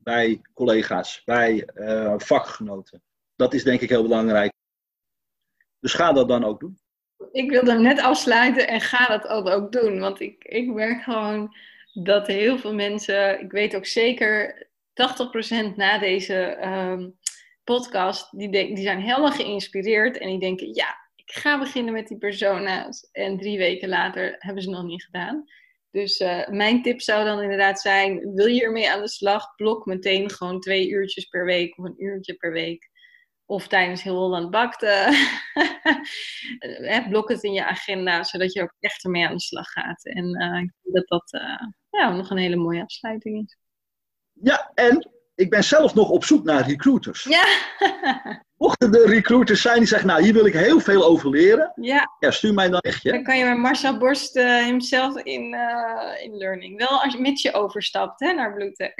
bij 0.05 0.41
collega's, 0.53 1.21
bij 1.23 1.67
uh, 1.75 2.13
vakgenoten. 2.17 3.03
Dat 3.35 3.53
is 3.53 3.63
denk 3.63 3.81
ik 3.81 3.89
heel 3.89 4.01
belangrijk. 4.01 4.51
Dus 5.79 5.93
ga 5.93 6.13
dat 6.13 6.27
dan 6.27 6.43
ook 6.43 6.59
doen. 6.59 6.77
Ik 7.31 7.49
wilde 7.49 7.71
hem 7.71 7.81
net 7.81 7.99
afsluiten 7.99 8.67
en 8.67 8.81
ga 8.81 9.05
dat 9.05 9.27
ook 9.27 9.71
doen. 9.71 9.99
Want 9.99 10.19
ik, 10.19 10.43
ik 10.43 10.67
merk 10.67 11.03
gewoon 11.03 11.55
dat 11.93 12.27
heel 12.27 12.57
veel 12.57 12.73
mensen, 12.73 13.39
ik 13.39 13.51
weet 13.51 13.75
ook 13.75 13.85
zeker 13.85 14.67
80% 15.73 15.75
na 15.75 15.97
deze 15.97 16.57
um, 16.65 17.17
podcast, 17.63 18.37
die, 18.37 18.51
denk, 18.51 18.75
die 18.75 18.85
zijn 18.85 19.01
helemaal 19.01 19.31
geïnspireerd 19.31 20.17
en 20.17 20.29
die 20.29 20.39
denken, 20.39 20.73
ja, 20.73 20.97
ik 21.15 21.31
ga 21.31 21.59
beginnen 21.59 21.93
met 21.93 22.07
die 22.07 22.17
persona's. 22.17 23.09
En 23.11 23.37
drie 23.37 23.57
weken 23.57 23.89
later 23.89 24.35
hebben 24.39 24.63
ze 24.63 24.69
nog 24.69 24.83
niet 24.83 25.03
gedaan. 25.03 25.45
Dus 25.95 26.19
uh, 26.19 26.47
mijn 26.47 26.81
tip 26.81 27.01
zou 27.01 27.25
dan 27.25 27.41
inderdaad 27.41 27.79
zijn: 27.79 28.33
wil 28.33 28.45
je 28.45 28.63
ermee 28.63 28.91
aan 28.91 29.01
de 29.01 29.09
slag? 29.09 29.55
Blok 29.55 29.85
meteen 29.85 30.29
gewoon 30.29 30.59
twee 30.59 30.89
uurtjes 30.89 31.25
per 31.25 31.45
week 31.45 31.77
of 31.77 31.85
een 31.85 32.03
uurtje 32.03 32.33
per 32.33 32.51
week. 32.51 32.89
Of 33.45 33.67
tijdens 33.67 34.03
heel 34.03 34.15
Holland 34.15 34.51
bakt. 34.51 34.83
Uh, 36.59 37.07
blok 37.09 37.29
het 37.29 37.43
in 37.43 37.53
je 37.53 37.65
agenda, 37.65 38.23
zodat 38.23 38.53
je 38.53 38.61
ook 38.61 38.75
echt 38.79 39.03
ermee 39.03 39.27
aan 39.27 39.33
de 39.33 39.41
slag 39.41 39.67
gaat. 39.67 40.05
En 40.05 40.41
uh, 40.41 40.61
ik 40.61 40.71
denk 40.81 41.07
dat 41.07 41.07
dat 41.07 41.41
ja, 41.89 42.15
nog 42.15 42.29
een 42.29 42.37
hele 42.37 42.55
mooie 42.55 42.81
afsluiting 42.81 43.43
is. 43.43 43.57
Ja, 44.33 44.71
en 44.73 45.09
ik 45.35 45.49
ben 45.49 45.63
zelf 45.63 45.93
nog 45.93 46.09
op 46.09 46.23
zoek 46.23 46.43
naar 46.43 46.67
recruiters. 46.67 47.23
Ja. 47.23 47.45
Mochten 48.57 48.93
er 48.93 49.07
recruiters 49.07 49.61
zijn 49.61 49.77
die 49.77 49.87
zeggen, 49.87 50.07
nou 50.07 50.23
hier 50.23 50.33
wil 50.33 50.45
ik 50.45 50.53
heel 50.53 50.79
veel 50.79 51.05
over 51.05 51.29
leren. 51.29 51.71
Ja. 51.75 52.15
ja 52.19 52.31
stuur 52.31 52.53
mij 52.53 52.69
dan 52.69 52.79
echt. 52.79 53.03
Dan 53.03 53.23
kan 53.23 53.37
je 53.37 53.45
met 53.45 53.57
Marcel 53.57 53.97
Borst 53.97 54.35
uh, 54.35 54.43
hemzelf 54.45 55.17
in, 55.17 55.53
uh, 55.53 56.23
in 56.23 56.37
learning. 56.37 56.77
Wel 56.77 57.01
als, 57.03 57.17
mits 57.17 57.41
je 57.41 57.53
overstapt 57.53 58.19
hè, 58.19 58.33
naar 58.33 58.53
Bluetech. 58.53 58.93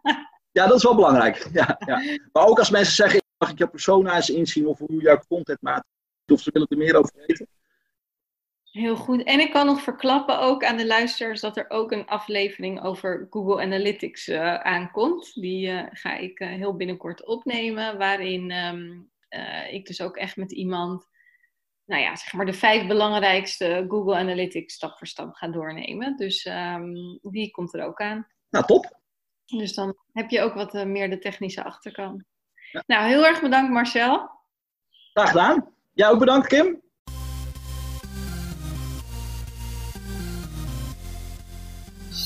ja, 0.58 0.66
dat 0.66 0.76
is 0.76 0.82
wel 0.82 0.94
belangrijk. 0.94 1.46
Ja, 1.52 1.76
ja. 1.86 2.18
Maar 2.32 2.46
ook 2.46 2.58
als 2.58 2.70
mensen 2.70 2.94
zeggen, 2.94 3.20
mag 3.38 3.50
ik 3.50 3.58
jouw 3.58 3.68
persona 3.68 4.14
eens 4.14 4.30
inzien 4.30 4.66
of 4.66 4.78
hoe 4.78 5.02
jouw 5.02 5.20
content 5.28 5.62
maakt. 5.62 5.86
Of 6.32 6.40
ze 6.40 6.50
willen 6.52 6.68
er 6.70 6.76
meer 6.76 6.96
over 6.96 7.12
weten. 7.26 7.46
Heel 8.72 8.96
goed. 8.96 9.22
En 9.22 9.40
ik 9.40 9.50
kan 9.50 9.66
nog 9.66 9.82
verklappen 9.82 10.38
ook 10.38 10.64
aan 10.64 10.76
de 10.76 10.86
luisteraars 10.86 11.40
dat 11.40 11.56
er 11.56 11.70
ook 11.70 11.92
een 11.92 12.06
aflevering 12.06 12.82
over 12.82 13.26
Google 13.30 13.62
Analytics 13.62 14.28
uh, 14.28 14.54
aankomt. 14.54 15.34
Die 15.34 15.68
uh, 15.68 15.86
ga 15.90 16.16
ik 16.16 16.40
uh, 16.40 16.48
heel 16.48 16.76
binnenkort 16.76 17.26
opnemen, 17.26 17.98
waarin 17.98 18.50
um, 18.50 19.10
ik 19.70 19.86
dus 19.86 20.00
ook 20.00 20.16
echt 20.16 20.36
met 20.36 20.52
iemand, 20.52 21.08
nou 21.84 22.02
ja, 22.02 22.16
zeg 22.16 22.32
maar 22.32 22.46
de 22.46 22.52
vijf 22.52 22.86
belangrijkste 22.86 23.84
Google 23.88 24.16
Analytics 24.16 24.74
stap 24.74 24.98
voor 24.98 25.06
stap 25.06 25.34
ga 25.34 25.48
doornemen. 25.48 26.16
Dus 26.16 26.44
um, 26.44 27.18
die 27.22 27.50
komt 27.50 27.74
er 27.74 27.84
ook 27.84 28.00
aan. 28.00 28.26
Nou, 28.50 28.66
top. 28.66 29.00
Dus 29.46 29.74
dan 29.74 29.96
heb 30.12 30.30
je 30.30 30.40
ook 30.40 30.54
wat 30.54 30.72
meer 30.72 31.10
de 31.10 31.18
technische 31.18 31.64
achterkant. 31.64 32.24
Ja. 32.70 32.82
Nou, 32.86 33.08
heel 33.08 33.26
erg 33.26 33.40
bedankt 33.40 33.72
Marcel. 33.72 34.30
Graag 35.12 35.30
gedaan. 35.30 35.74
Jij 35.92 36.08
ook 36.08 36.18
bedankt 36.18 36.46
Kim. 36.46 36.82